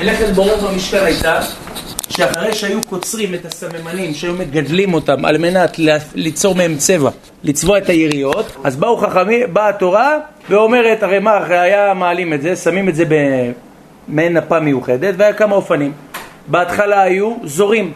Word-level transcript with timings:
מלאכת 0.00 0.28
בורר 0.28 0.56
במשכן 0.56 1.04
הייתה 1.04 1.40
שאחרי 2.08 2.54
שהיו 2.54 2.80
קוצרים 2.88 3.34
את 3.34 3.44
הסממנים, 3.44 4.14
שהיו 4.14 4.34
מגדלים 4.34 4.94
אותם 4.94 5.24
על 5.24 5.38
מנת 5.38 5.76
ליצור 6.14 6.54
מהם 6.54 6.76
צבע, 6.76 7.10
לצבוע 7.44 7.78
את 7.78 7.88
היריות, 7.88 8.56
אז 8.64 8.76
באו 8.76 8.96
חכמים, 8.96 9.54
באה 9.54 9.68
התורה 9.68 10.18
ואומרת, 10.50 11.02
הרי 11.02 11.18
מה, 11.18 11.44
היה 11.48 11.94
מעלים 11.94 12.32
את 12.32 12.42
זה, 12.42 12.56
שמים 12.56 12.88
את 12.88 12.94
זה 12.94 13.04
במעין 14.08 14.36
נפה 14.36 14.60
מיוחדת, 14.60 15.14
והיה 15.18 15.32
כמה 15.32 15.54
אופנים. 15.54 15.92
בהתחלה 16.46 17.02
היו 17.02 17.36
זורים, 17.44 17.92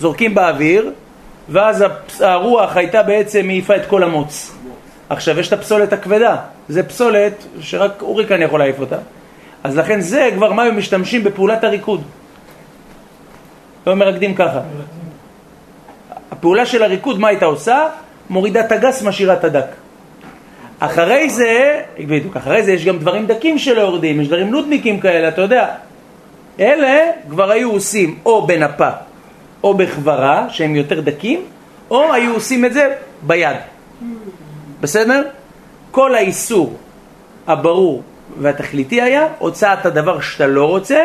זורקים 0.00 0.34
באוויר, 0.34 0.90
ואז 1.48 1.84
הרוח 2.20 2.76
הייתה 2.76 3.02
בעצם 3.02 3.46
מעיפה 3.46 3.76
את 3.76 3.86
כל 3.86 4.02
המוץ. 4.02 4.52
עכשיו 5.08 5.40
יש 5.40 5.48
את 5.48 5.52
הפסולת 5.52 5.92
הכבדה, 5.92 6.36
זה 6.68 6.82
פסולת 6.82 7.44
שרק 7.60 8.02
אורי 8.02 8.26
כאן 8.26 8.42
יכול 8.42 8.58
להעיף 8.58 8.80
אותה. 8.80 8.96
אז 9.64 9.76
לכן 9.76 10.00
זה 10.00 10.30
כבר 10.34 10.52
מה 10.52 10.62
הם 10.62 10.78
משתמשים 10.78 11.24
בפעולת 11.24 11.64
הריקוד. 11.64 12.02
לא 13.86 13.94
מרקדים 13.94 14.34
ככה. 14.34 14.60
הפעולה 16.30 16.66
של 16.66 16.82
הריקוד, 16.82 17.20
מה 17.20 17.28
הייתה 17.28 17.44
עושה? 17.44 17.88
מורידה 18.30 18.60
את 18.60 18.72
הגס, 18.72 19.02
משאירה 19.02 19.34
את 19.34 19.44
הדק. 19.44 19.66
אחרי 20.78 21.30
זה, 21.30 21.80
בדיוק, 21.98 22.36
אחרי 22.36 22.62
זה 22.62 22.72
יש 22.72 22.84
גם 22.84 22.98
דברים 22.98 23.26
דקים 23.26 23.58
שלא 23.58 23.80
יורדים, 23.80 24.20
יש 24.20 24.28
דברים 24.28 24.50
נודניקים 24.50 25.00
כאלה, 25.00 25.28
אתה 25.28 25.40
יודע. 25.40 25.74
אלה 26.60 27.10
כבר 27.30 27.50
היו 27.50 27.70
עושים 27.70 28.18
או 28.26 28.46
בנפה 28.46 28.90
או 29.64 29.74
בחברה, 29.74 30.46
שהם 30.48 30.76
יותר 30.76 31.00
דקים, 31.00 31.40
או 31.90 32.12
היו 32.12 32.34
עושים 32.34 32.64
את 32.64 32.72
זה 32.72 32.94
ביד. 33.22 33.56
בסדר? 34.80 35.22
כל 35.90 36.14
האיסור 36.14 36.76
הברור 37.46 38.02
והתכליתי 38.40 39.02
היה 39.02 39.26
הוצאת 39.38 39.86
הדבר 39.86 40.20
שאתה 40.20 40.46
לא 40.46 40.64
רוצה 40.64 41.00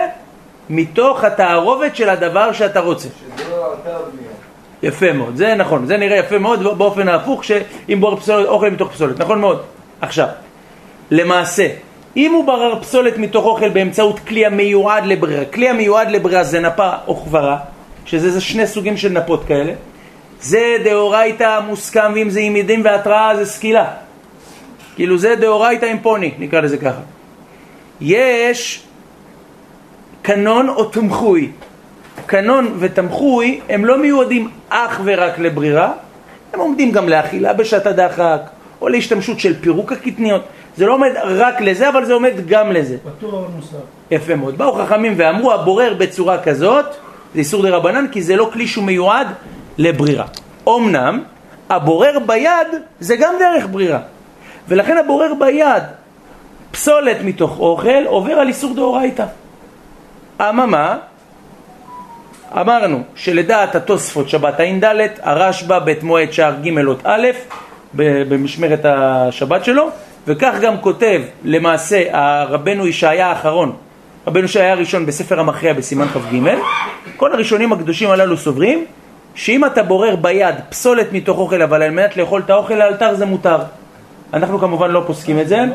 מתוך 0.70 1.24
התערובת 1.24 1.96
של 1.96 2.10
הדבר 2.10 2.52
שאתה 2.54 2.80
רוצה. 2.80 3.10
שזה 3.10 3.50
לא 3.50 3.76
יפה 4.84 5.14
מאוד, 5.14 5.36
זה 5.36 5.56
נכון, 5.56 5.86
זה 5.86 5.98
נראה 5.98 6.18
יפה 6.18 6.38
מאוד 6.38 6.64
באופן 6.78 7.08
ההפוך 7.08 7.44
שאם 7.44 7.98
בורר 8.00 8.16
פסולת, 8.16 8.48
אוכל 8.48 8.70
מתוך 8.70 8.92
פסולת, 8.92 9.20
נכון 9.20 9.42
מאוד. 9.42 9.62
עכשיו, 10.02 10.28
למעשה, 11.12 11.68
אם 12.18 12.34
הוא 12.34 12.46
ברר 12.48 12.82
פסולת 12.82 13.18
מתוך 13.18 13.46
אוכל 13.46 13.70
באמצעות 13.70 14.20
כלי 14.20 14.46
המיועד 14.46 15.06
לברירה, 15.06 15.46
כלי 15.46 15.70
המיועד 15.70 16.12
לברירה 16.12 16.44
זה 16.44 16.60
נפה 16.60 16.90
או 17.08 17.16
חברה, 17.16 17.58
שזה 18.06 18.42
שני 18.42 18.68
סוגים 18.68 18.98
של 18.98 19.10
נפות 19.10 19.44
כאלה, 19.44 19.74
זה 20.42 20.78
דאורייתא 20.84 21.60
מוסכם, 21.68 22.12
ואם 22.16 22.30
זה 22.30 22.40
עם 22.40 22.56
ידים 22.56 22.82
והתראה 22.86 23.36
זה 23.36 23.46
סקילה. 23.46 23.86
כאילו 24.96 25.18
זה 25.18 25.36
דאורייתא 25.36 25.86
עם 25.86 26.00
פוני, 26.00 26.32
נקרא 26.40 26.60
לזה 26.60 26.78
ככה. 26.78 27.02
יש 28.02 28.84
קנון 30.22 30.70
או 30.70 30.86
תמחוי. 30.86 31.52
קנון 32.26 32.76
ותמחוי 32.80 33.62
הם 33.70 33.86
לא 33.86 33.98
מיועדים 33.98 34.50
אך 34.70 35.02
ורק 35.04 35.40
לברירה, 35.40 35.92
הם 36.54 36.60
עומדים 36.60 36.92
גם 36.92 37.10
לאכילה 37.10 37.54
בשעת 37.54 37.86
הדחק, 37.86 38.42
או 38.82 38.88
להשתמשות 38.88 39.40
של 39.40 39.62
פירוק 39.62 39.92
הקטניות. 39.92 40.42
זה 40.78 40.86
לא 40.86 40.94
עומד 40.94 41.10
רק 41.24 41.62
לזה, 41.62 41.90
אבל 41.90 42.06
זה 42.06 42.14
עומד 42.14 42.34
גם 42.48 42.72
לזה. 42.72 42.98
פטור 43.18 43.48
נוסף. 43.56 43.78
יפה 44.12 44.36
מאוד. 44.36 44.58
באו 44.58 44.74
חכמים 44.74 45.14
ואמרו, 45.18 45.54
הבורר 45.54 45.94
בצורה 45.98 46.44
כזאת, 46.44 46.86
זה 47.34 47.40
איסור 47.40 47.64
דה 47.64 47.70
רבנן, 47.70 48.06
כי 48.12 48.22
זה 48.22 48.36
לא 48.36 48.50
כלי 48.54 48.68
שהוא 48.68 48.84
מיועד 48.84 49.28
לברירה. 49.78 50.26
אמנם, 50.70 51.24
הבורר 51.70 52.18
ביד 52.26 52.68
זה 53.00 53.16
גם 53.16 53.34
דרך 53.40 53.68
ברירה. 53.72 54.00
ולכן 54.68 54.98
הבורר 54.98 55.34
ביד 55.40 55.84
פסולת 56.72 57.18
מתוך 57.24 57.60
אוכל 57.60 58.06
עובר 58.06 58.34
על 58.34 58.48
איסור 58.48 58.76
דאורייתא. 58.76 59.26
אממה, 60.42 60.98
אמרנו 62.52 63.04
שלדעת 63.16 63.76
התוספות 63.76 64.30
שבת 64.30 64.60
ע"ד, 64.60 64.84
הרשב"א 65.22 65.80
בית 65.80 66.04
מועד 66.04 66.32
שער 66.32 66.54
ג' 66.64 66.88
אות 66.88 67.02
א', 67.04 67.28
במשמרת 67.94 68.86
השבת 68.86 69.66
שלו, 69.66 69.90
וכך 70.28 70.54
גם 70.62 70.78
כותב 70.82 71.22
למעשה 71.44 72.04
הרבנו 72.12 72.88
ישעיה 72.88 73.28
האחרון, 73.28 73.76
רבנו 74.28 74.46
ישעיה 74.46 74.72
הראשון 74.72 75.06
בספר 75.06 75.40
המכריע 75.40 75.74
בסימן 75.74 76.08
כ"ג, 76.08 76.50
כל 77.18 77.34
הראשונים 77.34 77.74
הקדושים 77.74 78.10
הללו 78.10 78.38
סוברים 78.38 78.86
שאם 79.36 79.66
אתה 79.66 79.84
בורר 79.84 80.16
ביד 80.16 80.56
פסולת 80.70 81.14
מתוך 81.14 81.38
אוכל 81.38 81.62
אבל 81.62 81.84
על 81.84 81.92
מנת 81.92 82.18
לאכול 82.18 82.42
את 82.46 82.50
האוכל 82.50 82.74
לאלתר 82.74 83.16
זה 83.16 83.26
מותר. 83.26 83.58
אנחנו 84.34 84.60
כמובן 84.60 84.92
לא 84.92 85.04
פוסקים 85.08 85.40
את 85.40 85.48
זה. 85.48 85.66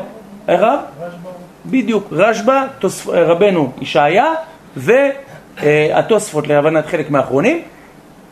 איך 0.47 0.61
רב? 0.61 0.79
בדיוק, 1.65 2.07
רשב"א, 2.11 2.65
רבנו 3.07 3.71
ישעיה 3.81 4.33
והתוספות 4.75 6.47
להבנת 6.47 6.85
חלק 6.85 7.09
מהאחרונים. 7.09 7.61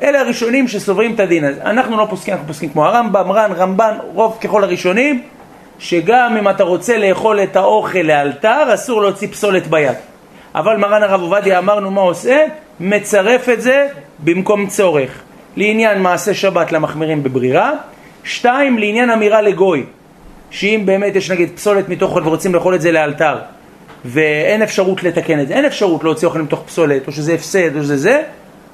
אלה 0.02 0.20
הראשונים 0.20 0.68
שסוברים 0.68 1.14
את 1.14 1.20
הדין 1.20 1.44
הזה. 1.44 1.62
אנחנו 1.62 1.98
לא 1.98 2.08
פוסקים, 2.10 2.34
אנחנו 2.34 2.48
פוסקים 2.48 2.70
כמו 2.70 2.86
הרמב"ם, 2.86 3.32
רן, 3.32 3.52
רמב"ן, 3.52 3.98
רוב 4.14 4.38
ככל 4.42 4.64
הראשונים, 4.64 5.24
שגם 5.80 6.38
אם 6.38 6.50
אתה 6.50 6.64
רוצה 6.64 6.98
לאכול 6.98 7.44
את 7.44 7.56
האוכל 7.56 8.00
לאלתר, 8.00 8.74
אסור 8.74 9.02
להוציא 9.02 9.28
פסולת 9.28 9.68
ביד. 9.68 9.96
אבל 10.56 10.78
מרן 10.78 11.04
הרב 11.04 11.22
עובדיה 11.22 11.60
אמרנו 11.60 11.92
מה 11.92 12.02
עושה? 12.02 12.46
מצרף 12.80 13.50
את 13.50 13.62
זה 13.62 13.88
במקום 14.20 14.68
צורך. 14.68 15.22
לעניין 15.56 16.02
מעשה 16.02 16.34
שבת 16.34 16.72
למחמירים 16.72 17.24
בברירה, 17.24 17.72
שתיים, 18.24 18.78
לעניין 18.78 19.10
אמירה 19.10 19.42
לגוי, 19.42 19.86
שאם 20.52 20.82
באמת 20.86 21.16
יש 21.16 21.32
נגיד 21.32 21.50
פסולת 21.56 21.90
מתוך 21.90 22.12
אוכל 22.12 22.28
ורוצים 22.28 22.56
לאכול 22.56 22.76
את 22.76 22.82
זה 22.82 22.92
לאלתר, 22.92 23.38
ואין 24.06 24.62
אפשרות 24.62 25.04
לתקן 25.04 25.40
את 25.40 25.48
זה, 25.48 25.54
אין 25.54 25.66
אפשרות 25.66 26.04
להוציא 26.04 26.28
אוכל 26.28 26.42
מתוך 26.42 26.64
פסולת, 26.66 27.08
או 27.08 27.12
שזה 27.12 27.34
הפסד, 27.34 27.76
או 27.76 27.82
שזה 27.82 27.98
זה, 27.98 28.24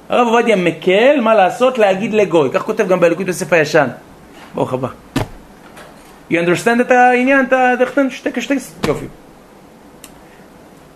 הרב 0.08 0.26
עובדיה 0.26 0.56
מקל, 0.56 1.20
מה 1.20 1.34
לעשות? 1.34 1.78
להגיד 1.78 2.14
לגוי. 2.14 2.50
כך 2.52 2.62
כותב 2.62 2.88
גם 2.88 3.00
באלוקות 3.00 3.26
יוסף 3.26 3.52
הישן. 3.52 3.88
ברוך 4.54 4.72
הבא. 4.72 4.88
You 6.30 6.34
understand 6.34 6.80
את 6.80 6.90
העניין? 6.90 7.46
אתה 7.46 7.74
שתי 8.10 8.40
שטקס? 8.40 8.74
יופי. 8.86 9.06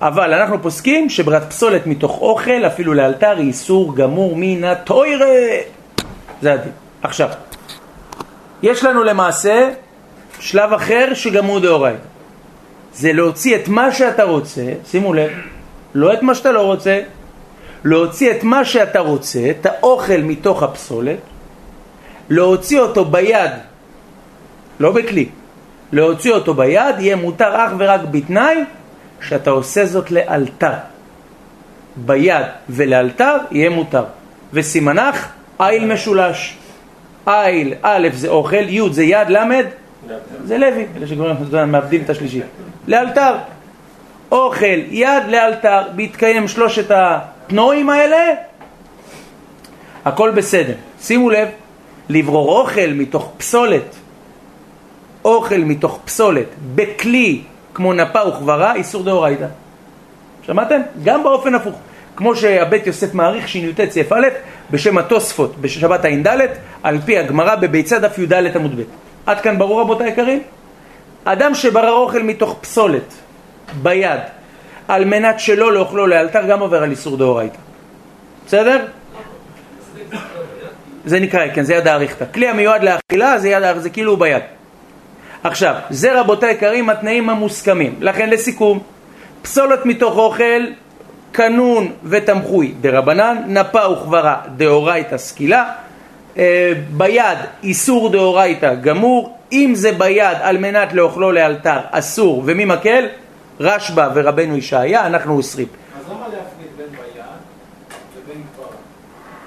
אבל 0.01 0.35
אנחנו 0.35 0.63
פוסקים 0.63 1.11
שברירת 1.11 1.43
פסולת 1.49 1.87
מתוך 1.87 2.19
אוכל, 2.21 2.67
אפילו 2.67 2.95
לאלתר, 2.95 3.37
היא 3.37 3.47
איסור 3.47 3.97
גמור 3.97 4.35
מן 4.37 4.65
התוירה. 4.65 5.27
זה 6.43 6.53
הדין. 6.53 6.73
עכשיו, 7.03 7.29
יש 8.63 8.85
לנו 8.85 9.03
למעשה 9.03 9.71
שלב 10.43 10.73
אחר 10.73 11.15
שגם 11.15 11.45
הוא 11.45 11.61
דאורייתא. 11.61 12.03
זה 12.95 13.13
להוציא 13.13 13.57
את 13.57 13.69
מה 13.69 13.93
שאתה 13.93 14.23
רוצה, 14.23 14.63
שימו 14.91 15.15
לב, 15.15 15.31
לא 15.95 16.13
את 16.13 16.23
מה 16.23 16.35
שאתה 16.35 16.53
לא 16.53 16.63
רוצה, 16.63 17.01
להוציא 17.85 18.31
את 18.31 18.45
מה 18.45 18.65
שאתה 18.65 19.01
רוצה, 19.01 19.51
את 19.51 19.67
האוכל 19.67 20.17
מתוך 20.23 20.63
הפסולת, 20.63 21.19
להוציא 22.29 22.81
אותו 22.81 23.05
ביד, 23.05 23.51
לא 24.81 24.93
בכלי, 24.93 25.29
להוציא 25.93 26.33
אותו 26.33 26.55
ביד 26.55 26.95
יהיה 26.99 27.17
מותר 27.17 27.57
אך 27.57 27.73
ורק 27.79 28.01
בתנאי 28.11 28.57
שאתה 29.21 29.51
עושה 29.51 29.87
זאת 29.87 30.11
לאלתר. 30.11 30.75
ביד 31.97 32.47
ולאלתר 32.69 33.37
יהיה 33.51 33.71
מותר. 33.71 34.05
וסימנך 34.53 35.27
איל 35.61 35.93
משולש. 35.93 36.57
איל, 37.27 37.75
א' 37.83 38.09
זה 38.13 38.29
אוכל, 38.29 38.69
י' 38.69 38.93
זה 38.93 39.05
יד, 39.05 39.31
ל' 39.31 39.82
זה 40.45 40.59
לוי, 40.59 40.87
אלה 40.97 41.07
שכבר 41.07 41.65
מאבדים 41.67 42.03
את 42.05 42.11
השלישי. 42.11 42.41
לאלתר. 42.87 43.35
אוכל, 44.33 44.79
יד 44.91 45.23
לאלתר, 45.29 45.83
בהתקיים 45.97 46.49
שלושת 46.49 46.91
התנועים 46.91 47.91
האלה, 47.91 48.17
הכל 50.05 50.31
בסדר. 50.31 50.75
שימו 51.01 51.31
לב, 51.31 51.49
לברור 52.09 52.61
אוכל 52.61 52.91
מתוך 52.95 53.33
פסולת, 53.37 53.95
אוכל 55.25 55.59
מתוך 55.59 55.99
פסולת, 56.05 56.47
בכלי 56.75 57.43
כמו 57.75 57.93
נפה 57.93 58.29
וכברה, 58.29 58.75
איסור 58.75 59.03
דאורייתא. 59.03 59.47
שמעתם? 60.43 60.81
גם 61.05 61.23
באופן 61.23 61.55
הפוך. 61.55 61.75
כמו 62.17 62.37
שהבית 62.37 62.87
יוסף 62.87 63.15
מעריך 63.15 63.49
שי"ט 63.49 63.81
סעיף 63.91 64.13
א' 64.13 64.27
בשם 64.71 64.99
התוספות 64.99 65.57
בשבת 65.61 66.05
ע"ד 66.05 66.27
על 66.83 66.99
פי 67.05 67.19
הגמרא 67.19 67.55
בביצה 67.55 67.99
דף 67.99 68.19
י"ד 68.19 68.33
עמוד 68.33 68.81
ב'. 68.81 68.83
עד 69.27 69.41
כאן 69.41 69.59
ברור 69.59 69.81
רבותי 69.81 70.05
היקרים? 70.05 70.43
אדם 71.25 71.55
שברר 71.55 71.93
אוכל 71.93 72.23
מתוך 72.23 72.59
פסולת 72.61 73.15
ביד 73.83 74.21
על 74.89 75.05
מנת 75.05 75.41
שלא 75.41 75.73
לאוכלו 75.73 76.07
לאלתר 76.07 76.47
גם 76.47 76.61
עובר 76.61 76.83
על 76.83 76.91
איסור 76.91 77.17
דאורייתא. 77.17 77.59
בסדר? 78.47 78.87
זה 81.05 81.21
נקרא, 81.21 81.47
כן, 81.55 81.63
זה 81.63 81.75
יד 81.75 81.89
האריכתא. 81.89 82.25
כלי 82.35 82.49
המיועד 82.49 82.83
לאכילה 82.85 83.39
זה 83.39 83.49
יד 83.49 83.63
זה 83.79 83.91
כאילו 83.91 84.17
ביד. 84.17 84.43
עכשיו, 85.45 85.75
זה 85.91 86.21
רבותי 86.21 86.47
היקרים 86.47 86.91
התנאים 86.91 87.31
המוסכמים. 87.31 87.95
לכן 88.01 88.31
לסיכום, 88.31 88.81
פסולת 89.43 89.87
מתוך 89.87 90.17
אוכל, 90.17 90.63
קנון 91.33 91.93
ותמחוי 92.05 92.75
דרבנן, 92.81 93.37
נפה 93.47 93.89
וכברה 93.89 94.37
דאורייתא 94.57 95.19
סקילה, 95.19 95.73
אה, 96.37 96.73
ביד 96.91 97.39
איסור 97.63 98.09
דאורייתא 98.09 98.75
גמור, 98.75 99.39
אם 99.53 99.73
זה 99.75 99.93
ביד 99.93 100.37
על 100.41 100.59
מנת 100.59 100.93
לאוכלו 100.93 101.33
לאלתר 101.33 101.79
אסור, 101.91 102.43
ומי 102.47 102.65
מקל? 102.65 103.07
רשב"א 103.61 104.09
ורבנו 104.15 104.57
ישעיה, 104.57 105.07
אנחנו 105.07 105.37
אוסרים. 105.37 105.67
אז 105.99 106.13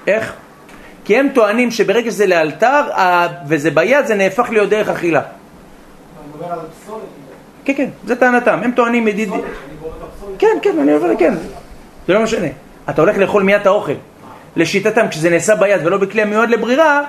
איך? 0.06 0.32
כי 1.04 1.16
הם 1.16 1.28
טוענים 1.34 1.70
שברגע 1.70 2.10
שזה 2.10 2.26
לאלתר 2.26 2.82
וזה 3.48 3.70
ביד 3.70 4.06
זה 4.06 4.14
נהפך 4.14 4.50
להיות 4.50 4.68
דרך 4.70 4.88
אכילה. 4.88 5.20
אני 5.20 5.28
מדבר 6.34 6.52
על 6.52 6.58
פסולת. 6.84 7.02
כן, 7.64 7.72
כן, 7.76 7.88
זה 8.04 8.16
טענתם. 8.16 8.60
הם 8.64 8.72
טוענים 8.72 9.08
ידיד... 9.08 9.30
כן, 10.38 10.58
כן, 10.62 10.78
אני 10.78 10.92
עובר, 10.92 11.16
כן. 11.18 11.34
זה 12.06 12.14
לא 12.14 12.22
משנה. 12.22 12.46
אתה 12.90 13.02
הולך 13.02 13.18
לאכול 13.18 13.42
מיד 13.42 13.60
את 13.60 13.66
האוכל. 13.66 13.92
לשיטתם, 14.56 15.08
כשזה 15.08 15.30
נעשה 15.30 15.54
ביד 15.54 15.86
ולא 15.86 15.96
בכלי 15.96 16.22
המיועד 16.22 16.50
לברירה, 16.50 17.02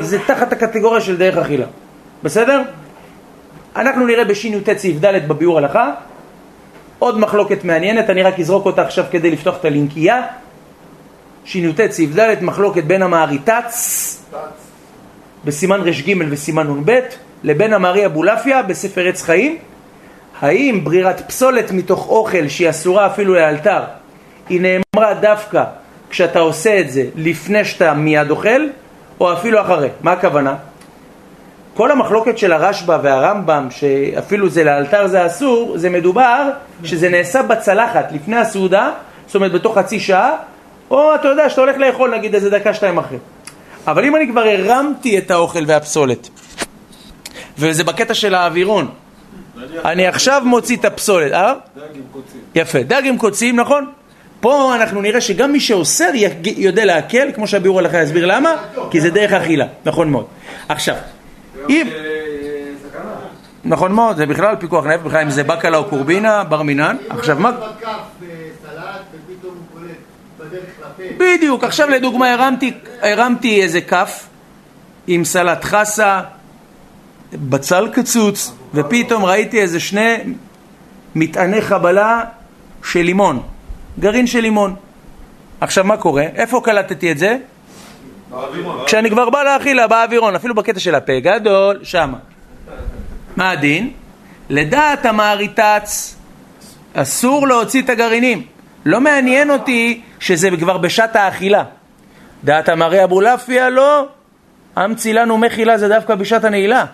זה 0.00 0.18
תחת 0.26 0.52
הקטגוריה 0.52 1.00
של 1.00 1.16
דרך 1.16 1.36
אכילה. 1.36 1.66
בסדר? 2.22 2.62
אנחנו 3.76 4.06
נראה 4.06 4.24
בשי"ט 4.24 4.76
סעיף 4.76 5.04
ד' 5.04 5.28
בביאור 5.28 5.58
הלכה. 5.58 5.90
עוד 6.98 7.18
מחלוקת 7.18 7.64
מעניינת, 7.64 8.10
אני 8.10 8.22
רק 8.22 8.40
אזרוק 8.40 8.66
אותה 8.66 8.82
עכשיו 8.82 9.04
כדי 9.10 9.30
לפתוח 9.30 9.56
את 9.60 9.64
הלינקייה. 9.64 10.22
שי"ט 11.44 11.80
סעיף 11.90 12.18
ד', 12.18 12.42
מחלוקת 12.42 12.84
בין 12.84 13.02
המעריטץ 13.02 14.24
בסימן 15.44 15.80
ר"ג 15.80 16.14
וסימן 16.30 16.66
נ"ב 16.66 16.98
לבין 17.42 17.72
המערי 17.72 18.06
אבולעפיה 18.06 18.62
בספר 18.62 19.08
עץ 19.08 19.22
חיים. 19.22 19.58
האם 20.40 20.80
ברירת 20.84 21.28
פסולת 21.28 21.70
מתוך 21.70 22.08
אוכל 22.08 22.48
שהיא 22.48 22.70
אסורה 22.70 23.06
אפילו 23.06 23.34
לאלתר, 23.34 23.82
היא 24.48 24.60
נאמרה 24.60 25.14
דווקא 25.14 25.64
כשאתה 26.12 26.38
עושה 26.38 26.80
את 26.80 26.90
זה 26.90 27.04
לפני 27.16 27.64
שאתה 27.64 27.94
מיד 27.94 28.30
אוכל, 28.30 28.66
או 29.20 29.32
אפילו 29.32 29.60
אחרי? 29.60 29.88
מה 30.00 30.12
הכוונה? 30.12 30.54
כל 31.74 31.90
המחלוקת 31.90 32.38
של 32.38 32.52
הרשב"א 32.52 32.98
והרמב"ם, 33.02 33.68
שאפילו 33.70 34.48
זה 34.48 34.64
לאלתר 34.64 35.06
זה 35.06 35.26
אסור, 35.26 35.78
זה 35.78 35.90
מדובר 35.90 36.50
שזה 36.84 37.08
נעשה 37.08 37.42
בצלחת 37.42 38.12
לפני 38.12 38.36
הסעודה, 38.36 38.90
זאת 39.26 39.34
אומרת 39.34 39.52
בתוך 39.52 39.78
חצי 39.78 40.00
שעה, 40.00 40.36
או 40.90 41.14
אתה 41.14 41.28
יודע 41.28 41.50
שאתה 41.50 41.60
הולך 41.60 41.76
לאכול 41.76 42.14
נגיד 42.14 42.34
איזה 42.34 42.50
דקה 42.50 42.74
שתיים 42.74 42.98
אחרי. 42.98 43.18
אבל 43.86 44.04
אם 44.04 44.16
אני 44.16 44.28
כבר 44.28 44.42
הרמתי 44.42 45.18
את 45.18 45.30
האוכל 45.30 45.64
והפסולת, 45.66 46.28
וזה 47.58 47.84
בקטע 47.84 48.14
של 48.14 48.34
האווירון, 48.34 48.88
אני 49.84 50.06
עכשיו 50.06 50.42
מוציא 50.44 50.76
את 50.76 50.84
הפסולת, 50.84 51.32
אה? 51.32 51.52
דג 51.76 51.82
עם 51.94 52.02
קוצים. 52.12 52.40
יפה, 52.54 52.82
דג 52.82 53.02
עם 53.04 53.18
קוצים, 53.18 53.60
נכון? 53.60 53.86
פה 54.42 54.74
אנחנו 54.74 55.00
נראה 55.02 55.20
שגם 55.20 55.52
מי 55.52 55.60
שאוסר 55.60 56.10
יודע 56.44 56.84
להקל, 56.84 57.30
כמו 57.34 57.46
שהביאור 57.46 57.78
הלכה 57.78 58.02
יסביר 58.02 58.26
למה, 58.26 58.50
כי 58.90 59.00
זה 59.00 59.10
דרך 59.10 59.32
אכילה, 59.32 59.66
נכון 59.84 60.10
מאוד. 60.10 60.26
עכשיו, 60.68 60.94
אם... 61.68 61.88
נכון 63.64 63.92
מאוד, 63.92 64.16
זה 64.16 64.26
בכלל 64.26 64.56
פיקוח 64.56 64.86
נפש, 64.86 65.02
בכלל 65.04 65.22
אם 65.22 65.30
זה 65.30 65.44
בקלה 65.44 65.76
או 65.76 65.84
קורבינה, 65.84 66.44
בר 66.44 66.62
מינן. 66.62 66.96
עכשיו 67.08 67.36
מה... 67.40 67.50
בדיוק, 71.16 71.64
עכשיו 71.64 71.90
לדוגמה 71.90 72.32
הרמתי, 72.32 72.72
הרמתי 73.02 73.62
איזה 73.62 73.80
כף 73.80 74.26
עם 75.06 75.24
סלט 75.24 75.64
חסה, 75.64 76.20
בצל 77.32 77.88
קצוץ, 77.92 78.52
ופתאום 78.74 79.24
ראיתי 79.24 79.60
איזה 79.60 79.80
שני 79.80 80.16
מטעני 81.14 81.60
חבלה 81.60 82.24
של 82.84 83.00
לימון, 83.00 83.42
גרעין 83.98 84.26
של 84.26 84.40
לימון. 84.40 84.74
עכשיו 85.60 85.84
מה 85.84 85.96
קורה? 85.96 86.22
איפה 86.22 86.60
קלטתי 86.64 87.12
את 87.12 87.18
זה? 87.18 87.36
באווירון. 88.30 88.86
כשאני 88.86 89.10
כבר 89.10 89.30
בא 89.30 89.42
להאכילה, 89.42 89.86
באווירון, 89.86 90.34
אפילו 90.34 90.54
בקטע 90.54 90.80
של 90.80 90.94
הפה 90.94 91.20
גדול, 91.20 91.78
שמה. 91.82 92.18
מה 93.36 93.50
הדין? 93.50 93.90
לדעת 94.50 95.06
המעריטץ 95.06 96.16
אסור 96.94 97.48
להוציא 97.48 97.82
את 97.82 97.90
הגרעינים. 97.90 98.42
לא 98.84 99.00
מעניין 99.00 99.50
אותי 99.50 100.00
שזה 100.20 100.48
כבר 100.58 100.78
בשעת 100.78 101.16
האכילה. 101.16 101.64
דעת 102.44 102.68
המרי 102.68 103.04
אבולעפיה 103.04 103.70
לא, 103.70 104.06
אמצי 104.84 105.12
לנו 105.12 105.38
מחילה 105.38 105.78
זה 105.78 105.88
דווקא 105.88 106.14
בשעת 106.14 106.44
הנעילה. 106.44 106.84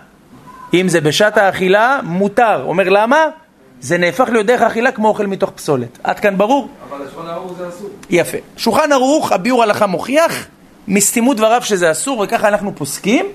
אם 0.73 0.87
זה 0.87 1.01
בשעת 1.01 1.37
האכילה, 1.37 1.99
מותר. 2.03 2.63
אומר 2.63 2.89
למה? 2.89 3.25
זה 3.81 3.97
נהפך 3.97 4.29
להיות 4.31 4.45
דרך 4.45 4.61
אכילה 4.61 4.91
כמו 4.91 5.07
אוכל 5.07 5.25
מתוך 5.27 5.49
פסולת. 5.49 5.99
עד 6.03 6.19
כאן 6.19 6.37
ברור? 6.37 6.67
אבל 6.89 7.05
לשולחן 7.05 7.27
ערוך 7.29 7.53
זה 7.57 7.69
אסור. 7.69 7.89
יפה. 8.09 8.37
שולחן 8.57 8.91
ערוך, 8.91 9.31
הביאור 9.31 9.63
הלכה 9.63 9.87
מוכיח, 9.87 10.47
מסתימות 10.87 11.37
דבריו 11.37 11.61
שזה 11.61 11.91
אסור, 11.91 12.19
וככה 12.19 12.47
אנחנו 12.47 12.75
פוסקים, 12.75 13.25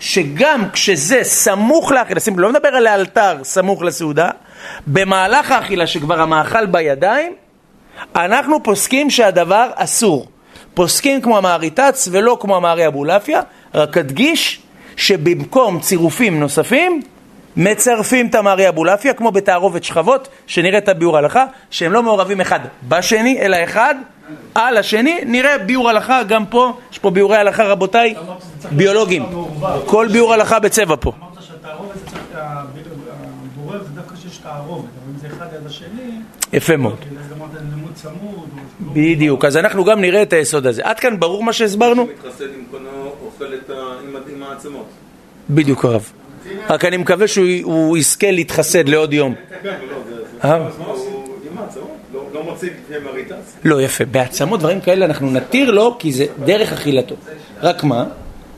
שגם 0.00 0.70
כשזה 0.72 1.20
סמוך 1.22 1.92
לאכילה, 1.92 2.20
שימו 2.20 2.38
לא 2.38 2.50
מדבר 2.50 2.68
על 2.68 2.82
לאלתר 2.82 3.36
סמוך 3.42 3.82
לסעודה, 3.82 4.30
במהלך 4.86 5.50
האכילה 5.50 5.86
שכבר 5.86 6.20
המאכל 6.20 6.66
בידיים, 6.66 7.32
אנחנו 8.16 8.62
פוסקים 8.62 9.10
שהדבר 9.10 9.70
אסור. 9.74 10.26
פוסקים 10.74 11.20
כמו 11.20 11.38
המעריטץ 11.38 12.08
ולא 12.12 12.36
כמו 12.40 12.56
המערי 12.56 12.86
אבולעפיה, 12.86 13.40
רק 13.74 13.98
אדגיש 13.98 14.62
שבמקום 14.96 15.80
צירופים 15.80 16.40
נוספים, 16.40 17.02
מצרפים 17.56 18.26
את 18.26 18.34
המערי 18.34 18.68
אבולעפיה, 18.68 19.14
כמו 19.14 19.32
בתערובת 19.32 19.84
שכבות, 19.84 20.28
שנראה 20.46 20.78
את 20.78 20.88
הביאור 20.88 21.16
הלכה, 21.18 21.44
שהם 21.70 21.92
לא 21.92 22.02
מעורבים 22.02 22.40
אחד 22.40 22.60
בשני, 22.88 23.38
אלא 23.40 23.56
אחד 23.64 23.94
על 24.54 24.76
השני. 24.76 25.20
נראה 25.26 25.58
ביאור 25.58 25.90
הלכה, 25.90 26.22
גם 26.22 26.46
פה, 26.46 26.72
יש 26.92 26.98
פה 26.98 27.10
ביאורי 27.10 27.36
הלכה 27.36 27.64
רבותיי, 27.64 28.14
ביולוגיים. 28.70 29.24
כל 29.86 30.08
ביאור 30.12 30.32
הלכה 30.32 30.58
בצבע 30.58 30.94
פה. 31.00 31.12
אמרת 31.20 31.42
שהתערובת 31.42 31.94
זה 31.94 32.06
צריך, 32.06 32.22
הבורר 32.34 33.82
זה 33.82 33.90
דווקא 33.94 34.16
שיש 34.16 34.38
תערובת, 34.38 34.84
אבל 34.84 35.12
אם 35.12 35.18
זה 35.18 35.26
אחד 35.26 35.46
ליד 35.52 35.66
השני... 35.66 36.20
יפה 36.52 36.76
מאוד. 36.76 36.96
צמוד. 37.94 38.48
בדיוק, 38.80 39.44
אז 39.44 39.56
אנחנו 39.56 39.84
גם 39.84 40.00
נראה 40.00 40.22
את 40.22 40.32
היסוד 40.32 40.66
הזה. 40.66 40.82
עד 40.84 41.00
כאן 41.00 41.20
ברור 41.20 41.44
מה 41.44 41.52
שהסברנו? 41.52 42.04
מתחסד 42.04 42.44
עם 42.44 42.64
קונו 42.70 43.12
אוכל 43.26 43.44
עם 44.32 44.42
העצמות. 44.42 44.86
בדיוק 45.50 45.84
הרב. 45.84 46.10
רק 46.70 46.84
אני 46.84 46.96
מקווה 46.96 47.28
שהוא 47.28 47.96
יזכה 47.96 48.30
להתחסד 48.30 48.88
לעוד 48.88 49.12
יום. 49.12 49.34
לא, 53.64 53.82
יפה. 53.82 54.04
בעצמות, 54.04 54.60
דברים 54.60 54.80
כאלה 54.80 55.04
אנחנו 55.04 55.30
נתיר 55.30 55.70
לו, 55.70 55.96
כי 55.98 56.12
זה 56.12 56.26
דרך 56.44 56.72
אכילתו. 56.72 57.14
רק 57.62 57.84
מה? 57.84 58.04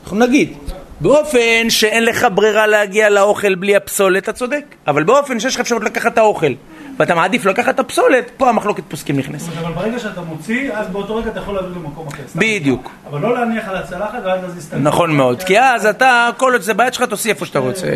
אנחנו 0.03 0.17
נגיד, 0.19 0.53
באופן 1.01 1.69
שאין 1.69 2.05
לך 2.05 2.27
ברירה 2.33 2.67
להגיע 2.67 3.09
לאוכל 3.09 3.55
בלי 3.55 3.75
הפסולת, 3.75 4.23
אתה 4.23 4.33
צודק. 4.33 4.63
אבל 4.87 5.03
באופן 5.03 5.39
שיש 5.39 5.55
לך 5.55 5.61
אפשרות 5.61 5.83
לקחת 5.83 6.13
את 6.13 6.17
האוכל. 6.17 6.51
ואתה 6.99 7.15
מעדיף 7.15 7.45
לקחת 7.45 7.75
את 7.75 7.79
הפסולת, 7.79 8.31
פה 8.37 8.49
המחלוקת 8.49 8.83
פוסקים 8.87 9.19
נכנסת. 9.19 9.57
אבל 9.57 9.71
ברגע 9.71 9.99
שאתה 9.99 10.21
מוציא, 10.21 10.73
אז 10.73 10.87
באותו 10.87 11.15
רגע 11.15 11.31
אתה 11.31 11.39
יכול 11.39 11.55
להביא 11.55 11.75
למקום 11.75 12.07
אחר. 12.07 12.23
בדיוק. 12.35 12.91
אבל 13.09 13.21
לא 13.21 13.33
להניח 13.33 13.67
על 13.67 13.75
הצלחת 13.75 14.19
ואז 14.25 14.53
זה 14.53 14.59
יסתכל. 14.59 14.77
נכון 14.77 15.11
מאוד, 15.11 15.43
כי 15.43 15.59
אז 15.59 15.85
אתה, 15.85 16.29
כל 16.37 16.53
עוד 16.53 16.61
זה 16.61 16.73
ביד 16.73 16.93
שלך, 16.93 17.03
תוציא 17.03 17.31
איפה 17.31 17.45
שאתה 17.45 17.59
רוצה. 17.59 17.87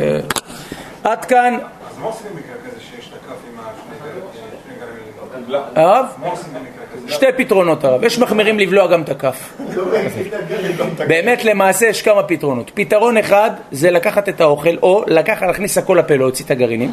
עד 1.04 1.26
כאן... 1.26 1.58
אז 1.92 1.98
מה 2.00 2.06
עושים 2.06 2.28
במקרה 2.34 2.56
כזה 2.66 2.80
שיש 2.80 3.10
את 3.10 3.14
הכף 3.14 3.36
עם 3.54 3.60
השני 3.60 4.76
גרמים? 4.80 5.72
הרב? 5.76 6.06
מה 6.18 6.28
עושים 6.28 6.54
במקרה 6.54 6.84
כזה? 6.94 7.12
שתי 7.14 7.26
פתרונות 7.38 7.84
הרב, 7.84 8.04
יש 8.04 8.20
מחמירים 8.20 8.60
לבלוע 8.60 8.88
גם 8.88 9.02
את 9.02 9.10
הכף. 9.10 9.58
באמת 11.08 11.46
למעשה 11.46 11.86
יש 11.86 12.02
כמה 12.02 12.24
פתרונות. 12.24 12.72
פתרון 12.74 13.18
אחד 13.18 13.52
זה 13.72 13.92
לקחת 13.92 14.30
את 14.30 14.42
האוכל, 14.42 14.76
או 14.84 15.04
לקחת, 15.08 15.48
להכניס 15.48 15.78
הכל 15.78 15.98
לפה, 16.00 16.16
להוציא 16.16 16.46
את 16.46 16.52
הגרעינים. 16.52 16.92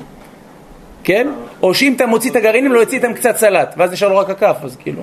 כן? 1.09 1.29
או 1.63 1.75
שאם 1.75 1.93
אתה 1.97 2.07
מוציא 2.07 2.31
את 2.31 2.37
הגרעינים, 2.37 2.73
לא 2.73 2.81
יוציא 2.81 2.99
איתם 2.99 3.15
קצת 3.15 3.37
סלט, 3.37 3.75
ואז 3.77 3.93
נשאר 3.93 4.09
לו 4.09 4.19
רק 4.19 4.31
הכף, 4.31 4.57
אז 4.65 4.77
כאילו... 4.77 5.03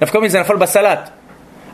דווקא 0.00 0.18
מזה 0.18 0.28
זה 0.32 0.40
נפל 0.40 0.56
בסלט. 0.56 1.10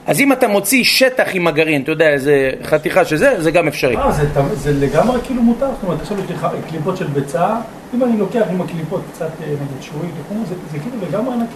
אז 0.06 0.20
אם 0.20 0.32
אתה 0.32 0.48
מוציא 0.48 0.84
שטח 0.84 1.28
עם 1.32 1.46
הגרעין, 1.46 1.82
אתה 1.82 1.92
יודע, 1.92 2.08
איזה 2.08 2.50
חתיכה 2.62 3.04
שזה, 3.04 3.34
זה 3.38 3.50
גם 3.50 3.68
אפשרי. 3.68 3.96
אה, 3.96 4.12
זה, 4.12 4.24
זה 4.54 4.86
לגמרי 4.86 5.20
כאילו 5.26 5.42
מותר, 5.42 5.66
זאת 5.66 5.84
אומרת, 5.84 6.00
עכשיו 6.00 6.18
יש 6.18 6.30
לי 6.30 6.36
קליפות 6.70 6.96
של 6.96 7.06
ביצה, 7.06 7.48
אם 7.94 8.04
אני 8.04 8.18
לוקח 8.18 8.42
עם 8.50 8.60
הקליפות 8.60 9.00
קצת, 9.12 9.28
אה, 9.42 9.46
נגיד, 9.46 9.82
שורית, 9.82 10.10
זה, 10.48 10.54
זה 10.72 10.78
כאילו 10.78 10.96
לגמרי 11.08 11.34
ענקי. 11.34 11.52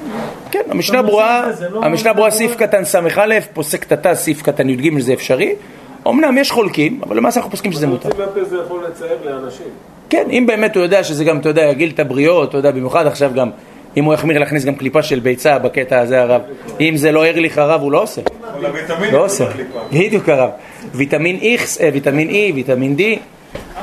כן, 0.50 0.62
המשנה 0.70 1.02
ברורה, 1.02 1.50
לא 1.70 1.84
המשנה 1.84 2.12
ברורה 2.12 2.30
סעיף 2.30 2.56
קטן 2.56 2.84
ס"א, 2.84 3.40
פוסק 3.52 3.84
תתא 3.84 4.14
סעיף 4.14 4.42
קטן 4.42 4.68
י"ג, 4.68 4.98
זה 4.98 5.12
אפשרי. 5.12 5.54
אמנם 6.08 6.38
יש 6.38 6.50
חולקים, 6.50 7.00
אבל 7.02 7.16
למעשה 7.16 7.40
אנחנו 7.40 7.50
פוסקים 7.50 7.72
שזה 7.72 7.86
מותר. 7.86 8.08
להוציא 8.08 8.24
מהפה 8.24 8.44
זה 8.44 8.56
יכול 8.64 8.84
לצייר 8.84 9.18
לאנשים. 9.24 9.66
כן, 10.10 10.26
אם 10.30 10.44
באמת 10.46 10.76
הוא 10.76 10.82
יודע 10.82 11.04
שזה 11.04 11.24
גם, 11.24 11.38
אתה 11.38 11.48
יודע, 11.48 11.62
יגיל 11.62 11.90
את 11.94 11.98
הבריות, 12.00 12.48
אתה 12.48 12.58
יודע, 12.58 12.70
במיוחד 12.70 13.06
עכשיו 13.06 13.30
גם, 13.34 13.50
אם 13.96 14.04
הוא 14.04 14.14
יחמיר 14.14 14.38
להכניס 14.38 14.64
גם 14.64 14.74
קליפה 14.74 15.02
של 15.02 15.20
ביצה 15.20 15.58
בקטע 15.58 16.00
הזה 16.00 16.22
הרב, 16.22 16.40
אם 16.80 16.96
זה 16.96 17.12
לא 17.12 17.26
ארליך 17.26 17.58
הרב, 17.58 17.80
הוא 17.80 17.92
לא 17.92 18.02
עושה. 18.02 18.22
לא 19.12 19.24
עושה. 19.24 19.44
בדיוק 19.92 20.28
הרב. 20.28 20.50
ויטמין 20.94 21.38
X, 21.40 21.80
אה, 21.80 21.90
ויטמין 21.92 22.28
E, 22.28 22.54
ויטמין 22.54 22.96
D. 22.98 23.02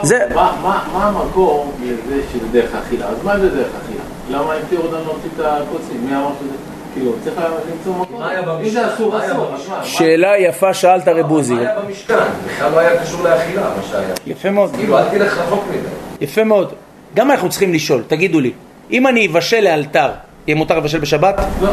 זה... 0.01 0.27
מה 0.33 0.81
המקור 0.93 1.73
לזה 1.83 2.21
שזה 2.33 2.47
דרך 2.51 2.75
אכילה? 2.75 3.05
אז 3.05 3.23
מה 3.23 3.39
זה 3.39 3.49
דרך 3.49 3.71
אכילה? 3.83 4.03
למה 4.29 4.53
הפתיעו 4.53 4.83
אותנו 4.83 5.03
להוציא 5.05 5.29
את 5.35 5.39
הקוצים? 5.39 6.07
מי 6.09 6.15
אמר 6.15 6.31
שזה... 6.39 6.56
כאילו, 6.97 7.11
צריך 7.23 7.35
למצוא 7.71 7.93
מקום. 8.01 8.23
אם 8.63 8.69
זה 8.69 8.93
אסור, 8.93 9.19
אסור. 9.25 9.51
שאלה 9.83 10.37
יפה 10.37 10.73
שאלת 10.73 11.07
רבוזי. 11.07 11.53
מה 11.53 11.59
היה 11.61 11.79
במשכן? 11.79 12.13
בכלל 12.47 12.71
לא 12.71 12.79
היה 12.79 13.03
קשור 13.03 13.23
לאכילה, 13.23 13.61
מה 13.61 13.83
שהיה. 13.91 14.13
יפה 14.27 14.49
מאוד. 14.49 14.71
כאילו, 14.75 14.97
אל 14.99 15.09
תלך 15.09 15.37
רחוק 15.37 15.63
מדי. 15.69 16.25
יפה 16.25 16.43
מאוד. 16.43 16.73
גם 17.15 17.31
אנחנו 17.31 17.49
צריכים 17.49 17.73
לשאול, 17.73 18.03
תגידו 18.07 18.39
לי, 18.39 18.51
אם 18.91 19.07
אני 19.07 19.27
אבשל 19.27 19.59
לאלתר, 19.59 20.09
יהיה 20.47 20.55
מותר 20.57 20.77
לבשל 20.77 20.99
בשבת? 20.99 21.35
לא. 21.61 21.69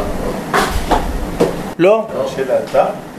לא? 1.78 2.07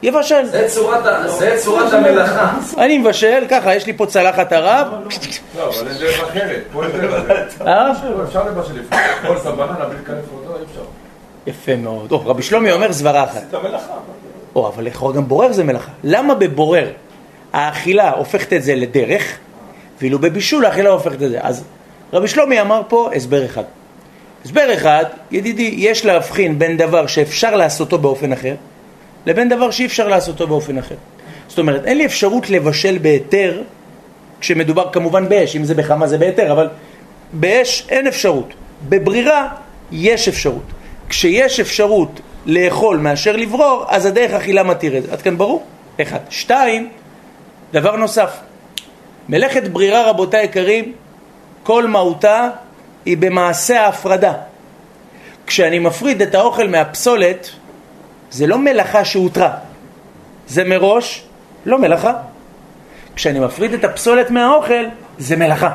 יבשל. 0.03 0.45
זה 0.45 0.65
צורת 0.67 1.05
ה- 1.05 1.27
זה 1.27 1.55
צורת 1.57 1.93
המלאכה. 1.93 2.49
אני 2.77 2.97
מבשל, 2.97 3.43
ככה, 3.49 3.75
יש 3.75 3.85
לי 3.85 3.93
פה 3.93 4.05
צלחת 4.05 4.53
ערב. 4.53 4.87
לא, 5.57 5.69
אבל 5.79 5.87
אין 5.87 5.97
דרך 5.97 6.23
אחרת. 6.23 6.63
אה? 7.67 7.91
אפשר 8.27 8.43
לבשל 8.43 8.73
לפני. 8.79 8.97
כל 9.27 9.37
סבנה, 9.37 9.65
בלי 9.85 9.95
להיכנס 9.95 10.25
אותו, 10.33 10.57
אי 10.57 10.63
אפשר. 10.71 10.81
יפה 11.47 11.75
מאוד. 11.75 12.11
או, 12.11 12.21
רבי 12.25 12.43
שלומי 12.43 12.71
אומר 12.71 12.93
סברה 12.93 13.23
אחת. 13.23 13.43
את 13.49 13.53
המלאכה. 13.53 13.93
או, 14.55 14.67
אבל 14.67 14.83
לכאורה 14.83 15.13
גם 15.13 15.27
בורר 15.27 15.53
זה 15.53 15.63
מלאכה. 15.63 15.91
למה 16.03 16.35
בבורר 16.35 16.91
האכילה 17.53 18.11
הופכת 18.11 18.53
את 18.53 18.63
זה 18.63 18.75
לדרך, 18.75 19.37
ואילו 20.01 20.19
בבישול 20.19 20.65
האכילה 20.65 20.89
הופכת 20.89 21.21
את 21.21 21.29
זה? 21.29 21.37
אז 21.41 21.63
רבי 22.13 22.27
שלומי 22.27 22.61
אמר 22.61 22.81
פה 22.87 23.09
הסבר 23.15 23.45
אחד. 23.45 23.63
הסבר 24.45 24.73
אחד, 24.73 25.05
ידידי, 25.31 25.73
יש 25.77 26.05
להבחין 26.05 26.59
בין 26.59 26.77
דבר 26.77 27.07
שאפשר 27.07 27.55
לעשותו 27.55 27.97
באופן 27.97 28.33
אחר, 28.33 28.55
לבין 29.25 29.49
דבר 29.49 29.71
שאי 29.71 29.85
אפשר 29.85 30.07
לעשותו 30.07 30.47
באופן 30.47 30.77
אחר. 30.77 30.95
זאת 31.47 31.59
אומרת, 31.59 31.85
אין 31.85 31.97
לי 31.97 32.05
אפשרות 32.05 32.49
לבשל 32.49 32.97
בהיתר, 32.97 33.61
כשמדובר 34.39 34.89
כמובן 34.91 35.29
באש, 35.29 35.55
אם 35.55 35.63
זה 35.63 35.75
בחמה 35.75 36.07
זה 36.07 36.17
בהיתר, 36.17 36.51
אבל 36.51 36.69
באש 37.33 37.85
אין 37.89 38.07
אפשרות. 38.07 38.53
בברירה 38.89 39.47
יש 39.91 40.27
אפשרות. 40.27 40.74
כשיש 41.09 41.59
אפשרות 41.59 42.19
לאכול 42.45 42.97
מאשר 42.97 43.35
לברור, 43.35 43.85
אז 43.87 44.05
הדרך 44.05 44.31
אכילה 44.31 44.63
מתיר 44.63 44.97
את 44.97 45.03
זה. 45.03 45.11
עד 45.11 45.21
כאן 45.21 45.37
ברור? 45.37 45.63
אחד. 46.01 46.19
שתיים, 46.29 46.89
דבר 47.73 47.95
נוסף. 47.95 48.39
מלאכת 49.29 49.67
ברירה, 49.67 50.09
רבותיי 50.09 50.39
היקרים, 50.39 50.93
כל 51.63 51.87
מהותה 51.87 52.49
היא 53.05 53.17
במעשה 53.17 53.81
ההפרדה. 53.81 54.33
כשאני 55.47 55.79
מפריד 55.79 56.21
את 56.21 56.35
האוכל 56.35 56.67
מהפסולת, 56.67 57.49
זה 58.31 58.47
לא 58.47 58.57
מלאכה 58.57 59.05
שהותרה, 59.05 59.51
זה 60.47 60.63
מראש 60.63 61.23
לא 61.65 61.79
מלאכה. 61.79 62.13
כשאני 63.15 63.39
מפריד 63.39 63.73
את 63.73 63.83
הפסולת 63.83 64.31
מהאוכל, 64.31 64.85
זה 65.17 65.35
מלאכה. 65.35 65.71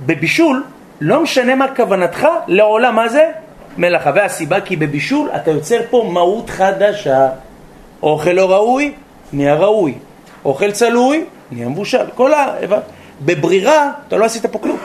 בבישול, 0.00 0.64
לא 1.00 1.22
משנה 1.22 1.54
מה 1.54 1.74
כוונתך, 1.76 2.28
לעולם 2.46 2.96
מה 2.96 3.08
זה? 3.08 3.30
מלאכה. 3.78 4.12
והסיבה 4.14 4.60
כי 4.60 4.76
בבישול 4.76 5.30
אתה 5.36 5.50
יוצר 5.50 5.80
פה 5.90 6.08
מהות 6.12 6.50
חדשה. 6.50 7.28
אוכל 8.02 8.30
לא 8.30 8.50
ראוי, 8.50 8.92
נהיה 9.32 9.54
ראוי. 9.54 9.94
אוכל 10.44 10.70
צלוי, 10.70 11.24
נהיה 11.50 11.68
מבושל. 11.68 12.04
כל 12.14 12.34
ה... 12.34 12.46
בברירה, 13.20 13.90
אתה 14.08 14.16
לא 14.16 14.24
עשית 14.24 14.46
פה 14.46 14.58
כלום. 14.58 14.78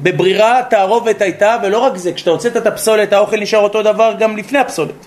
בברירה 0.00 0.58
התערובת 0.58 1.22
הייתה, 1.22 1.56
ולא 1.62 1.78
רק 1.78 1.96
זה, 1.96 2.12
כשאתה 2.12 2.30
הוצאת 2.30 2.56
את 2.56 2.66
הפסולת, 2.66 3.12
האוכל 3.12 3.36
נשאר 3.36 3.58
אותו 3.60 3.82
דבר 3.82 4.14
גם 4.18 4.36
לפני 4.36 4.58
הפסולת. 4.58 5.06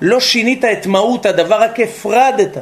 לא 0.00 0.20
שינית 0.20 0.64
את 0.64 0.86
מהות 0.86 1.26
הדבר, 1.26 1.62
רק 1.62 1.80
הפרדת. 1.80 2.58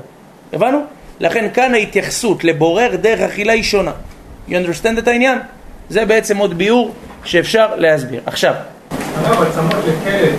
הבנו? 0.52 0.80
לכן 1.20 1.48
כאן 1.54 1.74
ההתייחסות 1.74 2.44
לבורר 2.44 2.96
דרך 2.96 3.20
אכילה 3.20 3.52
היא 3.52 3.62
שונה. 3.62 3.92
You 4.48 4.52
understand 4.52 4.98
את 4.98 5.08
העניין? 5.08 5.38
זה 5.88 6.04
בעצם 6.04 6.36
עוד 6.36 6.58
ביור 6.58 6.90
שאפשר 7.24 7.76
להסביר. 7.76 8.20
עכשיו, 8.26 8.54
אגב, 9.20 9.42
עצמות 9.42 9.74
לכלב, 9.74 10.34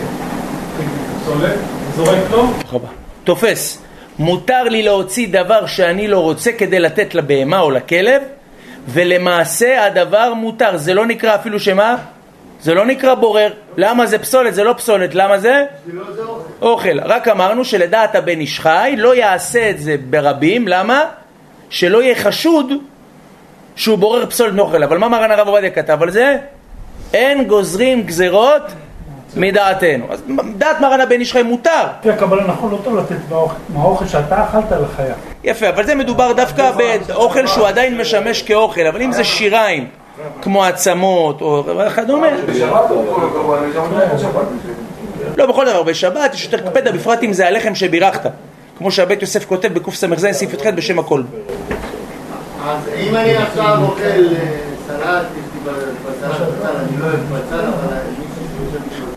סולק, 1.25 1.57
זורק 1.95 2.17
לו. 2.31 2.47
תופס. 3.23 3.81
מותר 4.19 4.63
לי 4.63 4.83
להוציא 4.83 5.27
דבר 5.31 5.65
שאני 5.65 6.07
לא 6.07 6.19
רוצה 6.19 6.51
כדי 6.51 6.79
לתת 6.79 7.15
לבהמה 7.15 7.59
או 7.59 7.71
לכלב, 7.71 8.21
ולמעשה 8.87 9.85
הדבר 9.85 10.33
מותר. 10.33 10.77
זה 10.77 10.93
לא 10.93 11.05
נקרא 11.05 11.35
אפילו 11.35 11.59
שמה? 11.59 11.95
זה 12.61 12.73
לא 12.73 12.85
נקרא 12.85 13.13
בורר. 13.13 13.53
למה 13.77 14.05
זה 14.05 14.19
פסולת? 14.19 14.53
זה 14.55 14.63
לא 14.63 14.73
פסולת. 14.73 15.15
למה 15.15 15.39
זה? 15.39 15.65
אוכל. 16.61 16.99
רק 16.99 17.27
אמרנו 17.27 17.65
שלדעת 17.65 18.15
הבן 18.15 18.39
איש 18.39 18.59
חי 18.59 18.95
לא 18.97 19.15
יעשה 19.15 19.69
את 19.69 19.79
זה 19.79 19.95
ברבים. 20.09 20.67
למה? 20.67 21.03
שלא 21.69 22.03
יהיה 22.03 22.15
חשוד 22.15 22.73
שהוא 23.75 23.97
בורר 23.97 24.25
פסולת 24.25 24.53
מאוכל. 24.53 24.83
אבל 24.83 24.97
מה 24.97 25.09
מרן 25.09 25.31
הרב 25.31 25.47
עובדיה 25.47 25.69
כתב 25.69 25.97
על 26.01 26.11
זה? 26.11 26.37
אין 27.13 27.43
גוזרים 27.47 28.01
גזרות 28.03 28.61
מדעתנו. 29.35 30.05
אז 30.09 30.23
דעת 30.57 30.81
מרן 30.81 31.01
הבן 31.01 31.19
איש 31.19 31.33
חי 31.33 31.43
מותר. 31.43 31.69
לפי 31.99 32.09
הקבלה 32.09 32.43
נכון 32.47 32.71
לא 32.71 32.77
טוב 32.83 32.97
לתת 32.97 33.15
מהאוכל- 33.73 34.07
שאתה 34.07 34.43
אכלת 34.43 34.71
לחיה. 34.71 35.13
יפה, 35.43 35.69
אבל 35.69 35.85
זה 35.85 35.95
מדובר 35.95 36.31
דווקא 36.31 36.71
באוכל 37.07 37.47
שהוא 37.47 37.67
עדיין 37.67 37.97
משמש 37.97 38.41
כאוכל, 38.41 38.87
אבל 38.87 39.01
אם 39.01 39.11
זה 39.11 39.23
שיריים, 39.23 39.87
כמו 40.41 40.63
עצמות 40.63 41.41
או 41.41 41.63
וכדומה, 41.87 42.27
לא 45.37 45.45
בכל 45.45 45.65
דבר, 45.65 45.83
בשבת 45.83 46.33
יש 46.33 46.43
יותר 46.45 46.69
קפדה, 46.69 46.91
בפרט 46.91 47.23
אם 47.23 47.33
זה 47.33 47.47
הלחם 47.47 47.75
שבירכת, 47.75 48.29
כמו 48.77 48.91
שהבית 48.91 49.21
יוסף 49.21 49.45
כותב 49.45 49.73
בקס"ז 49.73 50.25
סעיף 50.31 50.53
י"ח 50.53 50.67
בשם 50.75 50.99
הכל. 50.99 51.21
אז 52.67 52.89
אם 52.99 53.15
אני 53.15 53.37
עכשיו 53.37 53.77
אוכל 53.81 54.01
אה, 54.03 54.47
סלט, 54.87 55.25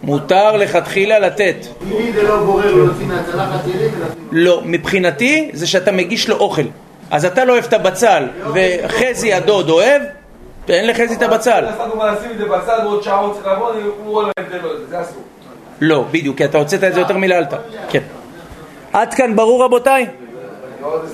מותר 0.02 0.56
לכתחילה 0.56 1.18
לתת. 1.18 1.56
לי 1.88 2.12
זה 2.12 2.22
לא 2.22 2.36
בורר 2.36 2.74
להוציא 2.74 3.06
מהצלחת 3.06 3.60
שלי. 3.64 3.88
לא, 4.32 4.60
מבחינתי 4.64 5.50
זה 5.52 5.66
שאתה 5.66 5.92
מגיש 5.92 6.28
לו 6.28 6.36
אוכל. 6.36 6.62
אז 7.10 7.24
אתה 7.24 7.44
לא 7.44 7.52
אוהב 7.52 7.64
את 7.64 7.72
הבצל, 7.72 8.24
וחזי 8.54 9.32
הדוד 9.32 9.70
אוהב, 9.70 10.02
ואין 10.68 10.86
לחזי 10.86 11.14
את 11.14 11.22
הבצל. 11.22 11.64
לא, 15.80 16.04
בדיוק, 16.10 16.36
כי 16.36 16.44
אתה 16.44 16.58
הוצאת 16.58 16.84
את 16.84 16.94
זה 16.94 17.00
יותר 17.00 17.16
מלאלתר. 17.16 17.56
כן. 17.90 18.02
עד 18.92 19.14
כאן 19.14 19.36
ברור 19.36 19.64
רבותיי? 19.64 20.06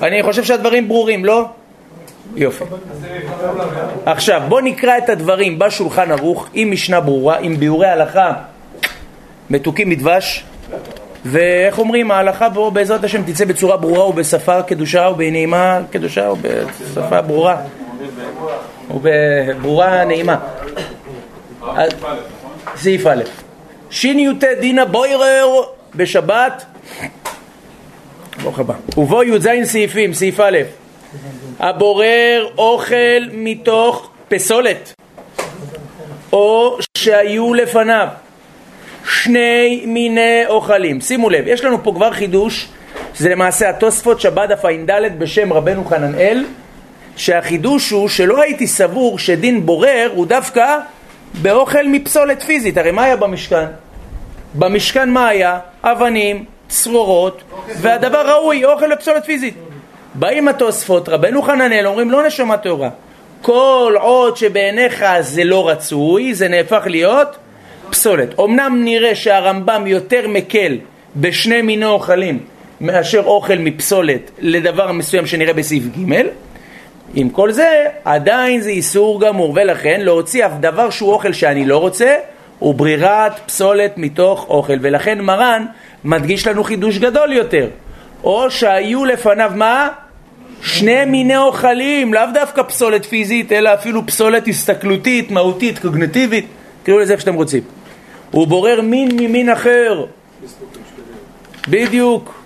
אני 0.01 0.23
חושב 0.23 0.43
שהדברים 0.43 0.87
ברורים, 0.87 1.25
לא? 1.25 1.45
יופי. 2.35 2.63
עכשיו, 4.05 4.41
בוא 4.47 4.61
נקרא 4.61 4.97
את 4.97 5.09
הדברים 5.09 5.59
בשולחן 5.59 6.11
ערוך 6.11 6.47
עם 6.53 6.71
משנה 6.71 6.99
ברורה, 6.99 7.37
עם 7.37 7.55
ביאורי 7.55 7.87
הלכה 7.87 8.33
מתוקים 9.49 9.89
מדבש, 9.89 10.43
ואיך 11.25 11.79
אומרים, 11.79 12.11
ההלכה 12.11 12.49
בו 12.49 12.71
בעזרת 12.71 13.03
השם 13.03 13.23
תצא 13.23 13.45
בצורה 13.45 13.77
ברורה 13.77 14.07
ובשפה 14.07 14.61
קדושה 14.61 15.09
ובנעימה 15.13 15.79
קדושה 15.91 16.29
ובשפה 16.31 17.21
ברורה 17.21 17.57
ובברורה 18.91 20.05
נעימה. 20.05 20.37
סעיף 22.75 23.07
א', 23.07 23.23
שי"ט 23.89 24.43
דינה 24.43 24.85
בוירר 24.85 25.47
בשבת, 25.95 26.65
ברוך 28.43 28.59
הבא, 28.59 28.73
ובו 28.97 29.23
י"ז 29.23 29.47
סעיפים, 29.63 30.13
סעיף 30.13 30.39
א', 30.39 30.57
הבורר 31.59 32.47
אוכל 32.57 33.23
מתוך 33.31 34.09
פסולת, 34.27 34.93
או 36.33 36.77
שהיו 36.97 37.53
לפניו 37.53 38.07
שני 39.09 39.83
מיני 39.87 40.45
אוכלים. 40.47 41.01
שימו 41.01 41.29
לב, 41.29 41.47
יש 41.47 41.63
לנו 41.63 41.83
פה 41.83 41.91
כבר 41.95 42.11
חידוש, 42.11 42.67
זה 43.17 43.29
למעשה 43.29 43.69
התוספות 43.69 44.21
שבת 44.21 44.49
דף 44.49 44.65
ע"ד 44.65 45.19
בשם 45.19 45.53
רבנו 45.53 45.85
חננאל, 45.85 46.45
שהחידוש 47.15 47.89
הוא 47.89 48.09
שלא 48.09 48.41
הייתי 48.41 48.67
סבור 48.67 49.19
שדין 49.19 49.65
בורר 49.65 50.11
הוא 50.15 50.25
דווקא 50.25 50.77
באוכל 51.41 51.87
מפסולת 51.87 52.43
פיזית. 52.43 52.77
הרי 52.77 52.91
מה 52.91 53.03
היה 53.03 53.15
במשכן? 53.15 53.65
במשכן 54.55 55.09
מה 55.09 55.27
היה? 55.27 55.59
אבנים, 55.83 56.45
צרורות, 56.67 57.43
והדבר 57.81 58.29
ראוי, 58.29 58.65
אוכל 58.65 58.85
לפסולת 58.85 59.25
פיזית. 59.25 59.53
באים 60.15 60.47
התוספות, 60.47 61.09
רבנו 61.09 61.41
חננאל, 61.41 61.87
אומרים 61.87 62.11
לא 62.11 62.27
נשמה 62.27 62.57
טהורה. 62.57 62.89
כל 63.41 63.95
עוד 64.01 64.37
שבעיניך 64.37 65.05
זה 65.19 65.43
לא 65.43 65.69
רצוי, 65.69 66.33
זה 66.33 66.47
נהפך 66.47 66.83
להיות 66.85 67.35
פסולת. 67.89 68.39
אמנם 68.39 68.81
נראה 68.83 69.15
שהרמב"ם 69.15 69.87
יותר 69.87 70.27
מקל 70.27 70.77
בשני 71.15 71.61
מיני 71.61 71.85
אוכלים 71.85 72.39
מאשר 72.81 73.21
אוכל 73.25 73.55
מפסולת 73.59 74.31
לדבר 74.39 74.91
מסוים 74.91 75.27
שנראה 75.27 75.53
בסעיף 75.53 75.83
ג' 75.83 76.13
עם 77.15 77.29
כל 77.29 77.51
זה, 77.51 77.85
עדיין 78.05 78.61
זה 78.61 78.69
איסור 78.69 79.21
גמור, 79.21 79.53
ולכן 79.55 80.01
להוציא 80.01 80.45
אף 80.45 80.51
דבר 80.59 80.89
שהוא 80.89 81.11
אוכל 81.11 81.33
שאני 81.33 81.65
לא 81.65 81.77
רוצה, 81.77 82.15
הוא 82.59 82.75
ברירת 82.75 83.39
פסולת 83.45 83.93
מתוך 83.97 84.45
אוכל, 84.49 84.77
ולכן 84.81 85.21
מרן 85.21 85.65
מדגיש 86.03 86.47
לנו 86.47 86.63
חידוש 86.63 86.97
גדול 86.97 87.33
יותר. 87.33 87.67
או 88.23 88.51
שהיו 88.51 89.05
לפניו 89.05 89.51
מה? 89.55 89.89
שני 90.61 91.05
מיני 91.05 91.37
אוכלים, 91.37 92.13
לאו 92.13 92.23
דווקא 92.33 92.63
פסולת 92.63 93.05
פיזית, 93.05 93.51
אלא 93.51 93.73
אפילו 93.73 94.07
פסולת 94.07 94.47
הסתכלותית, 94.47 95.31
מהותית, 95.31 95.79
קוגנטיבית, 95.79 96.45
קראו 96.83 96.99
לזה 96.99 97.13
איך 97.13 97.21
שאתם 97.21 97.33
רוצים. 97.33 97.63
הוא 98.31 98.47
בורר 98.47 98.81
מין 98.81 99.09
ממין 99.19 99.49
אחר. 99.49 100.05
בדיוק. 101.69 102.43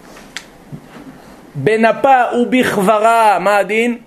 בנפה 1.55 2.21
ובכברה, 2.41 3.39
מה 3.39 3.57
הדין? 3.57 3.97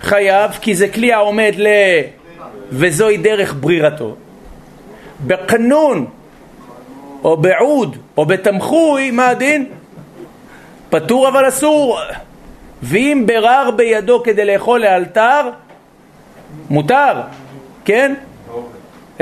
חייב, 0.00 0.50
כי 0.60 0.74
זה 0.74 0.88
כלי 0.88 1.12
העומד 1.12 1.52
ל... 1.56 1.68
וזוהי 2.70 3.16
דרך 3.16 3.54
ברירתו. 3.60 4.16
בקנון, 5.26 6.06
או 7.24 7.36
בעוד, 7.36 7.96
או 8.16 8.26
בתמחוי, 8.26 9.10
מה 9.10 9.28
הדין? 9.28 9.66
פטור 10.90 11.28
אבל 11.28 11.48
אסור. 11.48 11.98
ואם 12.84 13.22
ברר 13.26 13.70
בידו 13.76 14.22
כדי 14.22 14.44
לאכול 14.44 14.80
לאלתר, 14.80 15.40
מותר, 16.70 17.20
כן? 17.84 18.14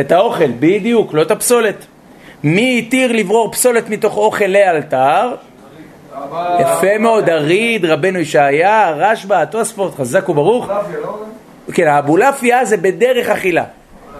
את 0.01 0.13
האוכל, 0.13 0.51
בדיוק, 0.59 1.15
לא 1.15 1.23
את 1.23 1.31
הפסולת. 1.31 1.87
מי 2.45 2.79
התיר 2.79 3.13
לברור 3.13 3.53
פסולת 3.53 3.89
מתוך 3.89 4.17
אוכל 4.17 4.45
לאלתר? 4.45 5.35
יפה 6.61 6.99
מאוד, 6.99 7.31
הריד, 7.31 7.85
רבנו 7.85 8.19
ישעיה, 8.19 8.91
רשב"א, 8.91 9.35
התוספות, 9.35 9.95
חזק 9.95 10.29
וברוך. 10.29 10.71
כן, 11.75 11.87
האבולעפיה 11.87 12.65
זה 12.65 12.77
בדרך 12.77 13.29
אכילה. 13.29 13.65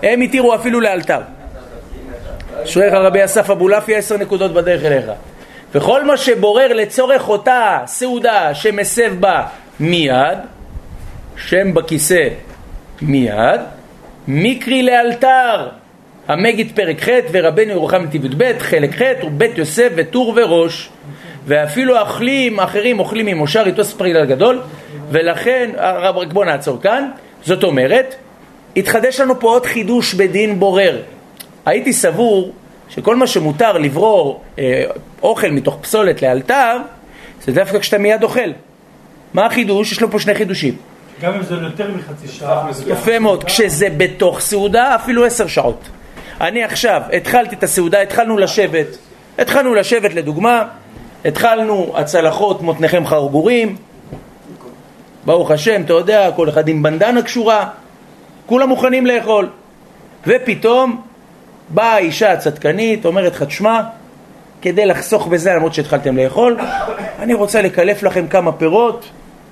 הם 0.03 0.21
התירו 0.21 0.55
אפילו 0.55 0.81
לאלתר. 0.81 1.21
אשריך 2.65 2.95
רבי 2.95 3.25
אסף 3.25 3.51
אבולעפיה, 3.51 3.99
עשר 3.99 4.17
נקודות 4.17 4.53
בדרך 4.53 4.85
אליך. 4.85 5.05
וכל 5.75 6.05
מה 6.05 6.17
שבורר 6.17 6.73
לצורך 6.73 7.29
אותה 7.29 7.79
סעודה 7.87 8.55
שמסב 8.55 9.15
בה 9.21 9.47
מיד, 9.81 10.39
שם 11.37 11.75
בכיסא 11.75 12.29
מיד, 13.03 13.61
מקרי 14.29 14.83
לאלתר, 14.83 15.69
המגיד 16.29 16.73
פרק 16.75 17.03
ח' 17.03 17.09
ורבנו 17.33 17.71
ירוחם 17.71 18.03
נתיב 18.03 18.25
י"ב, 18.25 18.59
חלק 18.59 19.03
ח' 19.03 19.25
ובית 19.25 19.59
יוסף 19.59 19.89
וטור 19.97 20.33
וראש. 20.37 20.89
ואפילו 21.47 22.03
אכלים 22.03 22.61
אחרים 22.61 22.99
אוכלים 22.99 23.27
ממושר 23.27 23.63
איתו 23.67 23.85
ספריל 23.85 24.25
גדול, 24.25 24.61
ולכן, 25.11 25.71
הרב, 25.77 26.33
בוא 26.33 26.45
נעצור 26.45 26.81
כאן, 26.83 27.11
זאת 27.45 27.65
אומרת, 27.65 28.15
התחדש 28.77 29.21
לנו 29.21 29.41
פה 29.41 29.49
עוד 29.49 29.67
חידוש 29.67 30.15
בדין 30.15 30.59
בורר. 30.59 31.03
הייתי 31.67 31.93
סבור 31.93 32.53
שכל 32.95 33.17
מה 33.17 33.27
שמותר 33.27 33.79
לברור 33.79 34.43
אה, 34.59 34.85
אוכל 35.23 35.51
מתוך 35.51 35.79
פסולת 35.81 36.23
לאלתר, 36.23 36.77
זה 37.45 37.53
דווקא 37.53 37.79
כשאתה 37.79 37.99
מיד 37.99 38.23
אוכל. 38.23 38.51
מה 39.35 39.47
החידוש? 39.47 39.93
יש 39.93 40.01
לו 40.01 40.11
פה 40.11 40.19
שני 40.19 40.35
חידושים. 40.35 40.77
גם 41.23 41.35
אם 41.35 41.43
זה 41.43 41.55
יותר 41.55 41.91
מחצי 41.97 42.29
שעה. 42.29 42.69
יפה 42.87 43.19
מאוד, 43.19 43.45
כשזה 43.45 43.89
בתוך 43.97 44.41
סעודה, 44.41 44.95
אפילו 44.95 45.25
עשר 45.25 45.47
שעות. 45.47 45.89
אני 46.41 46.65
עכשיו 46.65 47.03
התחלתי 47.13 47.55
את 47.55 47.63
הסעודה, 47.63 48.01
התחלנו 48.01 48.39
לשבת, 48.39 48.87
התחלנו 49.39 49.75
לשבת 49.75 50.15
לדוגמה, 50.15 50.65
התחלנו 51.25 51.93
הצלחות 51.97 52.63
מותניכם 52.63 53.07
חרגורים, 53.07 53.77
ברוך 55.25 55.51
השם, 55.51 55.83
אתה 55.83 55.93
יודע, 55.93 56.31
כל 56.37 56.49
אחד 56.49 56.69
עם 56.69 56.83
בנדנה 56.83 57.23
קשורה, 57.23 57.69
כולם 58.47 58.69
מוכנים 58.69 59.07
לאכול. 59.07 59.49
ופתאום 60.27 61.03
באה 61.75 61.95
האישה 61.95 62.33
הצדקנית, 62.33 63.05
אומרת 63.05 63.33
לך, 63.33 63.43
תשמע, 63.43 63.81
כדי 64.63 64.87
לחסוך 64.87 65.27
בזה, 65.27 65.53
למרות 65.53 65.75
שהתחלתם 65.75 66.17
לאכול, 66.17 66.59
אני 67.19 67.35
רוצה 67.35 67.63
לקלף 67.63 68.03
לכם 68.03 68.27
כמה 68.29 68.53
פירות, 68.53 69.05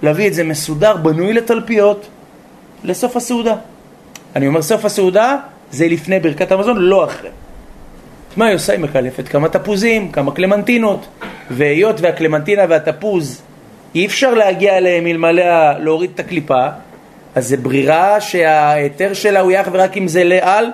להביא 0.03 0.29
את 0.29 0.35
זה 0.35 0.45
מסודר, 0.45 0.97
בנוי 0.97 1.33
לתלפיות, 1.33 2.07
לסוף 2.85 3.17
הסעודה. 3.17 3.55
אני 4.37 4.47
אומר 4.47 4.63
סוף 4.63 4.85
הסעודה, 4.85 5.37
זה 5.71 5.87
לפני 5.87 6.21
ברכת 6.21 6.53
המזון, 6.53 6.77
לא 6.79 7.05
אחרי. 7.05 7.31
מה 8.37 8.47
היא 8.47 8.55
עושה? 8.55 8.73
היא 8.73 8.81
מקלפת 8.81 9.29
כמה 9.29 9.49
תפוזים, 9.49 10.13
כמה 10.13 10.33
קלמנטינות, 10.33 11.07
והיות 11.51 12.01
והקלמנטינה 12.01 12.63
והתפוז 12.69 13.43
אי 13.95 14.07
אפשר 14.07 14.35
להגיע 14.35 14.77
אליהם 14.77 15.07
אלמלא 15.07 15.79
להוריד 15.79 16.11
את 16.15 16.21
הקליפה, 16.21 16.67
אז 17.35 17.49
זה 17.49 17.57
ברירה 17.57 18.21
שההיתר 18.21 19.15
שלה 19.15 19.41
הוא 19.41 19.53
יח 19.53 19.69
ורק 19.73 19.97
אם 19.97 20.09
זה 20.09 20.25
לעל. 20.25 20.67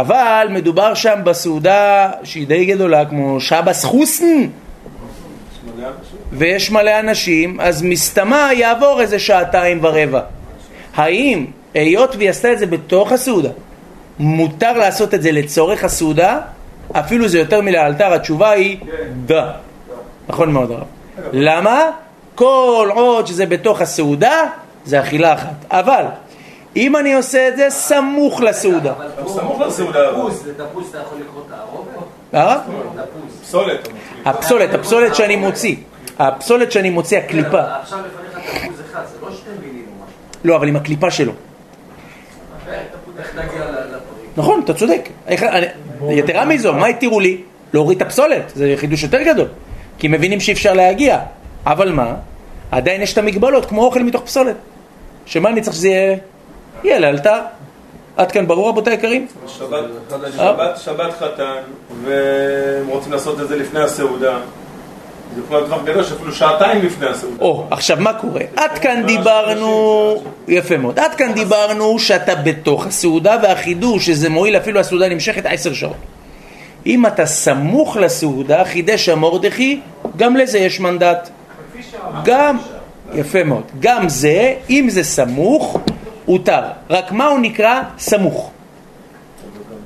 אבל 0.00 0.46
מדובר 0.50 0.94
שם 0.94 1.20
בסעודה 1.24 2.10
שהיא 2.24 2.46
די 2.46 2.64
גדולה, 2.64 3.04
כמו 3.04 3.40
שבס 3.40 3.84
חוסן, 3.84 4.46
ויש 6.32 6.70
מלא 6.70 7.00
אנשים, 7.00 7.60
אז 7.60 7.82
מסתמה 7.82 8.50
יעבור 8.52 9.00
איזה 9.00 9.18
שעתיים 9.18 9.78
ורבע. 9.82 10.20
האם, 10.94 11.46
היות 11.74 12.16
והיא 12.16 12.30
עשתה 12.30 12.52
את 12.52 12.58
זה 12.58 12.66
בתוך 12.66 13.12
הסעודה, 13.12 13.48
מותר 14.18 14.78
לעשות 14.78 15.14
את 15.14 15.22
זה 15.22 15.32
לצורך 15.32 15.84
הסעודה? 15.84 16.40
אפילו 16.92 17.28
זה 17.28 17.38
יותר 17.38 17.60
מלאלתר, 17.60 18.12
התשובה 18.14 18.50
היא 18.50 18.78
דה. 19.26 19.52
נכון 20.28 20.52
מאוד 20.52 20.70
הרב. 20.70 20.86
למה? 21.32 21.80
כל 22.34 22.88
עוד 22.94 23.26
שזה 23.26 23.46
בתוך 23.46 23.80
הסעודה, 23.80 24.44
זה 24.84 25.00
אכילה 25.00 25.34
אחת. 25.34 25.64
אבל, 25.70 26.04
אם 26.76 26.96
אני 26.96 27.14
עושה 27.14 27.48
את 27.48 27.56
זה 27.56 27.66
סמוך 27.70 28.40
לסעודה. 28.40 28.92
סמוך 29.26 29.60
לסעודה. 29.60 29.98
תפוז, 30.12 30.44
אתה 30.90 30.98
יכול 30.98 31.18
לקרוא 31.20 31.42
את 31.46 31.52
הערובה? 31.52 31.90
אה? 32.34 32.60
פסולת. 33.42 33.88
הפסולת, 34.24 34.74
הפסולת 34.74 35.14
שאני 35.14 35.36
מוציא. 35.36 35.76
הפסולת 36.18 36.72
שאני 36.72 36.90
מוציא, 36.90 37.18
הקליפה. 37.18 37.60
עכשיו 37.80 37.98
לפניך 37.98 38.48
תפוז 38.64 38.80
אחד, 38.90 39.00
זה 39.12 39.26
לא 39.26 39.32
שתי 39.32 39.50
מילים. 39.66 39.84
לא, 40.44 40.56
אבל 40.56 40.68
עם 40.68 40.76
הקליפה 40.76 41.10
שלו. 41.10 41.32
נכון, 44.36 44.60
אתה 44.64 44.74
צודק. 44.74 45.08
איך- 45.26 45.42
אני- 45.42 45.66
יתרה 46.10 46.44
מזו, 46.44 46.72
מה 46.74 46.86
התירו 46.86 47.20
לי? 47.20 47.40
להוריד 47.72 47.96
את 48.00 48.06
הפסולת. 48.06 48.52
זה 48.54 48.74
חידוש 48.76 49.02
יותר 49.02 49.22
גדול. 49.22 49.48
כי 49.98 50.08
מבינים 50.08 50.40
שאי 50.40 50.52
אפשר 50.52 50.72
להגיע. 50.72 51.18
אבל 51.66 51.92
מה? 51.92 52.14
עדיין 52.70 53.02
יש 53.02 53.12
את 53.12 53.18
המגבלות, 53.18 53.64
כמו 53.66 53.84
אוכל 53.84 54.02
מתוך 54.02 54.22
פסולת. 54.22 54.56
שמה 55.26 55.48
אני 55.48 55.60
צריך 55.60 55.76
שזה 55.76 55.88
יהיה? 55.88 56.16
יהיה 56.84 56.98
לאלתר. 56.98 57.40
עד 58.16 58.32
כאן 58.32 58.46
ברור 58.46 58.68
רבותי 58.68 58.90
היקרים? 58.90 59.26
שבת, 59.46 59.84
שבת, 60.36 60.78
שבת 60.78 61.14
חתן, 61.18 61.60
והם 62.04 62.88
רוצים 62.88 63.12
לעשות 63.12 63.40
את 63.40 63.48
זה 63.48 63.56
לפני 63.56 63.80
הסעודה. 63.80 64.38
זה 65.34 65.42
טווח 65.48 65.82
גדול 65.84 66.04
שאפילו 66.04 66.32
שעתיים 66.32 66.84
לפני 66.84 67.06
הסעודה. 67.06 67.36
או, 67.40 67.66
עכשיו 67.70 67.96
מה 68.00 68.12
קורה? 68.12 68.40
עד 68.56 68.78
כאן 68.78 69.02
דיברנו, 69.06 70.14
יפה 70.48 70.76
מאוד, 70.76 70.98
עד 70.98 71.14
כאן 71.14 71.32
דיברנו 71.32 71.98
שאתה 71.98 72.34
בתוך 72.34 72.86
הסעודה 72.86 73.36
והחידוש 73.42 74.06
שזה 74.06 74.28
מועיל 74.28 74.56
אפילו 74.56 74.80
הסעודה 74.80 75.08
נמשכת 75.08 75.46
עשר 75.46 75.72
שעות. 75.72 75.96
אם 76.86 77.06
אתה 77.06 77.26
סמוך 77.26 77.96
לסעודה, 77.96 78.64
חידש 78.64 79.08
המורדכי, 79.08 79.80
גם 80.16 80.36
לזה 80.36 80.58
יש 80.58 80.80
מנדט. 80.80 81.28
גם, 82.24 82.56
יפה 83.14 83.44
מאוד, 83.44 83.62
גם 83.80 84.08
זה, 84.08 84.54
אם 84.70 84.86
זה 84.90 85.04
סמוך, 85.04 85.78
הותר. 86.28 86.60
רק 86.90 87.12
מה 87.12 87.26
הוא 87.26 87.38
נקרא? 87.38 87.80
סמוך. 87.98 88.50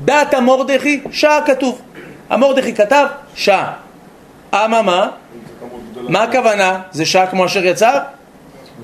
דעת 0.05 0.35
המורדכי, 0.35 1.01
שעה 1.11 1.41
כתוב. 1.47 1.81
המורדכי 2.31 2.75
כתב 2.75 3.07
שעה. 3.35 3.73
אממה, 4.55 5.09
מה 6.09 6.23
הכוונה? 6.23 6.81
זה 6.93 7.07
שעה 7.07 7.27
כמו 7.27 7.47
אשר 7.47 7.65
יצר? 7.65 7.99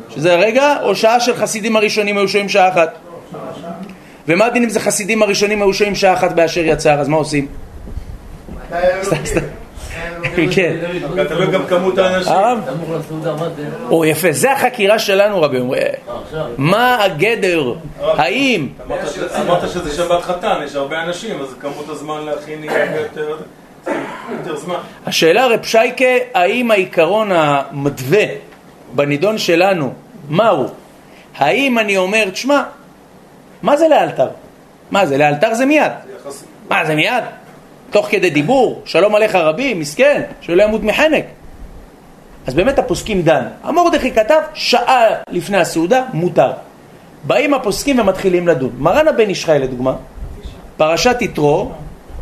שזה 0.08 0.32
הרגע? 0.32 0.76
או 0.82 0.96
שעה 0.96 1.20
של 1.20 1.36
חסידים 1.36 1.76
הראשונים 1.76 2.18
היו 2.18 2.28
שוהים 2.28 2.48
שעה 2.48 2.68
אחת? 2.68 2.94
ומה 4.28 4.44
הדין 4.44 4.62
אם 4.62 4.68
זה 4.68 4.80
חסידים 4.80 5.22
הראשונים 5.22 5.62
היו 5.62 5.74
שוהים 5.74 5.94
שעה 5.94 6.14
אחת 6.14 6.32
באשר 6.32 6.64
יצר? 6.64 7.00
אז 7.00 7.08
מה 7.08 7.16
עושים? 7.16 7.46
כן. 10.54 10.76
גם 11.16 11.24
תלוי 11.24 11.46
גם 11.46 11.66
כמות 11.66 11.98
האנשים. 11.98 12.32
זה? 13.56 13.86
או 13.90 14.04
יפה, 14.04 14.32
זה 14.32 14.52
החקירה 14.52 14.98
שלנו 14.98 15.42
רבי 15.42 15.58
אומר. 15.58 15.76
מה 16.56 17.04
הגדר? 17.04 17.72
האם? 18.00 18.68
אמרת 19.40 19.70
שזה 19.70 19.96
שבת 19.96 20.22
חתן, 20.22 20.60
יש 20.64 20.74
הרבה 20.74 21.02
אנשים, 21.02 21.40
אז 21.40 21.54
כמות 21.60 21.88
הזמן 21.88 22.24
להכין 22.24 22.64
יהיה 22.64 22.84
הרבה 22.84 23.00
יותר 23.00 23.36
יותר 24.30 24.56
זמן. 24.56 24.74
השאלה 25.06 25.46
רב 25.46 25.64
שייקה, 25.64 26.04
האם 26.34 26.70
העיקרון 26.70 27.32
המתווה 27.32 28.24
בנידון 28.94 29.38
שלנו, 29.38 29.92
מהו? 30.28 30.66
האם 31.36 31.78
אני 31.78 31.96
אומר, 31.96 32.30
תשמע, 32.30 32.62
מה 33.62 33.76
זה 33.76 33.88
לאלתר? 33.88 34.28
מה 34.90 35.06
זה, 35.06 35.16
לאלתר 35.16 35.54
זה 35.54 35.66
מיד. 35.66 35.92
מה 36.68 36.84
זה 36.84 36.94
מיד? 36.94 37.24
תוך 37.90 38.06
כדי 38.10 38.30
דיבור, 38.30 38.82
שלום 38.84 39.14
עליך 39.14 39.34
רבי, 39.34 39.74
מסכן, 39.74 40.22
שלא 40.40 40.62
ימות 40.62 40.82
מחנק. 40.82 41.24
אז 42.46 42.54
באמת 42.54 42.78
הפוסקים 42.78 43.22
דן. 43.22 43.42
המורדכי 43.62 44.12
כתב, 44.12 44.40
שעה 44.54 45.06
לפני 45.30 45.58
הסעודה, 45.58 46.04
מותר. 46.12 46.52
באים 47.24 47.54
הפוסקים 47.54 47.98
ומתחילים 47.98 48.48
לדון. 48.48 48.70
מרן 48.78 49.08
הבן 49.08 49.28
איש 49.28 49.44
חי 49.44 49.58
לדוגמה, 49.58 49.94
פרשת 50.76 51.16
יתרו, 51.20 51.70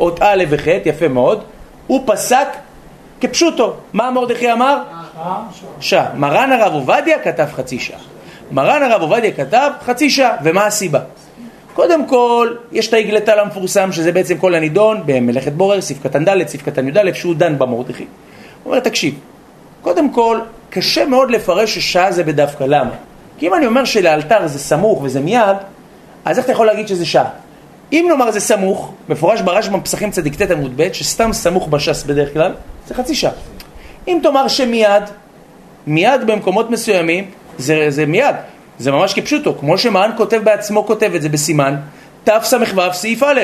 אות 0.00 0.22
א' 0.22 0.44
וח', 0.50 0.66
יפה 0.84 1.08
מאוד, 1.08 1.42
הוא 1.86 2.02
פסק 2.06 2.48
כפשוטו. 3.20 3.74
מה 3.92 4.10
מרדכי 4.10 4.52
אמר? 4.52 4.82
שעה. 5.80 6.08
מרן 6.14 6.52
הרב 6.52 6.72
עובדיה 6.72 7.18
כתב 7.18 7.46
חצי 7.52 7.78
שעה. 7.78 7.98
מרן 8.50 8.82
הרב 8.82 9.02
עובדיה 9.02 9.32
כתב 9.32 9.70
חצי 9.84 10.10
שעה, 10.10 10.36
ומה 10.42 10.66
הסיבה? 10.66 11.00
קודם 11.76 12.06
כל, 12.06 12.50
יש 12.72 12.88
את 12.88 12.94
העגלתל 12.94 13.38
המפורסם, 13.38 13.92
שזה 13.92 14.12
בעצם 14.12 14.38
כל 14.38 14.54
הנידון 14.54 15.02
במלאכת 15.06 15.52
בורר, 15.52 15.80
סעיף 15.80 16.02
קטן 16.02 16.24
ד', 16.24 16.46
סעיף 16.46 16.62
קטן 16.62 16.88
י"א, 16.88 17.12
שהוא 17.14 17.34
דן 17.34 17.58
במרדכי. 17.58 18.04
הוא 18.62 18.70
אומר, 18.72 18.80
תקשיב, 18.80 19.14
קודם 19.82 20.12
כל, 20.12 20.40
קשה 20.70 21.04
מאוד 21.04 21.30
לפרש 21.30 21.74
ששעה 21.74 22.12
זה 22.12 22.24
בדווקא, 22.24 22.64
למה? 22.64 22.90
כי 23.38 23.46
אם 23.46 23.54
אני 23.54 23.66
אומר 23.66 23.84
שלאלתר 23.84 24.46
זה 24.46 24.58
סמוך 24.58 25.02
וזה 25.02 25.20
מיד, 25.20 25.56
אז 26.24 26.38
איך 26.38 26.44
אתה 26.44 26.52
יכול 26.52 26.66
להגיד 26.66 26.88
שזה 26.88 27.06
שעה? 27.06 27.28
אם 27.92 28.06
נאמר 28.08 28.30
זה 28.30 28.40
סמוך, 28.40 28.92
מפורש 29.08 29.40
ברשב"ם 29.40 29.80
פסחים 29.80 30.10
צדיק 30.10 30.42
ט 30.42 30.50
עמוד 30.50 30.72
ב', 30.76 30.92
שסתם 30.92 31.32
סמוך 31.32 31.68
בש"ס 31.68 32.02
בדרך 32.02 32.32
כלל, 32.32 32.52
זה 32.86 32.94
חצי 32.94 33.14
שעה. 33.14 33.32
אם 34.08 34.18
תאמר 34.22 34.48
שמיד, 34.48 35.02
מיד 35.86 36.26
במקומות 36.26 36.70
מסוימים, 36.70 37.30
זה, 37.58 37.86
זה 37.88 38.06
מיד, 38.06 38.36
זה 38.78 38.92
ממש 38.92 39.14
כפשוטו, 39.14 39.58
כמו 39.60 39.78
שמען 39.78 40.10
כותב 40.16 40.40
בעצמו 40.44 40.86
כותב 40.86 41.14
את 41.14 41.22
זה 41.22 41.28
בסימן, 41.28 41.76
תס"ו 42.24 42.56
סעיף 42.92 43.22
א', 43.22 43.40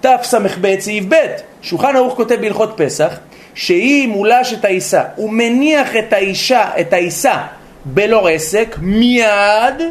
תס"ב 0.00 0.80
סעיף 0.80 1.04
ב', 1.08 1.14
שולחן 1.62 1.96
ערוך 1.96 2.14
כותב 2.14 2.40
בהלכות 2.40 2.72
פסח, 2.76 3.18
שהיא 3.54 4.08
מולש 4.08 4.52
את 4.52 4.64
העיסה, 4.64 5.02
הוא 5.16 5.30
מניח 5.30 5.96
את 5.96 6.12
האישה, 6.12 6.70
את 6.80 6.92
העיסה 6.92 7.42
בלא 7.84 8.26
רסק, 8.26 8.76
מיד 8.80 9.82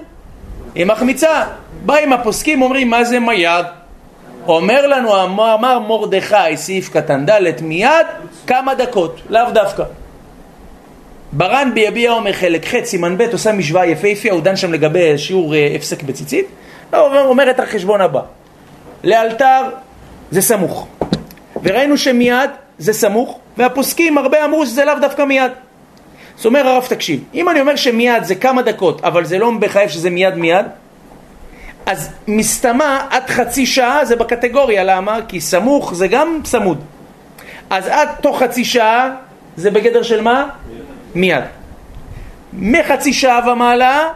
היא 0.75 0.85
מחמיצה. 0.85 1.43
באים 1.85 2.13
הפוסקים 2.13 2.61
אומרים 2.61 2.89
מה 2.89 3.03
זה 3.03 3.19
מיד? 3.19 3.65
אומר 4.47 4.87
לנו 4.87 5.23
אמר 5.23 5.79
מרדכי 5.79 6.57
סעיף 6.57 6.89
קטן 6.89 7.25
ד' 7.25 7.61
מיד 7.61 8.05
כמה 8.47 8.75
דקות, 8.75 9.21
לאו 9.29 9.51
דווקא. 9.53 9.83
ברן 11.33 11.71
ביביע 11.73 12.11
אומר 12.11 12.33
חלק 12.33 12.65
ח' 12.65 12.83
סימן 12.83 13.17
ב' 13.17 13.21
עושה 13.21 13.51
משוואה 13.51 13.85
יפהפייה, 13.85 14.33
הוא 14.33 14.41
דן 14.41 14.55
שם 14.55 14.73
לגבי 14.73 15.17
שיעור 15.17 15.55
אה, 15.55 15.73
הפסק 15.75 16.03
בציצית, 16.03 16.45
הוא 16.91 16.99
אומר 17.01 17.49
את 17.49 17.59
החשבון 17.59 18.01
הבא, 18.01 18.21
לאלתר 19.03 19.61
זה 20.31 20.41
סמוך, 20.41 20.87
וראינו 21.63 21.97
שמיד 21.97 22.49
זה 22.77 22.93
סמוך, 22.93 23.39
והפוסקים 23.57 24.17
הרבה 24.17 24.45
אמרו 24.45 24.65
שזה 24.65 24.85
לאו 24.85 24.93
דווקא 25.01 25.21
מיד. 25.21 25.51
זאת 26.35 26.45
אומרת 26.45 26.65
הרב 26.65 26.85
תקשיב, 26.89 27.23
אם 27.33 27.49
אני 27.49 27.61
אומר 27.61 27.75
שמיד 27.75 28.23
זה 28.23 28.35
כמה 28.35 28.61
דקות, 28.61 29.03
אבל 29.03 29.25
זה 29.25 29.39
לא 29.39 29.51
מחייב 29.51 29.89
שזה 29.89 30.09
מיד 30.09 30.35
מיד, 30.35 30.65
אז 31.85 32.09
מסתמה 32.27 33.07
עד 33.09 33.29
חצי 33.29 33.65
שעה 33.65 34.05
זה 34.05 34.15
בקטגוריה, 34.15 34.83
למה? 34.83 35.19
כי 35.27 35.41
סמוך 35.41 35.93
זה 35.93 36.07
גם 36.07 36.39
צמוד. 36.43 36.81
אז 37.69 37.87
עד 37.87 38.09
תוך 38.21 38.43
חצי 38.43 38.65
שעה 38.65 39.09
זה 39.55 39.71
בגדר 39.71 40.03
של 40.03 40.21
מה? 40.21 40.49
מיד. 41.15 41.43
מחצי 42.53 43.13
שעה 43.13 43.51
ומעלה 43.51 44.09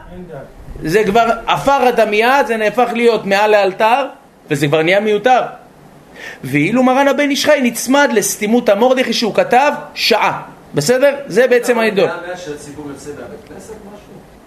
זה 0.84 1.03
כבר 1.03 1.25
עפר 1.47 2.01
המיד, 2.01 2.47
זה 2.47 2.58
נהפך 2.58 2.89
להיות 2.93 3.25
מעל 3.25 3.51
לאלתר 3.51 4.05
וזה 4.49 4.67
כבר 4.67 4.81
נהיה 4.81 4.99
מיותר. 4.99 5.41
ואילו 6.43 6.84
מרן 6.84 7.08
הבן 7.08 7.29
איש 7.29 7.45
חי 7.45 7.60
נצמד 7.63 8.10
לסתימות 8.13 8.69
המורדכי 8.69 9.13
שהוא 9.13 9.34
כתב 9.34 9.71
שעה. 9.93 10.41
בסדר? 10.73 11.15
זה 11.27 11.47
בעצם 11.47 11.79
העדות. 11.79 12.10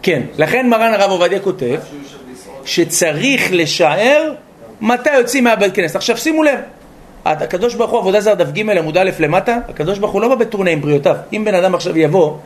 כן, 0.03 0.23
לכן 0.39 0.69
מרן 0.69 0.95
הרב 0.95 1.11
עובדיה 1.11 1.41
כותב 1.41 1.81
שצריך 2.65 3.49
לשער 3.51 4.35
מתי 4.81 5.15
יוצאים 5.15 5.45
מהבית 5.45 5.75
כנסת. 5.75 5.97
עכשיו 5.97 6.17
שימו 6.17 6.43
לב, 6.43 6.59
הקדוש 7.25 7.75
ברוך 7.75 7.91
הוא, 7.91 7.99
עבודה 7.99 8.21
זר 8.21 8.35
דף 8.35 8.51
ג' 8.51 8.71
עמוד 8.71 8.99
א' 8.99 9.11
למטה, 9.19 9.59
הקדוש 9.69 9.99
ברוך 9.99 10.13
הוא 10.13 10.21
לא 10.21 10.29
בא 10.29 10.35
בטורנה 10.35 10.71
עם 10.71 10.81
בריאותיו. 10.81 11.17
אם 11.33 11.45
בן 11.45 11.55
אדם 11.55 11.75
עכשיו 11.75 11.99
יבוא 11.99 12.37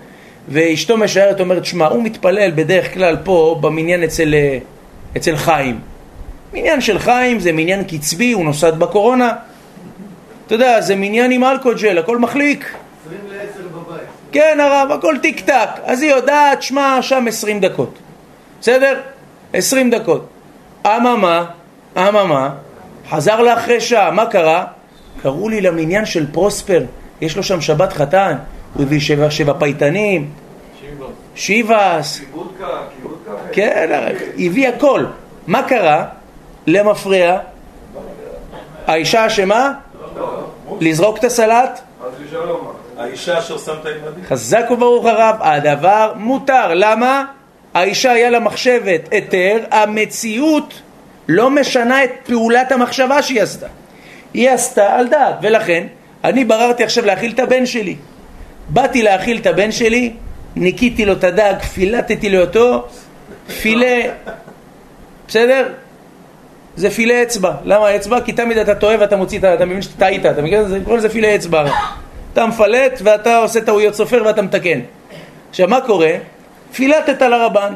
ואשתו 0.48 0.96
משערת 0.96 1.40
אומרת, 1.40 1.64
שמע, 1.64 1.87
הוא 1.87 2.02
מתפלל 2.02 2.50
בדרך 2.50 2.94
כלל 2.94 3.16
פה 3.24 3.58
במניין 3.61 4.02
אצל, 4.02 4.35
אצל 5.16 5.37
חיים. 5.37 5.80
מניין 6.52 6.80
של 6.80 6.98
חיים 6.98 7.40
זה 7.40 7.52
מניין 7.52 7.85
קצבי, 7.85 8.32
הוא 8.32 8.44
נוסד 8.44 8.78
בקורונה. 8.78 9.32
אתה 10.46 10.54
יודע, 10.54 10.80
זה 10.80 10.96
מניין 10.96 11.30
עם 11.30 11.44
אלכוג'ל, 11.44 11.98
הכל 11.98 12.18
מחליק. 12.18 12.74
כן 14.32 14.58
הרב, 14.61 14.92
הכל 14.92 15.16
טיק 15.22 15.40
טק. 15.40 15.68
אז 15.85 16.02
היא 16.02 16.11
יודעת, 16.11 16.62
שמע, 16.62 16.98
שם 17.00 17.24
עשרים 17.28 17.61
דקות. 17.61 17.98
בסדר? 18.61 19.00
עשרים 19.52 19.90
דקות. 19.90 20.26
אממה, 20.87 21.44
אממה, 21.96 22.50
חזר 23.12 23.40
לה 23.40 23.55
אחרי 23.55 23.81
שעה, 23.81 24.11
מה 24.11 24.27
קרה? 24.27 24.64
קראו 25.22 25.48
לי 25.48 25.61
למניין 25.61 26.07
של 26.07 26.27
פרוספר, 26.33 26.85
יש 27.20 27.37
לו 27.37 27.42
שם 27.42 27.61
שבת 27.61 27.92
חתן, 27.92 28.37
הוא 28.75 28.83
הביא 28.83 29.01
שבע, 29.01 29.31
שבע 29.31 29.53
פייטנים, 29.59 30.31
שיבאס, 31.35 32.20
כן, 33.53 33.90
הביא 34.38 34.68
הכל. 34.68 35.05
מה 35.46 35.62
קרה? 35.62 36.05
למפרע, 36.66 37.38
האישה 38.87 39.27
אשמה? 39.27 39.72
לזרוק 40.81 41.18
את 41.18 41.25
הסלט? 41.25 41.81
האישה 42.98 43.38
אשר 43.38 43.59
שמת 43.59 43.85
ילדים. 43.85 44.25
חזק 44.29 44.64
וברוך 44.70 45.07
הרב, 45.07 45.37
הדבר 45.40 46.12
מותר. 46.16 46.75
למה? 46.75 47.25
האישה 47.75 48.12
היה 48.12 48.31
לה 48.31 48.40
מחשבת 48.40 49.09
היתר, 49.11 49.59
המציאות 49.70 50.83
לא 51.33 51.51
משנה 51.51 52.05
את 52.05 52.11
פעולת 52.27 52.73
המחשבה 52.73 53.23
שהיא 53.23 53.42
עשתה. 53.42 53.66
היא 54.35 54.51
עשתה 54.51 54.95
על 54.95 55.09
דעת, 55.09 55.35
ולכן 55.42 55.87
אני 56.25 56.45
בררתי 56.45 56.85
עכשיו 56.85 57.07
להאכיל 57.07 57.33
את 57.33 57.38
הבן 57.38 57.66
שלי. 57.66 57.97
באתי 58.68 59.03
להאכיל 59.03 59.38
את 59.38 59.47
הבן 59.47 59.73
שלי, 59.73 60.12
ניקיתי 60.57 61.07
לו 61.07 61.12
את 61.12 61.25
הדג, 61.25 61.55
פילטתי 61.75 62.31
לו 62.31 62.40
אותו, 62.40 62.88
פילה, 63.62 64.01
בסדר? 65.29 65.68
זה 66.77 66.90
פילה 66.90 67.23
אצבע. 67.23 67.53
למה 67.64 67.97
אצבע? 67.97 68.21
כי 68.21 68.33
תמיד 68.33 68.59
אתה 68.59 68.75
טועה 68.75 68.97
ואתה 69.01 69.16
מוציא, 69.16 69.38
אתה 69.38 69.64
מבין 69.64 69.83
שאתה 69.83 69.99
טעית, 69.99 70.27
אתה 70.27 70.42
מבין? 70.42 70.85
קוראים 70.85 70.99
לזה 70.99 71.09
פילה 71.09 71.35
אצבע. 71.35 71.64
אתה 72.33 72.47
מפלט 72.47 73.01
ואתה 73.03 73.37
עושה 73.37 73.61
טעויות 73.61 73.95
סופר 73.95 74.23
ואתה 74.27 74.42
מתקן. 74.42 74.81
עכשיו 75.51 75.68
מה 75.68 75.81
קורה? 75.81 76.12
פילטת 76.73 77.23
לרבן, 77.23 77.75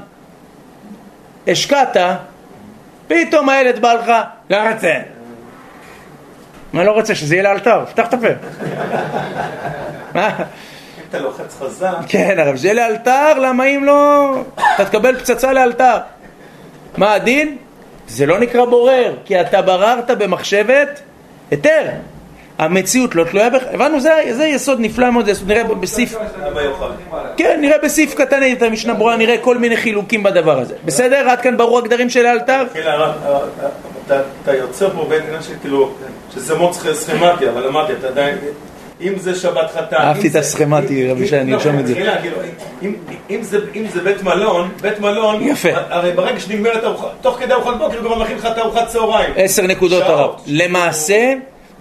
השקעת, 1.48 1.96
פתאום 3.08 3.48
הילד 3.48 3.78
בא 3.78 3.92
לך, 3.92 4.12
לא 4.50 4.56
רוצה. 4.72 4.94
מה 6.72 6.84
לא 6.84 6.92
רוצה? 6.92 7.14
שזה 7.14 7.34
יהיה 7.34 7.42
לאלתר, 7.42 7.84
פתח 7.86 8.08
את 8.08 8.14
הפה. 8.14 8.26
אם 10.16 10.20
אתה 11.10 11.18
לוחץ 11.18 11.56
חזק... 11.58 11.94
כן, 12.08 12.38
אבל 12.38 12.56
שזה 12.56 12.68
יהיה 12.68 12.88
לאלתר, 12.88 13.38
למה 13.38 13.64
אם 13.64 13.84
לא... 13.84 14.32
אתה 14.74 14.84
תקבל 14.84 15.18
פצצה 15.20 15.52
לאלתר. 15.52 15.96
מה 16.96 17.14
הדין? 17.14 17.56
זה 18.08 18.26
לא 18.26 18.38
נקרא 18.38 18.64
בורר, 18.64 19.16
כי 19.24 19.40
אתה 19.40 19.62
בררת 19.62 20.10
במחשבת 20.10 21.00
היתר. 21.50 21.82
המציאות 22.58 23.14
לא 23.14 23.24
תלויה 23.24 23.50
בך, 23.50 23.62
הבנו, 23.72 24.00
זה, 24.00 24.10
זה 24.30 24.46
יסוד 24.46 24.80
נפלא 24.80 25.10
מאוד, 25.10 25.28
נראה 25.46 25.64
בסעיף, 25.64 26.16
כן, 27.36 27.58
נראה 27.60 27.78
בסעיף 27.82 28.14
קטן 28.14 28.40
את 28.52 28.62
המשנה 28.62 28.94
ברורה, 28.94 29.16
נראה 29.16 29.38
כל 29.38 29.58
מיני 29.58 29.76
חילוקים 29.76 30.22
בדבר 30.22 30.58
הזה. 30.58 30.74
בסדר? 30.84 31.28
עד 31.28 31.40
כאן 31.40 31.56
ברור 31.56 31.78
הגדרים 31.78 32.10
של 32.10 32.26
האלתר? 32.26 32.62
כן, 32.74 32.82
הרב, 32.86 33.12
אתה 34.42 34.54
יוצר 34.54 34.90
פה 34.90 35.06
בין 35.08 35.22
עניין 35.22 35.42
של 35.42 35.52
כאילו, 35.60 35.90
שזה 36.34 36.54
מאוד 36.54 36.72
סכמטי, 36.72 37.48
אבל 37.48 37.66
אמרתי, 37.66 37.92
אתה 37.92 38.08
עדיין, 38.08 38.38
אם 39.00 39.12
זה 39.18 39.34
שבת 39.34 39.70
חתן, 39.74 39.96
אהבתי 39.96 40.28
את 40.28 40.36
הסכמטי, 40.36 41.10
רבי 41.10 41.26
שי, 41.26 41.40
אני 41.40 41.54
ארשום 41.54 41.78
את 41.78 41.86
זה. 41.86 41.94
אם 43.30 43.86
זה 43.92 44.00
בית 44.04 44.22
מלון, 44.22 44.68
בית 44.80 45.00
מלון, 45.00 45.48
יפה. 45.48 45.68
הרי 45.90 46.12
ברגע 46.12 46.40
שנגמרת 46.40 46.84
ארוחה, 46.84 47.06
תוך 47.20 47.38
כדי 47.40 47.52
ארוחת 47.52 47.78
בוקר, 47.78 47.98
כבר 47.98 48.18
מכין 48.18 48.36
לך 48.36 48.46
את 48.46 48.58
ארוחת 48.58 48.88
צהריים. 48.88 49.32
עשר 49.36 49.62
נקודות 49.62 50.02
הרב. 50.02 50.30
למעשה, 50.46 51.32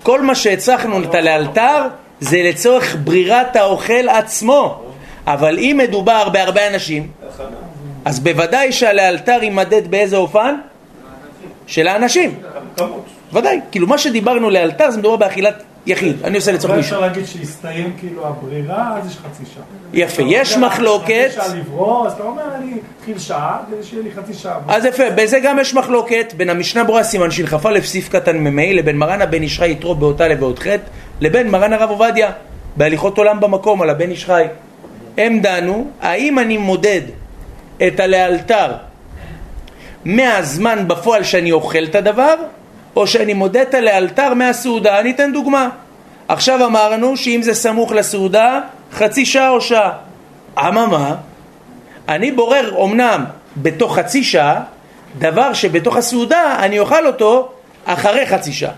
כל 0.05 0.21
מה 0.21 0.35
שהצרכנו 0.35 1.03
את 1.03 1.15
הלאלתר 1.15 1.87
זה 2.19 2.37
לצורך 2.43 2.95
ברירת 3.03 3.55
האוכל 3.55 4.09
עצמו. 4.09 4.83
אבל 5.27 5.59
אם 5.59 5.79
מדובר 5.83 6.29
בהרבה 6.29 6.67
אנשים, 6.67 7.07
אז 8.05 8.19
בוודאי 8.19 8.71
שהלאלתר 8.71 9.39
יימדד 9.43 9.87
באיזה 9.91 10.17
אופן? 10.17 10.55
של 11.67 11.87
האנשים. 11.87 12.39
ודאי. 13.33 13.59
כאילו 13.71 13.87
מה 13.87 13.97
שדיברנו 13.97 14.49
לאלתר 14.49 14.91
זה 14.91 14.97
מדובר 14.97 15.15
באכילת 15.15 15.63
יחיד. 15.85 16.23
אני 16.23 16.37
עושה 16.37 16.51
לצורך 16.51 16.75
מישהו. 16.75 16.95
אפשר 16.95 16.99
להגיד 16.99 17.25
שהסתיים 17.25 17.93
כאילו 17.99 18.27
הברירה, 18.27 18.97
אז 18.97 19.11
יש 19.11 19.17
חצי 19.17 19.43
שעה. 19.53 19.63
יפה. 19.93 20.23
יש 20.27 20.57
מחלוקת. 20.57 21.27
חצי 21.31 21.47
שעה 21.47 21.55
לברוא, 21.55 22.07
אז 22.07 22.13
אתה 22.13 22.23
אומר, 22.23 22.43
אני 22.55 22.77
אתחיל 22.99 23.19
שעה, 23.19 23.59
כדי 23.67 23.83
שיהיה 23.83 24.03
לי 24.03 24.09
חצי 24.11 24.33
שעה. 24.33 24.59
אז 24.67 24.85
יפה, 24.85 25.03
בזה 25.15 25.39
גם 25.39 25.59
יש 25.59 25.73
מחלוקת 25.73 26.33
בין 26.37 26.49
המשנה 26.49 26.83
ברורה 26.83 27.03
סימן 27.03 27.31
שלכ"א 27.31 27.81
סעיף 27.81 28.09
קטן 28.09 28.37
מ"ה 28.37 28.73
לבין 28.73 28.97
מרן 28.97 29.21
הבן 29.21 29.41
איש 29.41 29.59
חי 29.59 29.71
יתרו 29.71 29.95
באותה 29.95 30.27
לבאות 30.27 30.59
ח' 30.59 30.67
לבין 31.21 31.51
מרן 31.51 31.73
הרב 31.73 31.89
עובדיה 31.89 32.31
בהליכות 32.75 33.17
עולם 33.17 33.39
במקום 33.39 33.81
על 33.81 33.89
הבן 33.89 34.09
איש 34.09 34.25
חי. 34.25 34.43
הם 35.17 35.39
דנו, 35.39 35.87
האם 36.01 36.39
אני 36.39 36.57
מודד 36.57 37.01
את 37.87 37.99
הלאלתר 37.99 38.71
מהזמן 40.05 40.87
בפועל 40.87 41.23
שאני 41.23 41.51
אוכל 41.51 41.83
את 41.83 41.95
הדבר, 41.95 42.35
או 42.95 43.07
שאני 43.07 43.33
מודד 43.33 43.65
את 43.69 43.73
הלאלתר 43.73 44.33
מהסעודה. 44.33 44.99
אני 44.99 45.11
אתן 45.11 45.33
דוגמה. 45.33 45.69
עכשיו 46.27 46.65
אמרנו 46.65 47.17
שאם 47.17 47.39
זה 47.43 47.53
סמוך 47.53 47.91
לסעודה, 47.91 48.61
חצי 48.93 49.25
שעה 49.25 49.49
או 49.49 49.61
שעה. 49.61 49.91
אממה, 50.59 51.15
אני 52.09 52.31
בורר 52.31 52.83
אמנם 52.83 53.25
בתוך 53.57 53.95
חצי 53.95 54.23
שעה, 54.23 54.61
דבר 55.17 55.53
שבתוך 55.53 55.97
הסעודה 55.97 56.55
אני 56.59 56.79
אוכל 56.79 57.07
אותו 57.07 57.51
אחרי 57.85 58.25
חצי 58.25 58.53
שעה. 58.53 58.71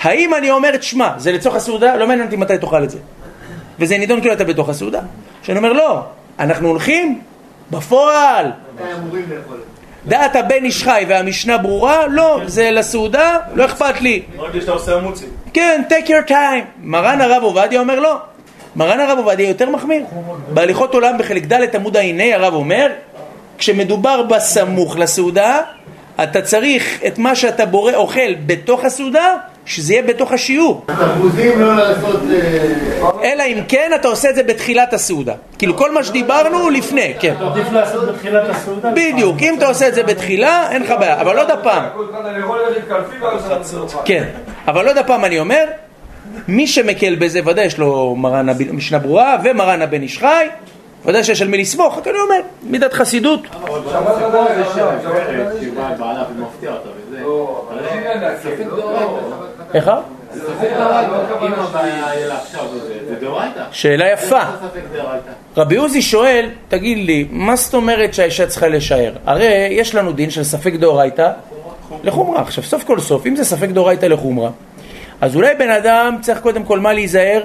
האם 0.00 0.34
אני 0.34 0.50
אומר, 0.50 0.70
שמע, 0.80 1.10
זה 1.16 1.32
לצורך 1.32 1.56
הסעודה? 1.56 1.96
לא 1.96 2.06
מעניין 2.06 2.26
אותי 2.26 2.36
מתי 2.36 2.58
תאכל 2.58 2.84
את 2.84 2.90
זה. 2.90 2.98
וזה 3.78 3.98
נידון 3.98 4.20
כאילו 4.20 4.34
אתה 4.34 4.44
בתוך 4.44 4.68
הסעודה. 4.68 5.00
שאני 5.42 5.58
אומר, 5.58 5.72
לא, 5.72 6.00
אנחנו 6.38 6.68
הולכים 6.68 7.20
בפועל. 7.70 8.46
מתי 8.74 8.82
אמורים 8.94 9.24
לאכול 9.30 9.56
את 9.56 9.60
זה? 9.60 9.73
דעת 10.06 10.36
הבן 10.36 10.64
איש 10.64 10.82
חי 10.82 11.04
והמשנה 11.08 11.58
ברורה, 11.58 12.06
לא, 12.06 12.40
זה 12.46 12.70
לסעודה, 12.70 13.38
לא 13.54 13.64
אכפת 13.64 14.00
לי. 14.00 14.22
רק 14.38 14.60
שאתה 14.60 14.72
עושה 14.72 14.94
המוצים. 14.94 15.28
כן, 15.52 15.82
take 15.88 16.08
your 16.08 16.30
time. 16.30 16.64
מרן 16.78 17.20
הרב 17.20 17.42
עובדיה 17.42 17.80
אומר 17.80 18.00
לא. 18.00 18.16
מרן 18.76 19.00
הרב 19.00 19.18
עובדיה 19.18 19.48
יותר 19.48 19.70
מחמיר. 19.70 20.04
בהליכות 20.48 20.94
עולם 20.94 21.18
בחלק 21.18 21.46
ד' 21.52 21.76
עמוד 21.76 21.96
העיני 21.96 22.34
הרב 22.34 22.54
אומר, 22.54 22.86
כשמדובר 23.58 24.22
בסמוך 24.22 24.96
לסעודה, 24.98 25.60
אתה 26.22 26.42
צריך 26.42 27.00
את 27.06 27.18
מה 27.18 27.36
שאתה 27.36 27.66
בורא 27.66 27.94
אוכל 27.94 28.34
בתוך 28.46 28.84
הסעודה, 28.84 29.34
שזה 29.66 29.92
יהיה 29.92 30.02
בתוך 30.02 30.32
השיעור. 30.32 30.84
תפוזים 30.86 31.60
לא 31.60 31.76
לעשות... 31.76 32.20
אה, 32.32 33.32
אלא 33.32 33.42
אם 33.42 33.58
כן 33.68 33.90
אתה 33.94 34.08
עושה 34.08 34.30
את 34.30 34.34
זה 34.34 34.42
בתחילת 34.42 34.92
הסעודה. 34.92 35.34
כאילו 35.58 35.76
כל 35.76 35.92
מה 35.92 36.04
שדיברנו 36.04 36.58
הוא 36.58 36.70
לפני, 36.70 37.14
כן. 37.20 37.34
עדיף 37.40 37.72
לעשות 37.72 38.08
בתחילת 38.08 38.48
הסעודה. 38.48 38.90
בדיוק, 38.90 39.36
אם 39.40 39.54
אתה 39.58 39.66
עושה 39.66 39.88
את 39.88 39.94
זה 39.94 40.02
בתחילה, 40.02 40.70
אין 40.70 40.82
לך 40.82 40.94
בעיה. 41.00 41.20
אבל 41.20 41.38
עוד 41.38 41.50
הפעם, 41.50 41.84
כן, 44.04 44.24
אבל 44.68 44.88
עוד 44.88 44.98
הפעם 44.98 45.24
אני 45.24 45.38
אומר, 45.38 45.64
מי 46.48 46.66
שמקל 46.66 47.14
בזה, 47.14 47.40
ודאי 47.46 47.64
יש 47.64 47.78
לו 47.78 48.14
מרן 48.16 48.48
הב- 48.48 48.72
משנה 48.72 48.98
ברורה 48.98 49.36
ומרן 49.44 49.82
הבן 49.82 50.02
איש 50.02 50.18
חי, 50.18 50.46
ודאי 51.04 51.24
שיש 51.24 51.42
על 51.42 51.48
מי 51.48 51.58
לסמוך, 51.58 51.98
רק 51.98 52.08
אני 52.08 52.18
אומר, 52.18 52.40
מידת 52.62 52.92
חסידות. 52.92 53.40
איך? 59.74 59.90
שאלה 63.72 64.12
יפה. 64.12 64.40
רבי 65.56 65.76
עוזי 65.76 66.02
שואל, 66.02 66.48
תגיד 66.68 67.06
לי, 67.06 67.26
מה 67.30 67.56
זאת 67.56 67.74
אומרת 67.74 68.14
שהאישה 68.14 68.46
צריכה 68.46 68.68
להישאר? 68.68 69.12
הרי 69.26 69.68
יש 69.70 69.94
לנו 69.94 70.12
דין 70.12 70.30
של 70.30 70.44
ספק 70.44 70.72
דאורייתא 70.72 71.30
לחומרה. 72.04 72.40
עכשיו, 72.40 72.64
סוף 72.64 72.84
כל 72.84 73.00
סוף, 73.00 73.26
אם 73.26 73.36
זה 73.36 73.44
ספק 73.44 73.68
דאורייתא 73.68 74.06
לחומרה, 74.06 74.50
אז 75.20 75.36
אולי 75.36 75.54
בן 75.54 75.70
אדם 75.70 76.16
צריך 76.20 76.40
קודם 76.40 76.62
כל 76.62 76.80
מה 76.80 76.92
להיזהר? 76.92 77.42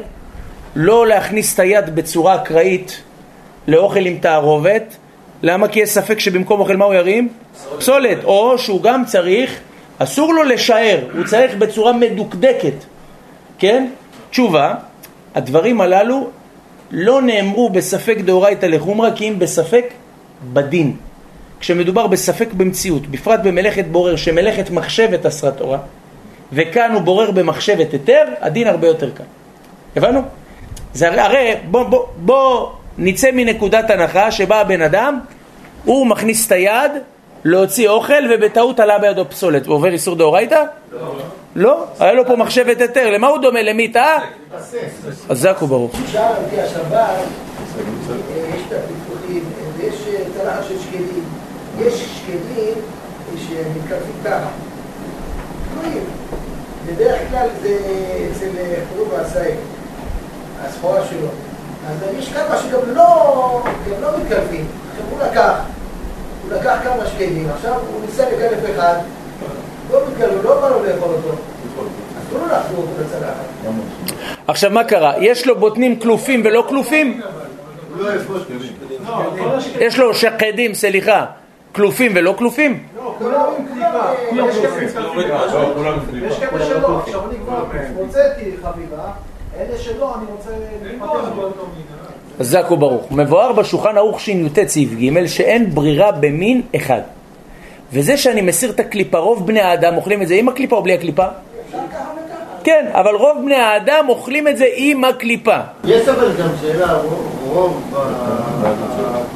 לא 0.76 1.08
להכניס 1.08 1.54
את 1.54 1.60
היד 1.60 1.96
בצורה 1.96 2.36
אקראית 2.36 3.02
לאוכל 3.68 4.06
עם 4.06 4.18
תערובת. 4.18 4.96
למה? 5.44 5.68
כי 5.68 5.80
יש 5.80 5.90
ספק 5.90 6.20
שבמקום 6.20 6.60
אוכל 6.60 6.76
מה 6.76 6.86
הוא 6.86 6.94
ירים? 6.94 7.30
פסולת. 7.78 8.24
או 8.24 8.58
שהוא 8.58 8.82
גם 8.82 9.06
צריך, 9.06 9.60
אסור 10.00 10.34
לו 10.34 10.44
לשער, 10.44 11.00
הוא 11.14 11.26
צריך 11.26 11.56
בצורה 11.56 11.94
מדוקדקת. 11.94 12.74
כן? 13.58 13.88
תשובה, 14.30 14.76
הדברים 15.36 15.82
הללו 15.82 16.30
לא 16.92 17.22
נאמרו 17.22 17.70
בספק 17.70 18.18
דאורייתא 18.18 18.66
לחומרא 18.66 19.10
כי 19.16 19.30
אם 19.30 19.40
בספק 19.40 19.86
בדין. 20.54 20.96
כשמדובר 21.60 22.08
בספק 22.08 22.48
במציאות, 22.54 23.08
בפרט 23.08 23.40
במלאכת 23.44 23.86
בורר 23.86 24.16
שמלאכת 24.16 24.70
מחשבת 24.70 25.26
אסרה 25.26 25.52
תורה, 25.52 25.78
וכאן 26.54 26.92
הוא 26.94 27.02
בורר 27.02 27.32
במחשבת 27.32 27.94
היתר, 27.94 28.24
הדין 28.42 28.68
הרבה 28.68 28.88
יותר 28.88 29.10
קל. 29.10 29.24
הבנו? 29.96 30.22
זה 30.94 31.08
הרי, 31.08 31.20
הרי 31.20 31.54
בוא, 31.72 31.84
בוא, 31.84 32.06
בוא 32.18 32.70
נצא 32.98 33.30
מנקודת 33.34 33.90
הנחה 33.90 34.32
שבה 34.32 34.62
הבן 34.62 34.82
אדם, 34.82 35.20
הוא 35.86 36.08
מכניס 36.08 36.48
את 36.48 36.52
היד 36.52 36.92
להוציא 37.44 37.90
אוכל 37.90 38.24
ובטעות 38.32 38.80
עלה 38.80 39.00
בידו 39.00 39.30
פסולת. 39.30 39.66
הוא 39.66 39.76
עובר 39.76 39.92
איסור 39.92 40.16
דאורייתא? 40.16 40.64
לא. 40.92 41.16
לא? 41.56 41.86
היה 42.00 42.14
לו 42.14 42.26
פה 42.26 42.36
מחשבת 42.36 42.82
היתר. 42.82 43.10
למה 43.10 43.28
הוא 43.28 43.38
דומה? 43.38 43.62
למיתה? 43.62 44.16
חזק 45.30 45.62
וברוך. 45.62 45.92
אפשר 46.06 46.22
על 46.22 46.44
פי 46.50 46.62
השבת, 46.62 46.94
אה, 46.96 47.16
יש 48.56 48.62
את 48.68 48.74
הפיקוחים, 48.74 49.44
ויש 49.78 49.96
אה, 50.08 50.24
צלחת 50.38 50.64
של 50.68 50.80
שקדים. 50.80 51.24
יש 51.80 51.94
שקדים 51.94 52.74
שמתקרבים 53.38 54.14
ככה. 54.26 54.50
בדרך 56.86 57.20
כלל 57.30 57.48
זה 57.62 57.78
אצל 58.32 58.50
חורוב 58.90 59.14
העשאי, 59.14 59.52
הסחורה 60.62 61.00
שלו. 61.10 61.28
אז 61.88 61.96
יש 62.18 62.30
כמה 62.34 62.58
שגם 62.58 62.96
לא, 62.96 63.62
לא 64.02 64.10
מתקרבים. 64.20 64.66
הוא 65.10 65.20
לקח, 65.20 65.54
הוא 66.50 66.58
לקח 66.58 66.78
כמה 66.84 67.06
שקדים, 67.08 67.50
עכשיו 67.56 67.74
הוא 67.74 68.02
ניסה 68.06 68.24
לקלף 68.30 68.76
אחד, 68.76 68.96
לא 69.92 70.00
מתקרב, 70.12 70.44
לא 70.46 70.62
בא 70.62 70.70
לו 70.70 70.84
לאכול 70.84 71.10
אותו. 71.16 71.30
אסור 72.30 72.40
לו 72.40 72.48
להחזיר 72.48 72.78
אותו 72.78 72.90
לצלחת. 73.02 73.34
עכשיו 74.48 74.72
מה 74.72 74.84
קרה? 74.84 75.14
יש 75.20 75.48
לו 75.48 75.60
בוטנים 75.60 76.00
כלופים 76.00 76.42
ולא 76.46 76.66
כלופים? 76.70 77.22
לא 78.00 78.10
כזה. 78.12 79.80
יש 79.80 80.00
לו 80.00 80.14
שקדים, 80.14 80.74
סליחה, 80.74 81.26
כלופים 81.76 82.12
ולא 82.16 82.36
כלופים? 82.38 82.84
כולם 83.18 83.42
עם 83.58 83.66
קליפה. 83.74 84.12
יש 86.28 86.40
כאלה- 86.40 86.66
שלא. 86.66 87.00
עכשיו 87.00 87.22
אני 87.30 87.38
כבר 87.46 87.64
הוצאתי 87.96 88.52
חבילה, 88.64 89.12
אלה 89.60 89.78
שלא, 89.78 90.16
אני 90.16 90.26
רוצה. 90.32 90.50
חזק 92.40 92.72
וברוך. 92.72 93.12
מבואר 93.12 93.52
בשולחן 93.54 93.98
ערוך 93.98 94.20
שי"ט 94.20 94.60
סעיף 94.68 94.90
ג' 94.94 95.26
שאין 95.26 95.70
ברירה 95.70 96.12
במין 96.12 96.62
אחד. 96.76 97.02
וזה 97.94 98.18
שאני 98.18 98.42
מסיר 98.42 98.70
את 98.72 98.80
הקליפה, 98.80 99.18
רוב 99.18 99.48
בני 99.48 99.60
האדם 99.62 99.98
אוכלים 99.98 100.22
את 100.22 100.28
זה 100.28 100.36
עם 100.36 100.50
הקליפה 100.50 100.76
או 100.76 100.84
בלי 100.84 100.94
הקליפה? 100.94 101.26
כן, 102.64 102.86
אבל 102.92 103.16
רוב 103.16 103.38
בני 103.46 103.56
האדם 103.56 104.06
אוכלים 104.10 104.48
את 104.48 104.58
זה 104.58 104.66
עם 104.76 105.04
הקליפה. 105.04 105.58
יש 105.84 106.08
אבל 106.08 106.32
גם 106.40 106.50
שאלה, 106.62 106.98
רוב- 107.48 107.94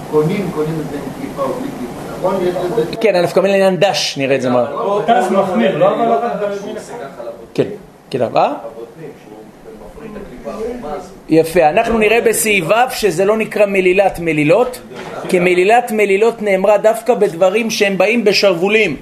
הקונים 0.08 0.50
קונים 0.56 0.76
את 0.86 0.92
זה 0.92 0.98
עם 0.98 1.22
כיפה 1.22 1.42
או 1.44 1.54
בלי 1.54 1.68
כיפה, 1.80 2.18
נכון? 2.18 2.36
כן, 3.02 3.16
הנפקא 3.16 3.40
מינה 3.40 3.54
לעניין 3.54 3.78
דש, 3.80 4.18
נראה 4.18 4.36
את 4.36 4.42
זה 4.42 4.50
מה. 4.50 4.66
טס 5.06 5.32
מחמיר, 5.32 5.78
לא 5.78 5.90
אבל 5.96 6.18
כן, 7.54 7.64
כן, 8.10 8.22
אה? 8.36 8.54
יפה, 11.30 11.70
אנחנו 11.70 11.98
נראה 11.98 12.22
בסעיף 12.22 12.66
ו' 12.68 12.92
שזה 12.92 13.26
לא 13.26 13.38
נקרא 13.38 13.66
מלילת 13.66 14.20
מלילות, 14.20 14.82
כי 15.30 15.40
מלילת 15.40 15.92
מלילות 15.92 16.42
נאמרה 16.42 16.78
דווקא 16.78 17.14
בדברים 17.14 17.70
שהם 17.70 17.98
באים 17.98 18.24
בשרוולים. 18.24 18.96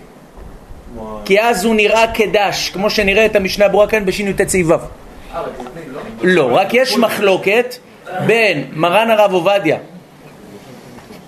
כי 1.25 1.41
אז 1.41 1.65
הוא 1.65 1.75
נראה 1.75 2.13
כדש, 2.13 2.69
כמו 2.69 2.89
שנראה 2.89 3.25
את 3.25 3.35
המשנה 3.35 3.67
ברורה 3.67 3.87
כאן 3.87 4.05
בשי"ט 4.05 4.47
סעיף 4.47 4.67
ו'. 4.67 4.73
לא, 6.23 6.55
רק 6.55 6.73
יש 6.73 6.97
מחלוקת 6.97 7.75
בין 8.25 8.63
מרן 8.73 9.09
הרב 9.09 9.33
עובדיה 9.33 9.77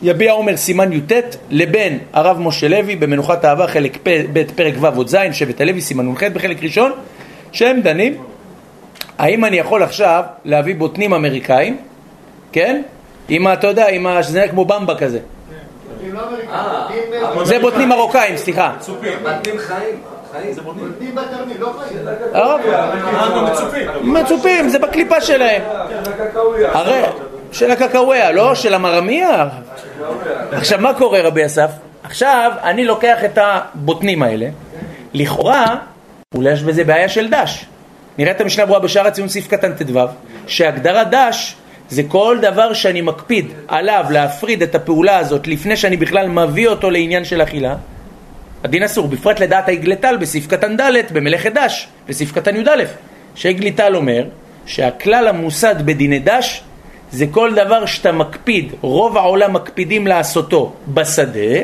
יביע 0.02 0.32
עומר 0.32 0.58
סימן 0.58 0.94
י"ט 0.94 1.12
לבין 1.50 2.00
הרב 2.14 2.40
משה 2.40 2.68
לוי 2.68 2.96
במנוחת 2.96 3.46
אהבה 3.46 3.68
חלק 3.68 3.98
ב' 4.34 4.44
פרק 4.56 4.74
ו' 4.80 4.88
עוד 4.96 5.08
ז' 5.08 5.18
שבט 5.32 5.62
הלוי 5.62 5.82
סימן 5.82 6.12
נ"ח 6.12 6.24
בחלק 6.24 6.64
ראשון 6.64 6.92
שהם 7.52 7.82
דנים 7.82 8.16
האם 9.18 9.46
אני 9.46 9.58
יכול 9.58 9.84
עכשיו 9.84 10.24
להביא 10.46 10.76
בוטנים 10.76 11.14
אמריקאים, 11.14 11.78
כן? 12.52 12.82
עם. 13.30 13.48
אתה 13.48 13.68
יודע, 13.68 13.88
עם 13.90 14.08
ה... 14.08 14.24
שזה 14.24 14.38
נראה 14.40 14.50
כמו 14.52 14.66
במבה 14.66 14.96
כזה 14.96 15.20
בוטנים 15.20 16.16
בוטנים- 17.34 17.46
זה 17.46 17.60
בוטנים 17.60 17.90
מרוקאים, 17.90 18.38
סליחה 18.38 18.74
מתנים 19.24 19.58
חיים. 19.58 19.96
חיים. 20.32 20.56
בוטנים 20.64 21.16
בתרמיל, 21.16 21.58
לא 21.60 21.74
חיים. 21.80 22.00
הרב, 22.34 22.60
אנחנו 23.04 23.42
מצופים. 23.42 23.88
מצופים, 24.14 24.70
זה 24.70 24.80
בקליפה 24.80 25.22
שלהם 25.22 25.62
הרי, 26.74 27.02
של 27.52 27.72
הקקאוויה, 27.72 28.32
לא 28.32 28.56
של 28.56 28.74
המרמיה 28.74 29.48
עכשיו 30.52 30.80
מה 30.80 30.94
קורה 30.94 31.22
רבי 31.22 31.46
אסף? 31.46 31.70
עכשיו 32.04 32.52
אני 32.64 32.86
לוקח 32.86 33.24
את 33.26 33.38
הבוטנים 33.42 34.24
האלה 34.24 34.46
לכאורה 35.14 35.76
אולי 36.36 36.52
יש 36.52 36.64
בזה 36.64 36.84
בעיה 36.84 37.10
של 37.10 37.30
דש 37.30 37.66
נראה 38.18 38.32
את 38.32 38.42
המשנה 38.42 38.66
ברורה 38.66 38.80
בשער 38.80 39.08
הציון 39.08 39.28
סעיף 39.28 39.48
קטן 39.48 39.74
ט"ו 39.74 40.00
שהגדרת 40.48 41.08
דש 41.10 41.56
זה 41.90 42.04
כל 42.08 42.38
דבר 42.42 42.74
שאני 42.74 43.02
מקפיד 43.02 43.52
עליו 43.68 44.06
להפריד 44.10 44.64
את 44.64 44.76
הפעולה 44.76 45.18
הזאת 45.18 45.48
לפני 45.48 45.78
שאני 45.78 45.98
בכלל 45.98 46.28
מביא 46.28 46.68
אותו 46.68 46.92
לעניין 46.92 47.26
של 47.26 47.42
אכילה 47.42 47.76
הדין 48.64 48.84
אסור, 48.84 49.08
בפרט 49.08 49.40
לדעת 49.40 49.68
העגלתל 49.68 50.18
בסעיף 50.18 50.48
קטן 50.48 50.78
ד' 50.78 51.14
במלאכת 51.14 51.54
דש, 51.54 51.88
בסעיף 52.08 52.32
קטן 52.32 52.56
י"א, 52.56 52.84
שהעגלתל 53.36 53.96
אומר 53.96 54.26
שהכלל 54.66 55.28
המוסד 55.28 55.76
בדיני 55.86 56.20
דש 56.20 56.64
זה 57.12 57.26
כל 57.32 57.54
דבר 57.54 57.86
שאתה 57.86 58.12
מקפיד, 58.12 58.72
רוב 58.82 59.18
העולם 59.18 59.54
מקפידים 59.54 60.08
לעשותו 60.08 60.74
בשדה, 60.88 61.56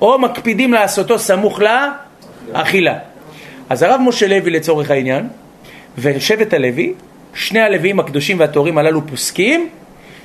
או 0.00 0.18
מקפידים 0.18 0.72
לעשותו 0.72 1.18
סמוך 1.18 1.60
לאכילה. 1.60 2.98
אז 3.70 3.82
הרב 3.82 4.00
משה 4.00 4.26
לוי 4.26 4.50
לצורך 4.50 4.90
העניין, 4.90 5.28
ושבט 5.98 6.54
הלוי, 6.54 6.92
שני 7.34 7.60
הלוויים 7.60 8.00
הקדושים 8.00 8.40
והטהורים 8.40 8.78
הללו 8.78 9.06
פוסקים 9.06 9.68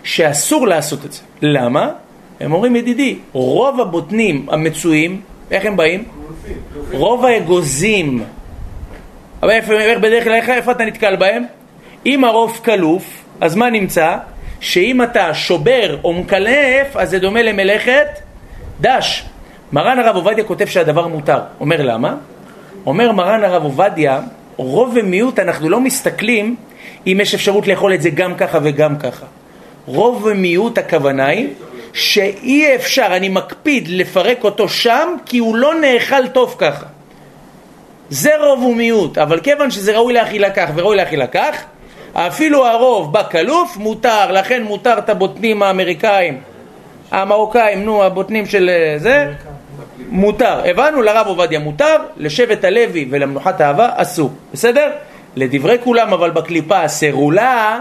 שאסור 0.04 0.68
לעשות 0.68 1.06
את 1.06 1.14
זה. 1.14 1.22
למה? 1.42 1.90
הם 2.40 2.54
אומרים 2.54 2.76
ידידי, 2.76 3.18
רוב 3.34 3.82
הבוטנים 3.82 4.46
המצויים, 4.52 5.22
איך 5.52 5.66
הם 5.66 5.78
באים? 5.78 6.04
רוב 6.92 7.26
האגוזים, 7.26 8.24
אבל 9.44 9.52
איפה, 9.52 9.74
איך 9.74 10.00
בדרך 10.00 10.24
כלל, 10.24 10.34
איפה 10.34 10.72
אתה 10.72 10.86
נתקל 10.86 11.16
בהם? 11.16 11.44
אם 12.06 12.24
הרוב 12.24 12.62
כלוף, 12.66 13.24
אז 13.42 13.56
מה 13.56 13.70
נמצא? 13.70 14.18
שאם 14.60 15.04
אתה 15.04 15.34
שובר 15.34 15.98
או 16.04 16.14
מקלף, 16.14 16.96
אז 16.96 17.10
זה 17.10 17.20
דומה 17.20 17.42
למלאכת 17.42 18.08
דש. 18.82 19.26
מרן 19.72 20.00
הרב 20.00 20.16
עובדיה 20.16 20.44
כותב 20.44 20.66
שהדבר 20.66 21.08
מותר. 21.08 21.40
אומר 21.60 21.82
למה? 21.82 22.16
אומר 22.86 23.12
מרן 23.12 23.44
הרב 23.44 23.64
עובדיה, 23.64 24.22
רוב 24.58 24.94
ומיעוט 24.96 25.39
אנחנו 25.39 25.70
לא 25.70 25.80
מסתכלים 25.80 26.56
אם 27.08 27.18
יש 27.22 27.34
אפשרות 27.34 27.68
לאכול 27.68 27.94
את 27.94 28.02
זה 28.02 28.10
גם 28.10 28.36
ככה 28.36 28.60
וגם 28.63 28.98
ככה. 28.98 29.26
רוב 29.86 30.26
ומיעוט 30.26 30.78
הכוונה 30.78 31.28
היא 31.28 31.48
שאי 31.94 32.76
אפשר, 32.76 33.08
אני 33.10 33.30
מקפיד 33.30 33.88
לפרק 33.88 34.44
אותו 34.44 34.70
שם 34.70 35.16
כי 35.26 35.38
הוא 35.38 35.56
לא 35.56 35.76
נאכל 35.76 36.28
טוב 36.28 36.56
ככה. 36.58 36.86
זה 38.10 38.32
רוב 38.38 38.63
ומיעוט, 38.63 39.18
אבל 39.18 39.39
כיוון 39.39 39.72
שזה 39.72 39.96
ראוי 39.96 40.13
לאכילה 40.13 40.50
כך 40.50 40.70
וראוי 40.76 40.98
לאכילה 40.98 41.28
כך, 41.28 41.63
אפילו 42.13 42.68
הרוב 42.68 43.13
בקלוף 43.13 43.78
מותר, 43.78 44.32
לכן 44.32 44.63
מותר 44.63 44.98
את 44.98 45.10
הבוטנים 45.10 45.63
האמריקאים, 45.63 46.42
המרוקאים, 47.12 47.84
נו, 47.84 48.04
הבוטנים 48.04 48.46
של 48.46 48.70
אה, 48.70 49.00
זה, 49.00 49.34
מותר. 50.13 50.62
הבנו, 50.65 51.02
לרב 51.02 51.28
עובדיה 51.28 51.60
מותר, 51.60 51.95
לשבט 52.17 52.63
הלוי 52.63 53.08
ולמנוחת 53.12 53.62
האהבה 53.62 53.89
אסור, 53.95 54.32
בסדר? 54.54 54.91
לדברי 55.36 55.78
כולם, 55.84 56.13
אבל 56.13 56.32
בקליפה 56.32 56.82
הסרולה, 56.82 57.80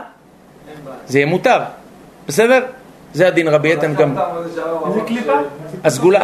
זה 1.07 1.19
יהיה 1.19 1.27
מותר, 1.27 1.59
בסדר? 2.29 2.65
זה 3.13 3.29
הדין 3.29 3.49
רבי 3.49 3.73
איתן 3.73 3.95
גם. 3.95 4.15
איזה 4.89 5.01
קליפה? 5.07 5.33
הסגולה, 5.85 6.21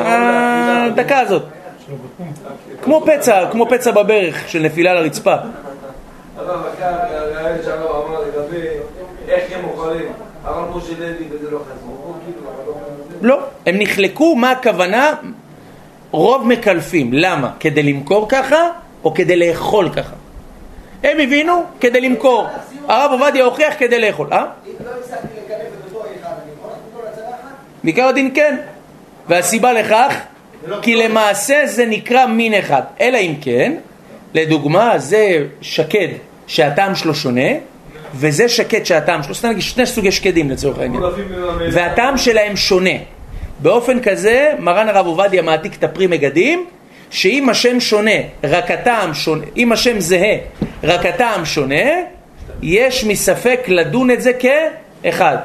הדקה 0.86 1.18
הזאת. 1.18 1.42
כמו 2.82 3.04
פצע, 3.06 3.50
כמו 3.50 3.66
פצע 3.68 3.90
בברך 3.90 4.48
של 4.48 4.62
נפילה 4.62 4.94
לרצפה. 4.94 5.34
הרב, 6.36 6.60
הרעיון 6.80 7.58
שהרב 7.64 8.06
אמר 8.08 8.20
לגבי 8.20 8.66
איך 9.28 9.44
הם 9.52 9.64
אוכלים, 9.64 10.12
הרב 10.44 10.76
משה 10.76 10.92
לוי 10.98 11.28
וזה 11.30 11.46
חזרו, 11.46 12.14
אבל 12.14 12.66
לא... 12.66 13.36
לא, 13.36 13.40
הם 13.66 13.74
נחלקו 13.78 14.36
מה 14.36 14.50
הכוונה 14.50 15.14
רוב 16.10 16.46
מקלפים. 16.46 17.12
למה? 17.12 17.50
כדי 17.60 17.82
למכור 17.82 18.28
ככה 18.28 18.68
או 19.04 19.14
כדי 19.14 19.36
לאכול 19.36 19.88
ככה? 19.88 20.14
הם 21.02 21.20
הבינו 21.20 21.62
כדי 21.80 22.00
למכור. 22.00 22.46
הרב 22.88 23.10
עובדיה 23.12 23.44
הוכיח 23.44 23.74
כדי 23.78 24.00
לאכול. 24.00 24.28
אה? 24.32 24.38
אם 24.38 24.44
לא 24.84 24.90
הצלחתי 25.00 25.26
לקלף 25.44 25.60
את 25.60 25.94
אותו 25.94 26.00
אחד, 26.00 26.30
אני 26.42 26.52
יכול 26.58 26.70
להכניס 26.70 26.94
אותו 26.94 27.08
לצלחת? 27.08 27.54
בעיקר 27.84 28.08
הדין 28.08 28.30
כן. 28.34 28.56
והסיבה 29.28 29.72
לכך, 29.72 30.14
כי 30.82 30.96
למעשה 30.96 31.66
זה 31.66 31.86
נקרא 31.86 32.26
מין 32.26 32.54
אחד. 32.54 32.82
אלא 33.00 33.18
אם 33.18 33.34
כן, 33.40 33.74
לדוגמה, 34.34 34.98
זה 34.98 35.46
שקד 35.60 36.08
שהטעם 36.46 36.94
שלו 36.94 37.14
שונה, 37.14 37.50
וזה 38.14 38.48
שקד 38.48 38.84
שהטעם 38.84 39.22
שלו, 39.22 39.34
סתם 39.34 39.48
נגיד 39.48 39.62
שני 39.62 39.86
סוגי 39.86 40.12
שקדים 40.12 40.50
לצורך 40.50 40.78
העניין, 40.78 41.02
והטעם 41.72 42.18
שלהם 42.18 42.56
שונה. 42.56 42.90
באופן 43.58 44.00
כזה, 44.00 44.52
מרן 44.58 44.88
הרב 44.88 45.06
עובדיה 45.06 45.42
מעתיק 45.42 45.74
את 45.74 45.84
הפרי 45.84 46.06
מגדים, 46.06 46.66
שאם 47.10 47.48
השם 47.48 47.80
שונה, 47.80 48.20
רק 48.44 48.70
הטעם 48.70 49.14
שונה, 49.14 49.44
אם 49.56 49.72
השם 49.72 50.00
זהה, 50.00 50.36
רק 50.84 51.06
הטעם 51.06 51.44
שונה, 51.44 51.84
יש 52.62 53.04
מספק 53.04 53.60
לדון 53.68 54.10
את 54.10 54.22
זה 54.22 54.30
כאחד. 54.32 55.36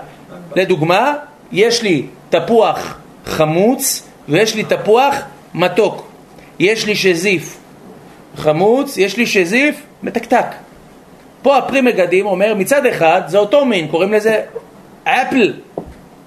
לדוגמה, 0.56 1.14
יש 1.52 1.82
לי 1.82 2.06
תפוח 2.30 2.98
חמוץ 3.26 4.08
ויש 4.30 4.56
לי 4.56 4.64
תפוח 4.64 5.16
מתוק. 5.54 6.08
יש 6.60 6.86
לי 6.86 6.96
שזיף 6.96 7.58
חמוץ, 8.36 8.98
יש 8.98 9.18
לי 9.18 9.26
שזיף 9.26 9.76
מתקתק. 10.04 10.46
פה 11.42 11.58
הפרי 11.58 11.82
מגדים 11.82 12.26
אומר 12.26 12.56
מצד 12.56 12.86
אחד 12.86 13.22
זה 13.28 13.38
אותו 13.38 13.66
מין, 13.66 13.88
קוראים 13.88 14.14
לזה 14.14 14.42
אפל, 15.04 15.54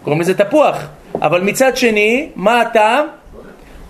קוראים 0.03 0.21
לזה 0.21 0.35
תפוח, 0.35 0.87
אבל 1.23 1.41
מצד 1.41 1.77
שני, 1.77 2.29
מה 2.37 2.61
הטעם? 2.61 3.07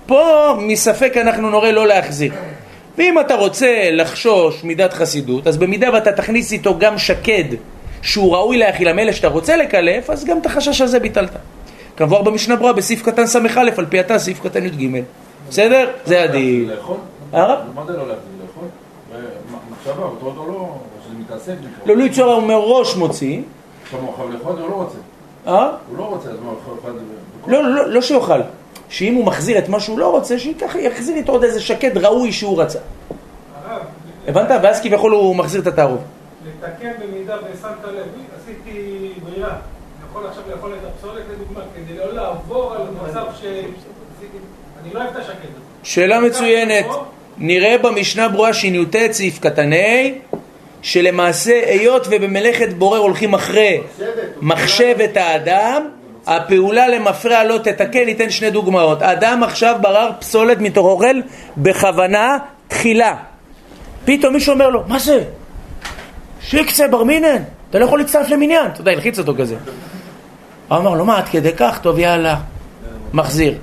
פה 0.06 0.54
מספק 0.60 1.16
אנחנו 1.16 1.50
נורה 1.50 1.72
לא 1.72 1.86
להחזיר. 1.86 2.32
ואם 2.98 3.20
אתה 3.20 3.34
רוצה 3.34 3.90
לחשוש 3.92 4.64
מידת 4.64 4.92
חסידות, 4.92 5.46
אז 5.46 5.56
במידה 5.56 5.92
ואתה 5.92 6.12
תכניס 6.12 6.52
איתו 6.52 6.78
גם 6.78 6.98
שקד 6.98 7.44
שהוא 8.02 8.34
ראוי 8.34 8.58
לאכילה 8.58 8.92
מאלה 8.92 9.12
שאתה 9.12 9.28
רוצה 9.28 9.56
לקלף, 9.56 10.10
אז 10.10 10.24
גם 10.24 10.38
את 10.38 10.46
החשש 10.46 10.80
הזה 10.80 11.00
ביטלת. 11.00 11.30
כמבואר 11.96 12.22
במשנה 12.22 12.56
ברורה 12.56 12.72
בסעיף 12.72 13.02
קטן 13.02 13.26
ס"א 13.26 13.38
על 13.76 13.86
פי 13.86 14.00
התא 14.00 14.18
סעיף 14.18 14.40
קטן 14.40 14.66
י"ג. 14.66 15.02
בסדר? 15.48 15.90
זה 16.04 16.22
הדין. 16.22 16.68
לאכול? 16.68 16.96
הרב? 17.32 17.58
מה 17.74 17.82
זה 17.86 17.92
לא 17.92 18.02
או 19.92 20.46
לא, 20.48 20.52
או. 20.52 20.78
לא 21.86 21.96
ליצור 21.96 22.32
הוא 22.32 22.42
מראש 22.42 22.96
מוציא, 22.96 23.40
עכשיו 23.82 24.00
הוא 24.00 24.16
חייב 24.16 24.30
לאכול 24.30 24.58
הוא 24.58 24.70
לא 24.70 24.74
רוצה. 24.74 24.98
אה? 25.46 25.70
הוא 25.88 25.98
לא 25.98 26.02
רוצה, 26.02 26.28
אז 26.28 26.36
מה, 26.40 26.50
הוא 26.50 26.58
יכול 26.60 26.74
לאכול 26.74 26.90
את 26.90 26.96
זה? 26.96 27.52
לא, 27.52 27.64
לא, 27.64 27.90
לא 27.90 28.02
שיאכל. 28.02 28.40
שאם 28.88 29.14
הוא 29.14 29.24
מחזיר 29.24 29.58
את 29.58 29.68
מה 29.68 29.80
שהוא 29.80 29.98
לא 29.98 30.10
רוצה, 30.10 30.38
שייקח, 30.38 30.74
יחזיר 30.74 31.16
איתו 31.16 31.32
עוד 31.32 31.44
איזה 31.44 31.60
שקד 31.60 31.98
ראוי 31.98 32.32
שהוא 32.32 32.62
רצה. 32.62 32.78
הבנת? 34.28 34.50
ואז 34.62 34.80
כביכול 34.80 35.12
הוא 35.12 35.36
מחזיר 35.36 35.60
את 35.60 35.66
התערוב. 35.66 36.02
לתקן 36.46 36.92
במידה 37.02 37.36
ושמת 37.36 37.84
לב, 37.84 38.06
עשיתי 38.42 39.10
ברירה. 39.24 39.48
אני 39.48 40.10
יכול 40.10 40.26
עכשיו 40.26 40.42
לאכול 40.50 40.72
את 40.72 40.90
הפסולת 40.94 41.22
לדוגמה, 41.32 41.60
כדי 41.74 41.98
לא 41.98 42.12
לעבור 42.12 42.74
על 42.74 42.82
מצב 43.08 43.24
ש... 43.40 43.44
אני 44.82 44.94
לא 44.94 45.00
אוהב 45.00 45.10
את 45.10 45.16
השקט 45.16 45.30
הזה. 45.30 45.60
שאלה 45.82 46.20
מצוינת. 46.20 46.86
נראה 47.38 47.78
במשנה 47.78 48.28
ברורה 48.28 48.54
שי"ט 48.54 48.96
סעיף 49.12 49.38
קטן 49.38 49.72
ה' 49.72 50.35
שלמעשה 50.86 51.60
היות 51.66 52.06
ובמלאכת 52.10 52.68
בורר 52.72 52.98
הולכים 52.98 53.34
אחרי 53.34 53.80
מחשבת 54.40 55.16
האדם 55.16 55.88
הפעולה 56.26 56.88
למפרע 56.88 57.44
לא 57.44 57.58
תתקן, 57.58 58.04
ניתן 58.04 58.30
שני 58.30 58.50
דוגמאות. 58.50 59.02
האדם 59.02 59.42
עכשיו 59.42 59.76
ברר 59.80 60.10
פסולת 60.20 60.58
מתוך 60.60 60.86
אוכל 60.86 61.20
בכוונה 61.56 62.38
תחילה. 62.68 63.14
פתאום 64.04 64.34
מישהו 64.34 64.52
אומר 64.52 64.68
לו, 64.70 64.82
מה 64.86 64.98
זה? 64.98 65.24
שיקצה 66.40 66.88
בר 66.88 67.04
מינן, 67.04 67.42
אתה 67.70 67.78
לא 67.78 67.84
יכול 67.84 67.98
להצטרף 67.98 68.28
למניין. 68.28 68.66
אתה 68.66 68.80
יודע, 68.80 68.92
הלחיץ 68.92 69.18
אותו 69.18 69.34
כזה. 69.38 69.56
הוא 70.68 70.78
אמר 70.78 70.94
לו, 70.94 71.04
מה, 71.04 71.18
עד 71.18 71.28
כדי 71.28 71.52
כך? 71.56 71.78
טוב, 71.82 71.98
יאללה. 71.98 72.36
מחזיר. 73.12 73.54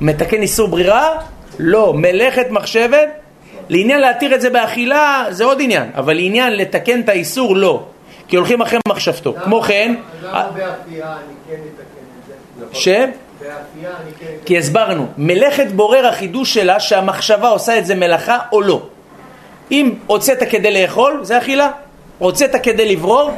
מתקן 0.00 0.42
איסור 0.42 0.68
ברירה? 0.68 1.14
לא. 1.58 1.94
מלאכת 1.94 2.46
מחשבת? 2.50 3.08
לעניין 3.68 4.00
להתיר 4.00 4.34
את 4.34 4.40
זה 4.40 4.50
באכילה 4.50 5.24
זה 5.30 5.44
עוד 5.44 5.58
עניין, 5.60 5.90
אבל 5.94 6.14
לעניין 6.16 6.56
לתקן 6.56 7.00
את 7.00 7.08
האיסור 7.08 7.56
לא. 7.56 7.82
כי 8.28 8.36
הולכים 8.36 8.62
אחרי 8.62 8.78
מחשבתו. 8.88 9.34
כמו 9.44 9.60
כן, 9.62 9.94
למה 10.22 10.44
באפייה 10.54 11.12
אני 11.12 11.34
כן 11.48 11.54
אתקן 11.54 11.82
את 12.60 12.72
זה? 12.72 12.80
ש... 12.80 12.88
באפייה 12.88 13.90
אני 14.02 14.10
כן 14.20 14.26
כי 14.44 14.58
הסברנו, 14.58 15.06
מלאכת 15.18 15.66
בורר 15.66 16.06
החידוש 16.06 16.54
שלה 16.54 16.80
שהמחשבה 16.80 17.48
עושה 17.48 17.78
את 17.78 17.86
זה 17.86 17.94
מלאכה 17.94 18.38
או 18.52 18.60
לא. 18.62 18.82
אם 19.70 19.94
הוצאת 20.06 20.38
כדי 20.50 20.82
לאכול, 20.82 21.20
זה 21.22 21.38
אכילה. 21.38 21.70
הוצאת 22.18 22.50
כדי 22.62 22.92
לברור, 22.96 23.30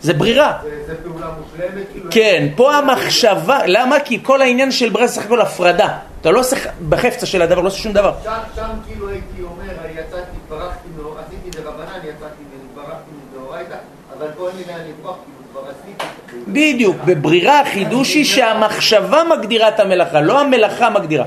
זה 0.00 0.14
ברירה. 0.14 0.58
זה- 0.86 0.94
פעולה 1.04 1.26
מושלמת? 1.40 1.86
כאילו, 1.92 2.10
כן, 2.10 2.48
פה 2.56 2.74
המחשבה, 2.74 3.58
למה? 3.66 4.00
כי 4.00 4.18
כל 4.22 4.42
העניין 4.42 4.70
של 4.72 4.88
ברירה 4.88 5.06
זה 5.06 5.14
סך 5.14 5.24
הכל 5.24 5.40
הפרדה. 5.40 5.88
אתה 6.20 6.30
לא 6.30 6.40
עושה 6.40 6.56
בחפצה 6.88 7.26
של 7.26 7.42
הדבר, 7.42 7.60
לא 7.60 7.66
עושה 7.68 7.78
שום 7.78 7.92
דבר. 7.92 8.12
שם 8.54 8.62
כאילו 8.86 9.08
הייתי 9.08 9.42
אומר, 9.42 9.72
אני 9.84 9.92
יצאתי, 9.92 10.36
ברחתי, 10.48 10.88
מאור- 10.96 11.16
עשיתי 11.26 11.62
דרבנן, 11.62 11.98
יצאתי 11.98 12.42
וברחתי 12.74 13.10
מדאורייתא, 13.32 13.74
אבל 14.18 14.26
פה 14.36 14.48
אין 14.48 14.56
לי 14.56 14.62
לאן 14.68 14.80
לברוח, 14.88 15.16
כאילו 15.24 15.38
כבר 15.52 15.70
עשיתי. 15.70 16.04
בדיוק, 16.52 16.96
בברירה 17.04 17.60
החידוש 17.60 18.14
היא 18.14 18.24
שהמחשבה 18.24 19.22
מגדירה 19.24 19.68
את 19.68 19.80
המלאכה, 19.80 20.20
לא 20.20 20.40
המלאכה 20.40 20.90
מגדירה. 20.90 21.24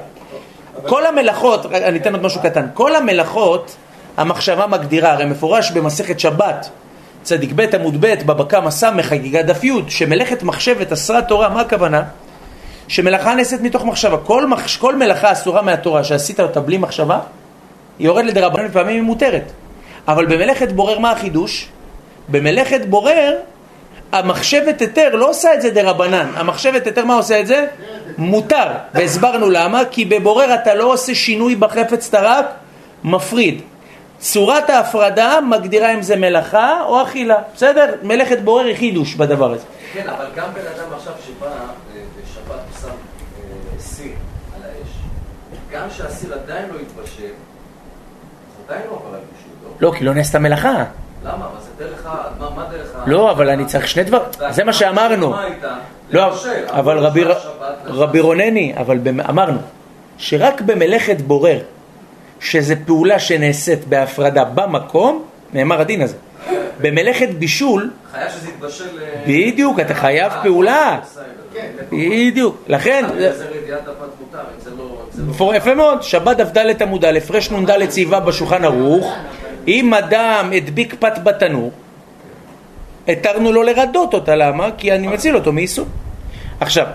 כל 0.87 1.05
המלאכות, 1.05 1.65
אני 1.65 1.99
אתן 1.99 2.13
עוד 2.13 2.23
משהו 2.23 2.41
קטן, 2.41 2.65
כל 2.73 2.95
המלאכות 2.95 3.75
המחשבה 4.17 4.67
מגדירה, 4.67 5.11
הרי 5.11 5.25
מפורש 5.25 5.71
במסכת 5.71 6.19
שבת, 6.19 6.69
צדיק 7.23 7.51
ב' 7.55 7.75
עמוד 7.75 7.97
ב' 7.99 8.13
בבא 8.25 8.43
קמא 8.43 8.71
ס' 8.71 8.83
חגיגה 9.01 9.41
דף 9.41 9.63
י', 9.63 9.71
שמלאכת 9.87 10.43
מחשבת 10.43 10.91
אסרה 10.91 11.21
תורה, 11.21 11.49
מה 11.49 11.61
הכוונה? 11.61 12.03
שמלאכה 12.87 13.35
נעשית 13.35 13.61
מתוך 13.61 13.85
מחשבה. 13.85 14.17
כל, 14.17 14.47
מחש, 14.47 14.77
כל 14.77 14.95
מלאכה 14.95 15.31
אסורה 15.31 15.61
מהתורה 15.61 16.03
שעשית 16.03 16.39
אותה 16.39 16.59
בלי 16.59 16.77
מחשבה, 16.77 17.19
היא 17.99 18.07
יורדת 18.07 18.25
לדרבנן 18.25 18.65
לפעמים 18.65 18.95
היא 18.95 19.01
מותרת. 19.01 19.51
אבל 20.07 20.25
במלאכת 20.25 20.71
בורר 20.71 20.99
מה 20.99 21.11
החידוש? 21.11 21.67
במלאכת 22.29 22.85
בורר 22.85 23.35
המחשבת 24.19 24.81
היתר 24.81 25.15
לא 25.15 25.29
עושה 25.29 25.53
את 25.53 25.61
זה 25.61 25.69
דרבנן, 25.69 26.31
המחשבת 26.35 26.85
היתר 26.85 27.05
מה 27.05 27.15
עושה 27.15 27.39
את 27.39 27.47
זה? 27.47 27.67
מותר, 28.17 28.67
והסברנו 28.93 29.49
למה, 29.49 29.81
כי 29.91 30.05
בבורר 30.05 30.53
אתה 30.53 30.73
לא 30.73 30.93
עושה 30.93 31.15
שינוי 31.15 31.55
בחפץ, 31.55 32.07
אתה 32.07 32.21
רק 32.21 32.45
מפריד. 33.03 33.61
צורת 34.19 34.69
ההפרדה 34.69 35.39
מגדירה 35.49 35.93
אם 35.93 36.01
זה 36.01 36.15
מלאכה 36.15 36.81
או 36.85 37.03
אכילה, 37.03 37.35
בסדר? 37.55 37.95
מלאכת 38.03 38.39
בורר 38.39 38.65
היא 38.65 38.75
חידוש 38.75 39.15
בדבר 39.15 39.51
הזה. 39.51 39.65
כן, 39.93 40.09
אבל 40.09 40.25
גם 40.35 40.47
בן 40.53 40.61
אדם 40.75 40.93
עכשיו 40.93 41.13
שבא 41.27 41.47
אה, 41.47 41.51
בשבת 42.21 42.59
ושם 42.77 42.87
אה, 42.87 43.79
סיר 43.79 44.11
על 44.55 44.61
האש, 44.63 44.89
גם 45.71 45.87
שהסיר 45.97 46.33
עדיין 46.33 46.65
לא 46.73 46.79
התבשל, 46.79 47.23
אז 47.23 48.63
עדיין 48.67 48.81
לא 48.89 48.95
עבר 48.95 49.15
על 49.15 49.21
בישול, 49.31 49.79
לא? 49.79 49.87
לא, 49.89 49.97
כי 49.97 50.03
לא 50.03 50.13
נעשתה 50.13 50.39
מלאכה. 50.39 50.83
למה? 51.25 51.45
אבל 51.45 51.61
זה 51.61 51.85
דרך 51.85 52.05
ה... 52.05 52.23
מה 52.55 52.65
דרך 52.71 52.95
ה... 52.95 53.09
לא, 53.09 53.31
אבל 53.31 53.49
אני 53.49 53.65
צריך 53.65 53.87
שני 53.87 54.03
דברים, 54.03 54.25
זה 54.49 54.63
מה 54.63 54.73
שאמרנו. 54.73 55.35
לא, 56.11 56.33
אבל 56.69 56.97
רבי, 57.85 58.19
רונני, 58.19 58.73
אבל 58.77 58.99
אמרנו 59.29 59.59
שרק 60.17 60.61
במלאכת 60.61 61.21
בורר, 61.21 61.59
שזה 62.39 62.75
פעולה 62.85 63.19
שנעשית 63.19 63.87
בהפרדה 63.87 64.43
במקום, 64.43 65.23
נאמר 65.53 65.81
הדין 65.81 66.01
הזה. 66.01 66.15
במלאכת 66.81 67.29
בישול, 67.29 67.91
חייב 68.11 68.29
שזה 68.29 68.49
יתבשל... 68.49 68.83
אה, 69.01 69.21
בדיוק, 69.27 69.79
אתה 69.79 69.93
חייב 69.93 70.31
אה, 70.31 70.43
פעולה. 70.43 70.99
כן. 71.53 71.67
בדיוק, 71.91 72.63
לכן, 72.67 73.05
לא... 73.15 73.27
לא- 75.39 75.55
יפה 75.55 75.73
מאוד, 75.73 76.03
שבת 76.03 76.37
דף 76.37 76.81
עמוד 76.81 77.05
א', 77.05 77.19
רש 77.29 77.51
נ"ד 77.51 77.85
צבעה 77.89 78.19
בשולחן 78.19 78.63
ערוך, 78.63 79.15
אם 79.67 79.93
אדם 79.93 80.51
הדביק 80.55 80.95
פת 80.99 81.19
בתנור, 81.23 81.71
התרנו 83.07 83.51
לו 83.51 83.63
לרדות 83.63 84.13
אותה, 84.13 84.35
למה? 84.35 84.69
כי 84.77 84.91
אני 84.91 85.07
מציל 85.07 85.35
אותו 85.35 85.51
מאיסור. 85.51 85.85
עכשיו, 86.59 86.85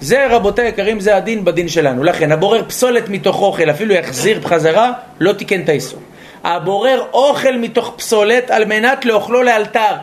זה 0.00 0.26
רבותיי 0.30 0.64
היקרים, 0.64 1.00
זה 1.00 1.16
הדין 1.16 1.44
בדין 1.44 1.68
שלנו. 1.68 2.04
לכן, 2.04 2.32
הבורר 2.32 2.62
פסולת 2.68 3.08
מתוך 3.08 3.42
אוכל, 3.42 3.70
אפילו 3.70 3.94
יחזיר 3.94 4.40
בחזרה, 4.40 4.92
לא 5.20 5.32
תיקן 5.32 5.60
את 5.60 5.68
האיסור. 5.68 6.00
הבורר 6.44 7.04
אוכל 7.12 7.56
מתוך 7.56 7.94
פסולת 7.96 8.50
על 8.50 8.64
מנת 8.64 9.04
לאוכלו 9.04 9.42
לאלתר. 9.42 9.94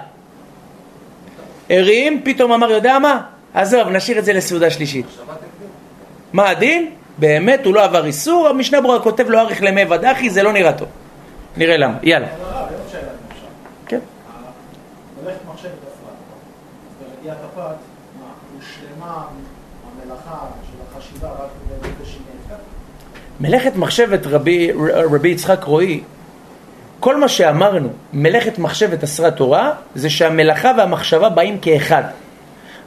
הרים, 1.69 2.21
פתאום 2.23 2.51
אמר, 2.51 2.71
יודע 2.71 2.99
מה? 2.99 3.21
עזוב, 3.53 3.87
נשאיר 3.87 4.19
את 4.19 4.25
זה 4.25 4.33
לסעודה 4.33 4.69
שלישית. 4.69 5.05
מה 6.33 6.49
הדין? 6.49 6.89
באמת 7.17 7.65
הוא 7.65 7.73
לא 7.73 7.83
עבר 7.83 8.05
איסור, 8.05 8.47
המשנה 8.47 8.81
ברורה 8.81 8.99
כותב 8.99 9.29
לא 9.29 9.41
אריך 9.41 9.63
למי 9.63 9.85
ודחי, 9.89 10.29
זה 10.29 10.43
לא 10.43 10.53
נראה 10.53 10.73
טוב. 10.73 10.87
נראה 11.57 11.77
למה, 11.77 11.97
יאללה. 12.03 12.27
אפשר. 12.27 12.97
כן. 13.87 13.99
מלאכת 15.23 15.39
מחשבת 15.53 15.71
אפרת. 15.71 16.13
ברדיעת 17.15 17.37
הפת, 17.43 17.75
מה, 18.19 18.25
הושלמה 18.55 19.23
המלאכה 20.03 20.37
של 20.71 20.97
החשיבה 20.97 21.29
רק 21.29 21.49
נהייתה? 21.69 22.63
מלאכת 23.39 23.75
מחשבת 23.75 24.27
רבי, 24.27 24.71
רבי 25.11 25.29
יצחק 25.29 25.63
רועי, 25.63 26.03
כל 26.99 27.17
מה 27.17 27.27
שאמרנו, 27.27 27.89
מלאכת 28.13 28.59
מחשבת 28.59 29.03
אסרה 29.03 29.31
תורה, 29.31 29.71
זה 29.95 30.09
שהמלאכה 30.09 30.71
והמחשבה 30.77 31.29
באים 31.29 31.59
כאחד. 31.59 32.03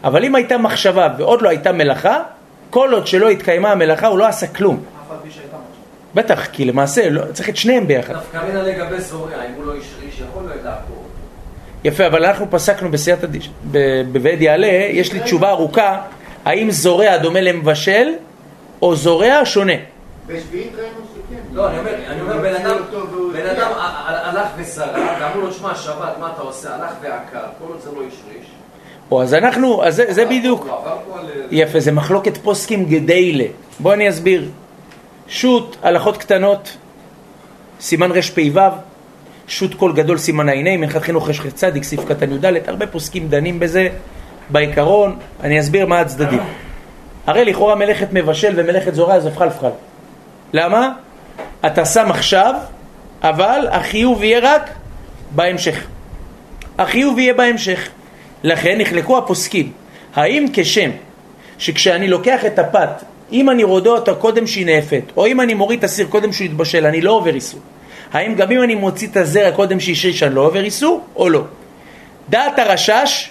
אבל 0.05 0.25
אם 0.25 0.35
הייתה 0.35 0.59
מחשבה 0.59 1.09
ועוד 1.19 1.43
לא 1.43 1.49
הייתה 1.49 1.73
מלאכה, 1.73 2.23
כל 2.71 2.91
עוד 2.93 3.07
שלא 3.07 3.29
התקיימה 3.29 3.73
המלאכה 3.73 4.07
הוא 4.07 4.19
לא 4.19 4.27
עשה 4.27 4.47
כלום. 4.47 4.77
אף 4.77 5.11
על 5.11 5.17
פי 5.23 5.31
שהייתה 5.31 5.57
מחשבה. 5.57 5.77
בטח, 6.17 6.47
כי 6.53 6.65
למעשה 6.65 7.11
לא, 7.11 7.23
צריך 7.33 7.49
את 7.49 7.57
שניהם 7.57 7.87
ביחד. 7.87 8.13
דווקא 8.15 8.39
מינה 8.47 8.63
לגבי 8.63 9.01
זורע, 9.01 9.33
אם 9.35 9.53
הוא 9.57 9.65
לא 9.67 9.73
איש 9.75 9.85
איש, 10.03 10.21
יכול 10.31 10.43
לעקור. 10.65 11.03
יפה, 11.85 12.07
אבל 12.07 12.25
אנחנו 12.25 12.47
פסקנו 12.51 12.91
בסייעתא 12.91 13.27
דיש, 13.27 13.51
ב- 13.71 14.03
בבית 14.13 14.41
יעלה, 14.41 14.67
יש 14.91 15.13
לי 15.13 15.21
תשובה 15.21 15.51
ארוכה, 15.51 16.01
האם 16.45 16.71
זורע 16.71 17.17
דומה 17.17 17.41
למבשל, 17.41 18.09
או 18.83 18.97
זורע 18.97 19.41
שונה. 19.45 19.73
בשביעית 20.27 20.73
ראינו 20.75 20.89
שכן. 21.15 21.37
לא, 21.53 21.69
אני 21.71 21.79
אומר, 21.79 21.91
אני 22.09 22.21
אומר, 22.21 22.37
בן 22.37 22.55
אדם, 22.55 22.77
בן. 23.33 23.47
אדם 23.47 23.71
הלך 24.07 24.49
וזרע, 24.57 25.17
ואמרו 25.21 25.41
לו, 25.41 25.53
שמע, 25.53 25.75
שבת, 25.75 26.19
מה 26.21 26.31
אתה 26.35 26.43
עושה? 26.43 26.75
הלך 26.75 26.91
ועקר, 27.03 27.47
כל 27.59 27.65
עוד 27.69 27.81
זה 27.85 27.91
לא 27.91 27.97
השריש. 27.97 28.47
או, 29.11 29.23
אז 29.23 29.35
אנחנו, 29.35 29.85
אז 29.85 29.97
זה, 29.97 30.05
זה 30.09 30.25
בדיוק. 30.25 30.69
יפה, 31.51 31.81
זה 31.81 31.93
מחלוקת 31.93 32.37
פוסקים 32.37 32.85
גדיילה. 32.85 33.45
בואו 33.81 33.95
אני 33.95 34.09
אסביר. 34.09 34.49
שו"ת, 35.29 35.77
הלכות 35.83 36.17
קטנות, 36.17 36.77
סימן 37.81 38.13
רפ"ו, 38.13 38.61
שו"ת 39.49 39.75
קול 39.75 39.93
גדול 39.93 40.19
סימן 40.19 40.49
ע"ה, 40.49 40.77
מנחת 40.77 41.03
חינוך 41.03 41.31
צדיק, 41.55 41.85
סעיף 41.85 42.05
קטן 42.05 42.33
י"ד, 42.33 42.45
הרבה 42.67 42.87
פוסקים 42.87 43.29
דנים 43.29 43.59
בזה 43.59 43.89
בעיקרון, 44.51 45.19
אני 45.43 45.61
אסביר 45.61 45.87
מה 45.87 46.01
הצדדים. 46.01 46.41
הרי 47.27 47.45
לכאורה 47.45 47.75
מלאכת 47.75 48.09
מבשל 48.13 48.53
ומלאכת 48.57 48.95
זורע 48.95 49.21
זה 49.21 49.31
פחל 49.31 49.51
פחל. 49.51 49.71
למה? 50.53 50.93
אתה 51.67 51.85
שם 51.85 52.11
עכשיו, 52.11 52.55
אבל 53.23 53.69
החיוב 53.71 54.23
יהיה 54.23 54.41
רק 54.43 54.71
בהמשך. 55.31 55.87
החיוב 56.79 57.19
יהיה 57.19 57.35
בהמשך. 57.35 57.89
לכן 58.43 58.79
נחלקו 58.81 59.19
הפוסקים, 59.19 59.73
האם 60.15 60.47
כשם 60.53 60.91
שכשאני 61.59 62.09
לוקח 62.09 62.45
את 62.47 62.59
הפת, 62.59 63.03
אם 63.33 63.51
אני 63.51 63.65
רודה 63.65 63.91
אותה 63.91 64.15
קודם 64.15 64.47
שהיא 64.47 64.67
נאפת, 64.67 65.03
או 65.17 65.27
אם 65.27 65.41
אני 65.41 65.55
מוריד 65.55 65.79
את 65.79 65.85
הסיר 65.85 66.07
קודם 66.07 66.33
שהוא 66.33 66.45
יתבשל, 66.45 66.87
אני 66.87 67.01
לא 67.01 67.13
עובר 67.13 67.35
איסור. 67.35 67.61
האם 68.13 68.35
גם 68.35 68.51
אם 68.51 68.63
אני 68.63 68.75
מוציא 68.75 69.09
את 69.09 69.17
הזרע 69.17 69.51
קודם 69.51 69.81
שהשריש, 69.81 70.23
אני 70.23 70.35
לא 70.35 70.41
עובר 70.41 70.65
איסור, 70.65 71.05
או 71.17 71.29
לא? 71.29 71.43
דעת 72.29 72.59
הרשש, 72.59 73.31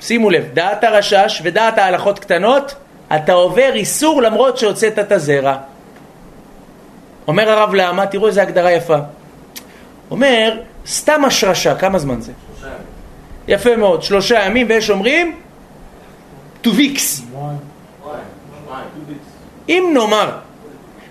שימו 0.00 0.30
לב, 0.30 0.44
דעת 0.54 0.84
הרשש 0.84 1.40
ודעת 1.44 1.78
ההלכות 1.78 2.18
קטנות, 2.18 2.74
אתה 3.16 3.32
עובר 3.32 3.70
איסור 3.74 4.22
למרות 4.22 4.58
שהוצאת 4.58 4.98
את 4.98 5.12
הזרע. 5.12 5.56
אומר 7.28 7.50
הרב 7.50 7.74
למה, 7.74 8.06
תראו 8.06 8.26
איזה 8.26 8.42
הגדרה 8.42 8.72
יפה. 8.72 8.96
אומר, 10.10 10.60
סתם 10.86 11.24
השרשה, 11.24 11.74
כמה 11.74 11.98
זמן 11.98 12.20
זה? 12.20 12.32
שלושה 12.32 12.66
ימים. 12.66 12.78
יפה 13.48 13.76
מאוד, 13.76 14.02
שלושה 14.02 14.44
ימים, 14.44 14.66
ויש 14.70 14.90
אומרים, 14.90 15.36
weeks. 16.64 16.98
שבועיים. 16.98 17.58
אם 19.68 19.90
נאמר 19.94 20.30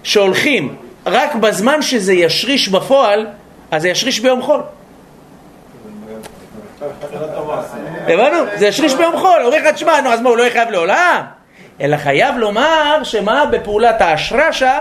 שהולכים 0.03 0.75
רק 1.05 1.35
בזמן 1.35 1.81
שזה 1.81 2.13
ישריש 2.13 2.69
בפועל, 2.69 3.27
אז 3.71 3.81
זה 3.81 3.89
ישריש 3.89 4.19
ביום 4.19 4.41
חול. 4.41 4.61
הבנו? 8.07 8.37
זה 8.55 8.67
ישריש 8.67 8.93
ביום 8.93 9.17
חול. 9.17 9.41
אומר 9.45 9.57
לך, 9.57 9.73
תשמע, 9.73 10.01
נו, 10.01 10.09
אז 10.09 10.21
מה, 10.21 10.29
הוא 10.29 10.37
לא 10.37 10.43
יהיה 10.43 10.53
חייב 10.53 10.69
לעולם? 10.69 11.21
אלא 11.81 11.97
חייב 11.97 12.35
לומר 12.37 13.03
שמה 13.03 13.45
בפעולת 13.45 14.01
ההשרשה, 14.01 14.79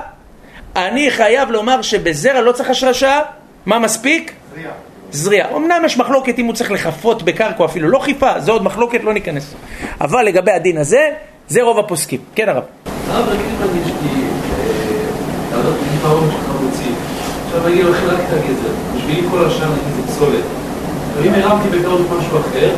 אני 0.77 1.11
חייב 1.11 1.51
לומר 1.51 1.83
שבזרע 1.83 2.41
לא 2.41 2.53
צריך 2.53 2.71
השרשה, 2.71 3.21
מה 3.67 3.79
מספיק? 3.79 4.33
זריעה. 4.55 4.73
זריעה. 5.11 5.57
אמנם 5.57 5.83
יש 5.85 5.97
מחלוקת 5.99 6.39
אם 6.39 6.47
הוא 6.47 6.55
צריך 6.55 6.71
לחפות 6.71 7.23
בקרקע 7.23 7.59
או 7.59 7.65
אפילו 7.65 7.89
לא 7.89 7.99
חיפה, 7.99 8.41
זה 8.41 8.53
עוד 8.53 8.63
מחלוקת, 8.63 9.05
לא 9.05 9.15
ניכנס. 9.15 9.55
אבל 10.01 10.23
לגבי 10.23 10.53
הדין 10.53 10.79
הזה, 10.79 11.11
זה 11.49 11.63
רוב 11.63 11.79
הפוסקים. 11.79 12.21
כן 12.35 12.49
הרב. 12.49 12.63
הרב 13.11 13.29
רגיל 13.29 13.47
להגיד 13.61 13.83
כי 13.85 14.09
אתה 15.49 15.57
לא 15.57 15.63
תגיד 15.63 16.01
בהורים 16.03 16.31
שלך 16.31 16.51
רוצים. 16.63 16.95
עכשיו 17.47 17.67
אני 17.67 17.83
הולך 17.83 17.97
רק 18.05 18.19
את 18.29 18.33
הגזר, 18.33 18.69
בשבילי 18.97 19.29
כל 19.31 19.45
השאר 19.47 19.67
נגיד 19.71 20.07
זה 20.07 20.13
פסולת. 20.13 20.45
ואם 21.17 21.35
הרמתי 21.35 21.69
בטעות 21.79 22.01
משהו 22.19 22.39
אחר, 22.39 22.71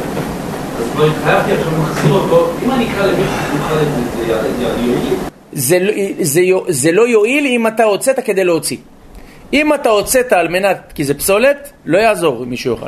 אז 0.79 0.85
כבר 0.95 1.05
התחייבתי 1.05 1.53
עכשיו 1.53 1.73
להחזיר 1.79 2.12
אותו, 2.12 2.51
אם 2.64 2.71
אני 2.71 2.87
אקרא 2.91 3.07
למישהו 3.07 3.35
שיוכל 3.53 3.75
את 3.75 3.89
זה, 3.95 4.27
זה 4.27 4.83
יועיל? 4.87 5.14
זה, 5.53 5.79
לא- 5.79 5.93
זה, 6.21 6.41
יו- 6.41 6.62
זה 6.69 6.93
לא 6.93 7.09
יועיל 7.09 7.47
אם 7.47 7.66
אתה 7.66 7.85
הוצאת 7.85 8.21
כדי 8.21 8.45
להוציא. 8.45 8.77
אם 9.53 9.75
אתה 9.75 9.89
הוצאת 9.89 10.33
על 10.33 10.49
מנת, 10.49 10.93
כי 10.95 11.05
זה 11.05 11.14
פסולת, 11.14 11.73
לא 11.87 11.99
יעזור 11.99 12.45
אם 12.45 12.51
מישהו 12.51 12.75
יאכל. 12.75 12.87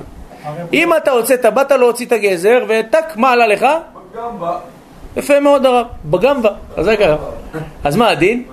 אם 0.73 0.97
אתה 0.97 1.11
הוצאת, 1.11 1.47
באת 1.47 1.71
להוציא 1.73 2.07
את 2.07 2.13
הגזר, 2.13 2.65
וטק, 2.69 3.05
מה 3.17 3.31
עלה 3.33 3.47
לך? 3.47 3.67
יפה 5.17 5.41
מאוד 5.41 5.67
הרב, 5.67 5.87
בגמבה, 6.05 6.51
חזק 6.77 7.01
הרב. 7.01 7.19
אז 7.85 7.97
מה 7.97 8.09
הדין? 8.09 8.45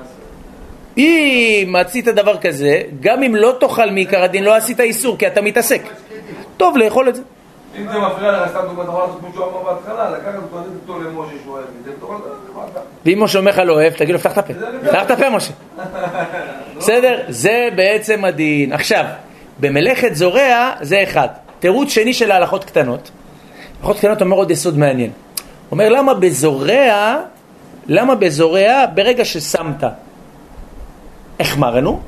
אם 0.97 1.75
עשית 1.79 2.05
דבר 2.05 2.37
כזה, 2.37 2.81
גם 2.99 3.23
אם 3.23 3.35
לא 3.35 3.55
תאכל 3.59 3.91
מעיקר 3.91 4.23
הדין, 4.23 4.43
לא 4.43 4.55
עשית 4.55 4.79
איסור, 4.79 5.17
כי 5.17 5.27
אתה 5.27 5.41
מתעסק. 5.41 5.81
טוב 6.57 6.77
לאכול 6.77 7.09
את 7.09 7.15
זה. 7.15 7.21
אם 7.77 7.91
זה 7.91 7.99
מפריע 7.99 8.31
לך, 8.31 8.49
סתם 8.49 8.59
דוגמא, 8.67 8.81
אתה 8.81 8.89
יכול 8.89 9.01
לעשות 9.01 9.19
כמו 9.19 9.29
שהוא 9.33 9.45
אמר 9.45 9.73
בהתחלה, 9.73 10.09
לקחת 10.11 10.35
אותו, 10.35 10.57
לתת 10.59 10.89
אותו 10.89 11.01
למשה 11.01 11.35
שהוא 11.43 11.53
אוהב 11.53 11.65
את 11.79 11.85
זה, 11.85 11.91
ותאכל 11.97 12.13
את 12.15 12.73
זה. 12.73 12.79
ואם 13.05 13.23
משה 13.23 13.39
אומר 13.39 13.51
לך 13.51 13.59
לא 13.59 13.73
אוהב, 13.73 13.93
תגיד 13.93 14.13
לו, 14.13 14.19
פתח 14.19 14.31
את 14.31 14.37
הפה. 14.37 14.53
פתח 14.89 15.03
את 15.05 15.11
הפה, 15.11 15.29
משה. 15.29 15.53
בסדר? 16.77 17.19
זה 17.29 17.69
בעצם 17.75 18.25
הדין. 18.25 18.73
עכשיו, 18.73 19.05
במלאכת 19.59 20.15
זורע 20.15 20.71
זה 20.81 21.03
אחד. 21.03 21.27
תירוץ 21.59 21.89
שני 21.89 22.13
של 22.13 22.31
ההלכות 22.31 22.63
קטנות. 22.63 23.11
הלכות 23.79 23.97
קטנות 23.97 24.21
אומר 24.21 24.37
עוד 24.37 24.51
יסוד 24.51 24.77
מעניין. 24.77 25.11
אומר 25.71 25.89
למה 25.89 26.13
בזורע, 26.13 27.17
למה 27.87 28.15
בזורע 28.15 28.85
ברגע 28.93 29.25
ששמת 29.25 29.83
החמרנו, 31.39 31.99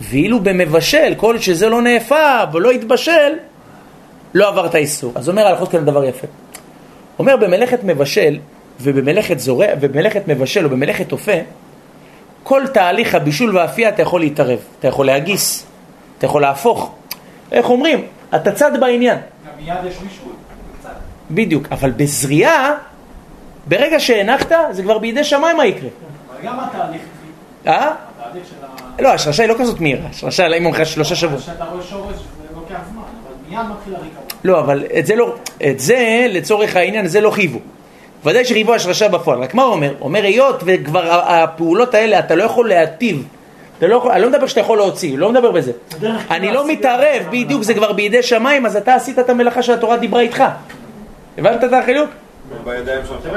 ואילו 0.00 0.40
במבשל, 0.40 1.14
כל 1.16 1.38
שזה 1.38 1.68
לא 1.68 1.82
נאפה 1.82 2.38
ולא 2.52 2.70
התבשל, 2.70 3.32
לא 4.34 4.48
עברת 4.48 4.74
איסור. 4.74 5.12
אז 5.14 5.28
אומר 5.28 5.46
ההלכות 5.46 5.70
כאן 5.70 5.84
דבר 5.84 6.04
יפה. 6.04 6.26
אומר 7.18 7.36
במלאכת 7.36 7.84
מבשל 7.84 8.38
ובמלאכת 8.80 9.38
זורע, 9.38 9.66
ובמלאכת 9.80 10.28
מבשל 10.28 10.64
או 10.64 10.70
במלאכת 10.70 11.12
אופה, 11.12 11.32
כל 12.42 12.62
תהליך 12.74 13.14
הבישול 13.14 13.56
והאפייה 13.56 13.88
אתה 13.88 14.02
יכול 14.02 14.20
להתערב, 14.20 14.58
אתה 14.78 14.88
יכול 14.88 15.06
להגיס, 15.06 15.66
אתה 16.18 16.26
יכול 16.26 16.42
להפוך. 16.42 16.92
איך 17.52 17.70
אומרים? 17.70 18.06
אתה 18.34 18.52
צד 18.52 18.80
בעניין. 18.80 19.18
גם 19.18 19.64
מיד 19.64 19.76
יש 19.88 19.94
מישהו. 20.02 20.32
בדיוק, 21.30 21.66
אבל 21.72 21.90
בזריעה, 21.90 22.74
ברגע 23.66 24.00
שהנחת, 24.00 24.52
זה 24.70 24.82
כבר 24.82 24.98
בידי 24.98 25.24
שמיים 25.24 25.56
מה 25.56 25.66
יקרה. 25.66 25.88
אבל 26.30 26.46
גם 26.46 26.60
התהליך, 26.60 27.02
אה? 27.66 27.92
התהליך 28.18 28.46
של 28.46 28.54
ה... 28.64 29.02
לא, 29.02 29.08
השרשה 29.08 29.42
היא 29.42 29.50
לא 29.50 29.54
כזאת 29.58 29.80
מהירה, 29.80 30.08
השרשה 30.10 30.46
היא 30.46 30.62
ממך 30.62 30.86
שלושה 30.86 31.14
שבועות. 31.14 31.42
כשאתה 31.42 31.64
רואה 31.64 31.82
שורש 31.82 32.14
זה 32.14 32.54
לוקח 32.54 32.80
זמן, 32.92 33.02
אבל 33.02 33.34
מיד 33.48 33.76
מתחיל 33.78 33.94
הריקבון. 33.94 34.24
לא, 34.44 34.60
אבל 34.60 34.84
את 34.98 35.06
זה 35.06 35.14
לא, 35.14 35.34
את 35.70 35.80
זה 35.80 36.26
לצורך 36.28 36.76
העניין, 36.76 37.06
זה 37.06 37.20
לא 37.20 37.30
חייבו. 37.30 37.58
ודאי 38.24 38.44
שחייבו 38.44 38.74
השרשה 38.74 39.08
בפועל, 39.08 39.42
רק 39.42 39.54
מה 39.54 39.62
הוא 39.62 39.72
אומר? 39.72 39.94
אומר 40.00 40.24
היות 40.24 40.62
וכבר 40.66 41.10
הפעולות 41.12 41.94
האלה 41.94 42.18
אתה 42.18 42.34
לא 42.34 42.44
יכול 42.44 42.68
להטיב 42.68 43.26
אתה 43.80 43.88
לא 43.88 43.96
יכול, 43.96 44.12
אני 44.12 44.22
לא 44.22 44.28
מדבר 44.28 44.46
שאתה 44.46 44.60
יכול 44.60 44.78
להוציא, 44.78 45.18
לא 45.18 45.32
מדבר 45.32 45.50
בזה. 45.50 45.72
אני 46.30 46.52
לא 46.52 46.68
מתערב, 46.68 47.22
בדיוק 47.30 47.62
זה 47.62 47.74
כבר 47.74 47.92
בידי 47.92 48.22
שמיים, 48.22 48.66
אז 48.66 48.76
אתה 48.76 48.94
עשית 48.94 49.18
את 49.18 49.30
המלאכה 49.30 49.62
שהתורה 49.62 49.96
דיברה 49.96 50.20
איתך. 50.20 50.44
הבנת 51.38 51.64
את 51.64 51.72
החילוק? 51.72 52.10
בידיים 52.64 53.06
שלך. 53.06 53.28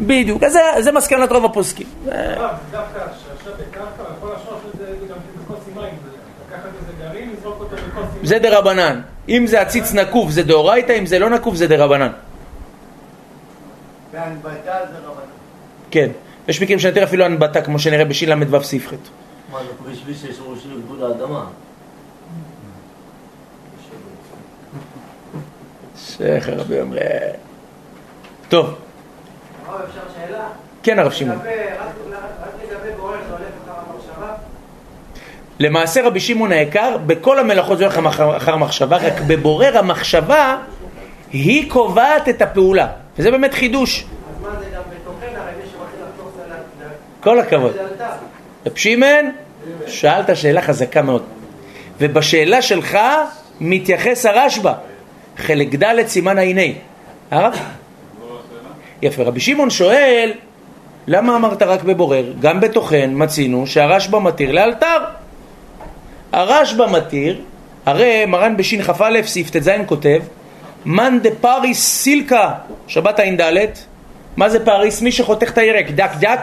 בדיוק, 0.00 0.42
אז 0.42 0.52
זה, 0.52 0.60
זה 0.78 0.92
מסקנת 0.92 1.32
רוב 1.32 1.44
הפוסקים. 1.44 1.86
הרב, 2.10 2.54
דווקא 2.70 2.98
שעכשיו 2.98 3.52
בקרקע, 3.52 4.02
יכול 4.18 4.30
לשלוח 4.36 4.60
את 4.74 4.78
זה 4.78 4.86
גם 5.08 5.16
בכוס 5.44 5.58
עם 5.68 5.82
מים. 5.82 5.94
זה 8.22 8.38
דרבנן. 8.38 9.00
אם 9.28 9.46
זה 9.46 9.60
עציץ 9.60 9.92
נקוב 9.92 10.30
זה 10.30 10.42
דאורייתא, 10.42 10.92
אם 10.98 11.06
זה 11.06 11.18
לא 11.18 11.30
נקוב 11.30 11.54
זה 11.54 11.66
דרבנן. 11.66 12.12
בהנבטה 14.12 14.78
זה 14.92 14.98
רבנן. 14.98 15.30
כן. 15.90 16.10
יש 16.48 16.62
מקרים 16.62 16.78
שנתיר 16.78 17.04
אפילו 17.04 17.24
הנבטה, 17.24 17.62
כמו 17.62 17.78
שנראה 17.78 18.04
בל"ו 18.04 18.64
ס"ח. 18.64 18.92
מה, 19.52 19.58
זה 19.58 19.90
בשביל 19.92 20.16
שיש 20.16 20.36
ראשים 20.46 20.70
לגבול 20.76 21.04
האדמה. 21.04 21.44
שייך 25.96 26.48
רבי 26.48 26.80
אומר. 26.80 26.98
טוב? 28.48 28.74
כן 30.82 30.98
הרב 30.98 31.12
שמעון. 31.12 31.38
למעשה 35.60 36.06
רבי 36.06 36.20
שמעון 36.20 36.52
היקר, 36.52 36.96
בכל 37.06 37.38
המלאכות 37.38 37.78
זה 37.78 37.84
הולך 37.84 37.98
אחר- 38.36 38.56
מחשבה, 38.56 38.96
רק 38.96 39.12
בבורר 39.26 39.78
המחשבה 39.78 40.56
היא 41.32 41.70
קובעת 41.70 42.28
את 42.28 42.42
הפעולה. 42.42 42.88
וזה 43.18 43.30
באמת 43.30 43.54
חידוש. 43.54 44.04
כל 47.20 47.40
הכבוד. 47.40 47.72
רב 48.66 48.76
שמעון, 48.76 49.30
שאלת 49.86 50.36
שאלה 50.36 50.62
חזקה 50.62 51.02
מאוד. 51.02 51.22
ובשאלה 52.00 52.62
שלך 52.62 52.98
מתייחס 53.60 54.26
הרשב"א, 54.26 54.72
חלק 55.38 55.74
ד' 55.74 56.06
סימן 56.06 56.38
העיני. 56.38 56.74
הרב? 57.30 57.58
יפה. 59.02 59.22
רבי 59.22 59.40
שמעון 59.40 59.70
שואל, 59.70 60.32
למה 61.06 61.36
אמרת 61.36 61.62
רק 61.62 61.82
בבורר? 61.82 62.32
גם 62.40 62.60
בתוכן 62.60 63.10
מצינו 63.12 63.66
שהרשב"א 63.66 64.18
מתיר 64.18 64.52
לאלתר. 64.52 64.98
הרשב"א 66.32 66.86
מתיר, 66.86 67.40
הרי 67.86 68.26
מרן 68.26 68.56
בשכ"א 68.56 69.22
סעיף 69.22 69.50
ט"ז 69.50 69.70
כותב, 69.86 70.20
מאן 70.84 71.18
דפרים 71.22 71.84
סילקא, 71.84 72.52
שבת 72.86 73.20
ע"ד, 73.20 73.70
מה 74.36 74.48
זה 74.48 74.64
פרים? 74.64 75.02
מי 75.02 75.12
שחותך 75.12 75.50
את 75.50 75.58
הירק, 75.58 75.90
דק 75.90 76.10
דק, 76.20 76.40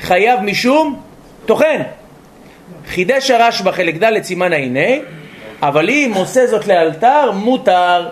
חייב 0.00 0.40
משום 0.40 1.00
טוחן. 1.46 1.82
חידש 2.88 3.30
הרשב"א 3.30 3.70
חלק 3.70 3.94
ד' 3.94 4.22
סימן 4.22 4.52
העיני, 4.52 5.00
אבל 5.62 5.90
אם 5.90 6.12
עושה 6.14 6.46
זאת 6.46 6.66
לאלתר, 6.66 7.30
מותר. 7.30 8.08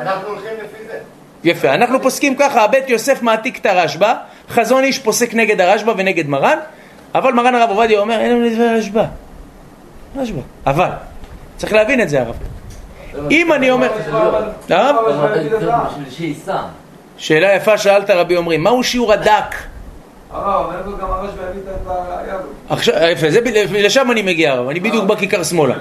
אנחנו 0.00 0.28
הולכים 0.28 0.52
לפי 0.64 0.84
זה. 0.86 1.17
יפה, 1.44 1.74
אנחנו 1.74 2.02
פוסקים 2.02 2.36
ככה, 2.36 2.64
הבית 2.64 2.90
יוסף 2.90 3.22
מעתיק 3.22 3.58
את 3.58 3.66
הרשב"א, 3.66 4.14
חזון 4.48 4.84
איש 4.84 4.98
פוסק 4.98 5.34
נגד 5.34 5.60
הרשב"א 5.60 5.92
ונגד 5.96 6.28
מרן, 6.28 6.58
אבל 7.14 7.32
מרן 7.32 7.54
הרב 7.54 7.70
עובדיה 7.70 8.00
אומר, 8.00 8.20
אין 8.20 8.30
לנו 8.30 8.44
לדבר 8.44 8.74
רשב"א. 8.74 9.04
רשב"א. 10.16 10.40
אבל, 10.70 10.90
צריך 11.56 11.72
להבין 11.72 12.00
את 12.00 12.08
זה 12.08 12.20
הרב. 12.20 12.36
אם 13.30 13.52
אני 13.52 13.70
אומר... 13.70 13.88
הרב? 14.70 14.96
שאלה 17.16 17.54
יפה 17.54 17.78
שאלת 17.78 18.10
רבי 18.10 18.36
אומרים, 18.36 18.62
מהו 18.62 18.84
שיעור 18.84 19.12
הדק? 19.12 19.54
עכשיו, 22.68 22.94
יפה, 23.12 23.30
זה, 23.30 23.40
לשם 23.70 24.10
אני 24.10 24.22
מגיע 24.22 24.52
הרב, 24.52 24.68
אני 24.68 24.80
בדיוק 24.80 25.04
בכיכר 25.04 25.44
שמאלה. 25.44 25.74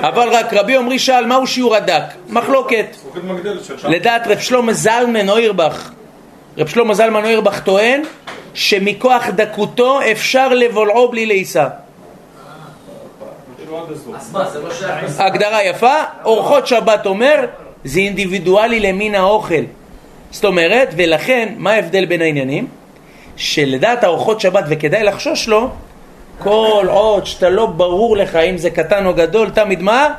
אבל 0.00 0.28
רק 0.28 0.54
רבי 0.54 0.76
עמרי 0.76 0.98
שאל, 0.98 1.26
מהו 1.26 1.46
שיעור 1.46 1.76
הדק? 1.76 2.02
מחלוקת. 2.28 2.86
לדעת 3.88 4.26
רב 4.26 4.38
שלמה 4.38 4.72
זלמן 4.72 5.28
אוירבך, 5.28 5.90
רב 6.58 6.66
שלמה 6.66 6.94
זלמן 6.94 7.24
אוירבך 7.24 7.60
טוען 7.60 8.02
שמכוח 8.54 9.28
דקותו 9.28 10.00
אפשר 10.12 10.48
לבולעו 10.48 11.08
בלי 11.08 11.26
לעיסה. 11.26 11.68
זה 14.52 14.62
לא 14.62 14.70
הגדרה 15.18 15.64
יפה, 15.64 15.94
אורחות 16.24 16.66
שבת 16.66 17.06
אומר, 17.06 17.46
זה 17.84 18.00
אינדיבידואלי 18.00 18.80
למין 18.80 19.14
האוכל. 19.14 19.64
זאת 20.30 20.44
אומרת, 20.44 20.88
ולכן, 20.96 21.54
מה 21.56 21.72
ההבדל 21.72 22.04
בין 22.04 22.22
העניינים? 22.22 22.83
שלדעת 23.36 24.04
האורחות 24.04 24.40
שבת, 24.40 24.64
וכדאי 24.68 25.04
לחשוש 25.04 25.48
לו, 25.48 25.68
כל 26.38 26.86
עוד 26.88 27.26
שאתה 27.26 27.50
לא 27.50 27.66
ברור 27.66 28.16
לך 28.16 28.36
אם 28.36 28.58
זה 28.58 28.70
קטן 28.70 29.06
או 29.06 29.14
גדול, 29.14 29.50
תמיד 29.50 29.82
מה? 29.82 30.14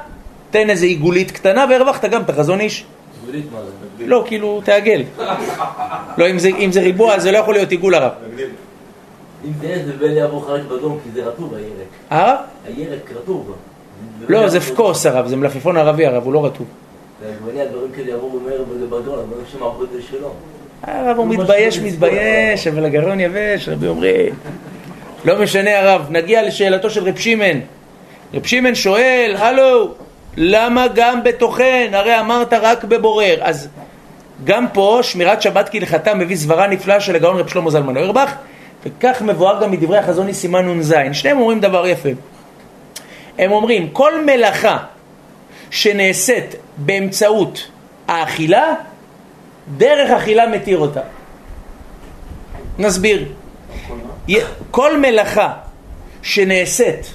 תן 0.51 0.70
איזה 0.70 0.86
עיגולית 0.86 1.32
קטנה 1.32 1.66
והרווחת 1.70 2.05
גם 2.05 2.22
את 2.22 2.30
החזון 2.30 2.59
איש. 2.59 2.86
גבולית 3.24 3.45
מה 3.53 3.59
זה? 3.61 4.05
לא, 4.07 4.24
כאילו, 4.28 4.61
תעגל. 4.66 5.03
לא, 6.18 6.30
אם 6.30 6.39
זה, 6.39 6.47
אם 6.47 6.72
זה 6.72 6.82
ריבוע, 6.82 7.20
זה 7.20 7.32
לא 7.32 7.38
יכול 7.38 7.53
להיות 7.53 7.72
עיגול 7.72 7.95
הרב. 7.95 8.11
אם 9.45 9.51
זה 9.61 9.68
עז 9.68 9.89
ובל 9.89 10.18
יעבור 10.18 10.45
חלק 10.47 10.63
בדום, 10.63 10.99
כי 11.03 11.09
זה 11.13 11.28
רטוב 11.28 11.53
הירק. 11.53 11.88
הרב? 12.09 12.38
הירק 12.66 13.11
רטוב. 13.16 13.55
לא, 14.30 14.49
זה 14.49 14.61
פקוס 14.61 15.05
הרב, 15.05 15.28
זה 15.28 15.36
מלפפון 15.36 15.78
ערבי 15.78 16.05
הרב, 16.05 16.24
הוא 16.24 16.34
לא 16.34 16.45
רטוב. 16.45 16.68
והעגבניה, 17.22 17.66
דברים 17.66 17.91
כאלה 17.95 18.09
יעברו 18.09 18.39
מהר 18.39 18.63
בגדול, 18.63 19.20
אבל 19.20 19.38
יש 19.45 19.51
שם 19.51 19.63
הגודל 19.63 20.01
שלו. 20.11 20.34
הרב 20.88 21.18
הוא 21.18 21.28
מתבייש, 21.28 21.80
מתבייש, 21.80 22.68
אבל 22.68 22.86
הגרון 22.86 23.20
יבש, 23.20 23.70
רבי 23.70 23.88
אומרי. 23.88 24.30
לא 25.26 25.40
משנה 25.42 25.80
הרב, 25.80 26.08
נגיע 26.10 26.44
לשאלתו 26.44 26.90
של 26.90 27.08
רב 27.08 27.18
שמעון. 27.18 27.62
רב 28.34 28.46
שמעון 28.46 28.76
שואל, 28.76 29.36
הלו, 29.38 29.94
למה 30.38 30.88
גם 30.96 31.24
בתוכן? 31.24 31.92
הרי 31.94 32.20
אמרת 32.20 32.54
רק 32.54 32.84
בבורר. 32.84 33.38
אז 33.42 33.70
גם 34.44 34.66
פה, 34.74 35.00
שמירת 35.02 35.42
שבת 35.42 35.70
כהלכתה 35.70 36.14
מביא 36.14 36.36
סברה 36.36 36.68
נפלאה 36.68 37.00
של 37.00 37.16
הגאון 37.16 37.38
רב 37.38 37.48
שלמה 37.48 37.72
זלמן 37.72 37.98
אוירבך, 37.98 38.36
וכך 38.86 39.22
מבואר 39.22 39.64
גם 39.64 39.72
מדברי 39.72 39.98
החזון 39.98 40.28
איש 40.28 40.38
סימן 40.38 40.68
נ"ז. 40.68 40.96
שניהם 41.12 41.40
אומרים 41.40 41.60
דבר 41.60 41.88
יפה. 41.88 42.10
הם 43.38 43.52
אומרים, 43.52 43.90
כל 43.90 44.26
מלאכה 44.26 44.78
שנעשית 45.70 46.56
באמצעות 46.78 47.68
האכילה, 48.08 48.74
דרך 49.68 50.11
אכילה 50.11 50.47
מתיר 50.47 50.78
אותה. 50.78 51.01
נסביר. 52.78 53.26
כל 54.72 54.97
מלאכה 54.97 55.53
שנעשית 56.22 57.13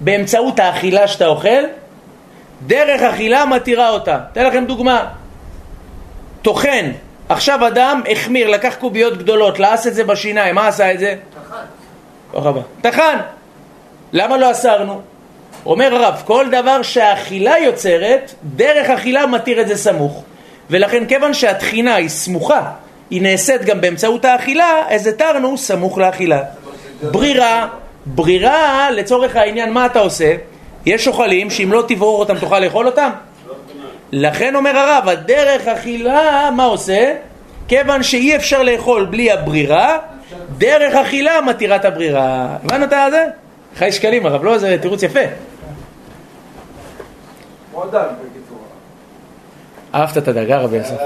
באמצעות 0.00 0.58
האכילה 0.58 1.08
שאתה 1.08 1.26
אוכל, 1.26 1.64
דרך 2.66 3.02
אכילה 3.02 3.46
מתירה 3.46 3.90
אותה. 3.90 4.18
אתן 4.32 4.46
לכם 4.46 4.64
דוגמה. 4.64 5.08
טוחן, 6.42 6.90
עכשיו 7.28 7.66
אדם 7.66 8.02
החמיר, 8.10 8.50
לקח 8.50 8.74
קוביות 8.80 9.18
גדולות, 9.18 9.58
לעס 9.58 9.86
את 9.86 9.94
זה 9.94 10.04
בשיניים, 10.04 10.54
מה 10.54 10.68
עשה 10.68 10.92
את 10.92 10.98
זה? 10.98 11.14
הבא. 12.34 12.60
טחן. 12.80 13.16
למה 14.12 14.36
לא 14.36 14.50
אסרנו? 14.50 15.00
אומר 15.66 15.94
הרב, 15.94 16.22
כל 16.24 16.46
דבר 16.50 16.82
שהאכילה 16.82 17.58
יוצרת, 17.58 18.34
דרך 18.44 18.90
אכילה 18.90 19.26
מתיר 19.26 19.60
את 19.60 19.68
זה 19.68 19.76
סמוך. 19.76 20.24
ולכן 20.70 21.06
כיוון 21.06 21.34
שהטחינה 21.34 21.94
היא 21.94 22.08
סמוכה, 22.08 22.70
היא 23.10 23.22
נעשית 23.22 23.64
גם 23.64 23.80
באמצעות 23.80 24.24
האכילה, 24.24 24.82
אז 24.88 25.06
התרנו 25.06 25.58
סמוך 25.58 25.98
לאכילה. 25.98 26.42
ברירה, 27.02 27.68
ברירה 28.06 28.90
לצורך 28.90 29.36
העניין, 29.36 29.72
מה 29.72 29.86
אתה 29.86 29.98
עושה? 29.98 30.34
יש 30.86 31.08
אוכלים 31.08 31.50
שאם 31.50 31.72
לא 31.72 31.84
תברור 31.88 32.20
אותם 32.20 32.38
תוכל 32.38 32.58
לאכול 32.58 32.86
אותם? 32.86 33.10
לכן 34.12 34.54
אומר 34.54 34.78
הרב, 34.78 35.08
הדרך 35.08 35.68
אכילה, 35.68 36.50
מה 36.56 36.64
עושה? 36.64 37.14
כיוון 37.68 38.02
שאי 38.02 38.36
אפשר 38.36 38.62
לאכול 38.62 39.04
בלי 39.04 39.32
הברירה, 39.32 39.98
דרך 40.58 40.94
אכילה 40.94 41.40
מתירה 41.40 41.76
את 41.76 41.84
הברירה. 41.84 42.56
הבנת 42.64 42.92
את 42.92 43.10
זה? 43.10 43.24
חי 43.76 43.92
שקלים 43.92 44.26
הרב, 44.26 44.44
לא? 44.44 44.58
זה 44.58 44.76
תירוץ 44.80 45.02
יפה. 45.02 45.20
אהבת 49.94 50.18
את 50.18 50.28
הדרגה 50.28 50.58
רבי 50.58 50.76
יוסף. 50.76 50.96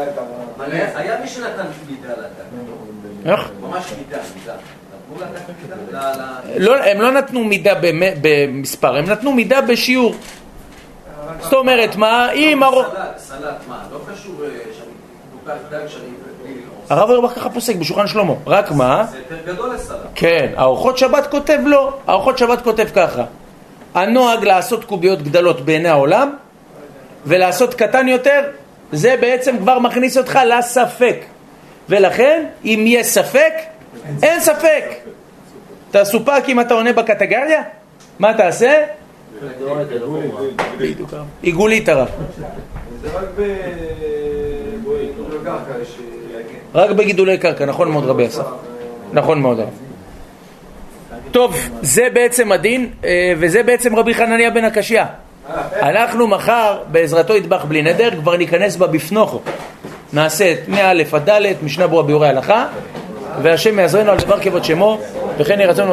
היה 0.95 1.21
מי 1.21 1.29
שנתן 1.29 1.67
מידה 1.91 2.09
לדג. 2.13 3.31
איך? 3.31 3.51
ממש 3.61 3.85
מידה, 3.99 4.19
מידה. 4.41 4.55
נתנו 5.15 5.27
לדג 5.27 5.75
מידה? 5.87 6.13
ל- 6.13 6.59
ל- 6.59 6.65
לא, 6.65 6.77
הם 6.85 7.01
לא 7.01 7.11
נתנו 7.11 7.45
מידה 7.45 7.75
במ- 7.75 8.15
במספר, 8.23 8.97
הם 8.97 9.05
נתנו 9.11 9.33
מידה 9.33 9.61
בשיעור. 9.61 10.15
זאת 11.41 11.53
אומרת, 11.53 11.97
מה, 11.97 12.33
אם 12.33 12.63
הר... 12.63 12.83
סלט, 13.19 13.39
מה, 13.69 13.83
לא 13.93 13.99
קשור 14.13 14.35
אה, 14.45 14.49
שאני 14.79 15.55
דג 15.71 15.87
שאני. 15.89 16.05
הרב 16.91 17.11
אורבך 17.11 17.31
ככה 17.35 17.51
פוסק 17.51 17.77
בשולחן 17.77 18.07
שלמה, 18.07 18.33
רק 18.47 18.71
מה? 18.71 19.05
זה 19.11 19.19
יותר 19.19 19.53
גדול 19.53 19.75
לסלט. 19.75 19.97
כן, 20.15 20.53
האורחות 20.57 20.99
שבת 20.99 21.27
כותב 21.27 21.59
לא, 21.65 21.93
האורחות 22.07 22.39
שבת 22.39 22.63
כותב 22.63 22.87
ככה 22.95 23.25
הנוהג 23.95 24.45
לעשות 24.45 24.85
קוביות 24.85 25.23
גדלות 25.23 25.61
בעיני 25.61 25.89
העולם 25.89 26.37
ולעשות 27.27 27.75
קטן 27.75 28.09
יותר 28.09 28.41
זה 28.93 29.17
בעצם 29.21 29.59
כבר 29.59 29.79
מכניס 29.79 30.19
אותך 30.19 30.39
לספק 30.47 31.17
ולכן 31.89 32.45
אם 32.65 32.85
יש 32.87 33.07
ספק, 33.07 33.53
אין 34.23 34.41
ספק 34.41 34.85
אתה 35.93 36.05
סופק 36.05 36.43
אם 36.49 36.61
אתה 36.61 36.75
עונה 36.75 36.93
בקטגריה? 36.93 37.63
מה 38.19 38.35
תעשה? 38.35 38.85
עיגולית 41.43 41.89
הרב. 41.89 42.09
זה. 42.37 42.45
רק 46.75 46.91
בגידולי 46.91 47.39
קרקע, 47.39 47.65
נכון 47.65 47.91
מאוד 47.91 48.05
רבי 48.05 48.27
אסף. 48.27 48.45
נכון 49.13 49.41
מאוד 49.41 49.61
הרב. 49.61 49.71
טוב, 51.31 51.57
זה 51.83 52.09
בעצם 52.13 52.53
הדין, 52.53 52.91
אה, 53.05 53.33
וזה 53.39 53.63
בעצם 53.63 53.97
רבי 53.97 54.15
חנניה 54.15 54.51
בן 54.51 54.65
הקשיא. 54.65 55.03
אנחנו 55.83 56.27
מחר, 56.27 56.79
בעזרתו 56.87 57.37
יטבח 57.37 57.65
בלי 57.65 57.83
נדר, 57.83 58.11
כבר 58.11 58.37
ניכנס 58.37 58.77
בה 58.77 58.87
בפנוכו. 58.87 59.41
נעשה 60.13 60.53
את 60.53 60.69
מא' 60.69 60.91
עד 61.13 61.31
ד', 61.31 61.53
משנה 61.63 61.87
ברורה 61.87 62.03
ביורי 62.03 62.29
הלכה, 62.29 62.67
והשם 63.43 63.79
יעזרנו 63.79 64.11
על 64.11 64.19
דבר 64.19 64.41
כבוד 64.41 64.65
שמו, 64.65 64.99
וכן 65.39 65.61
ירצון 65.61 65.89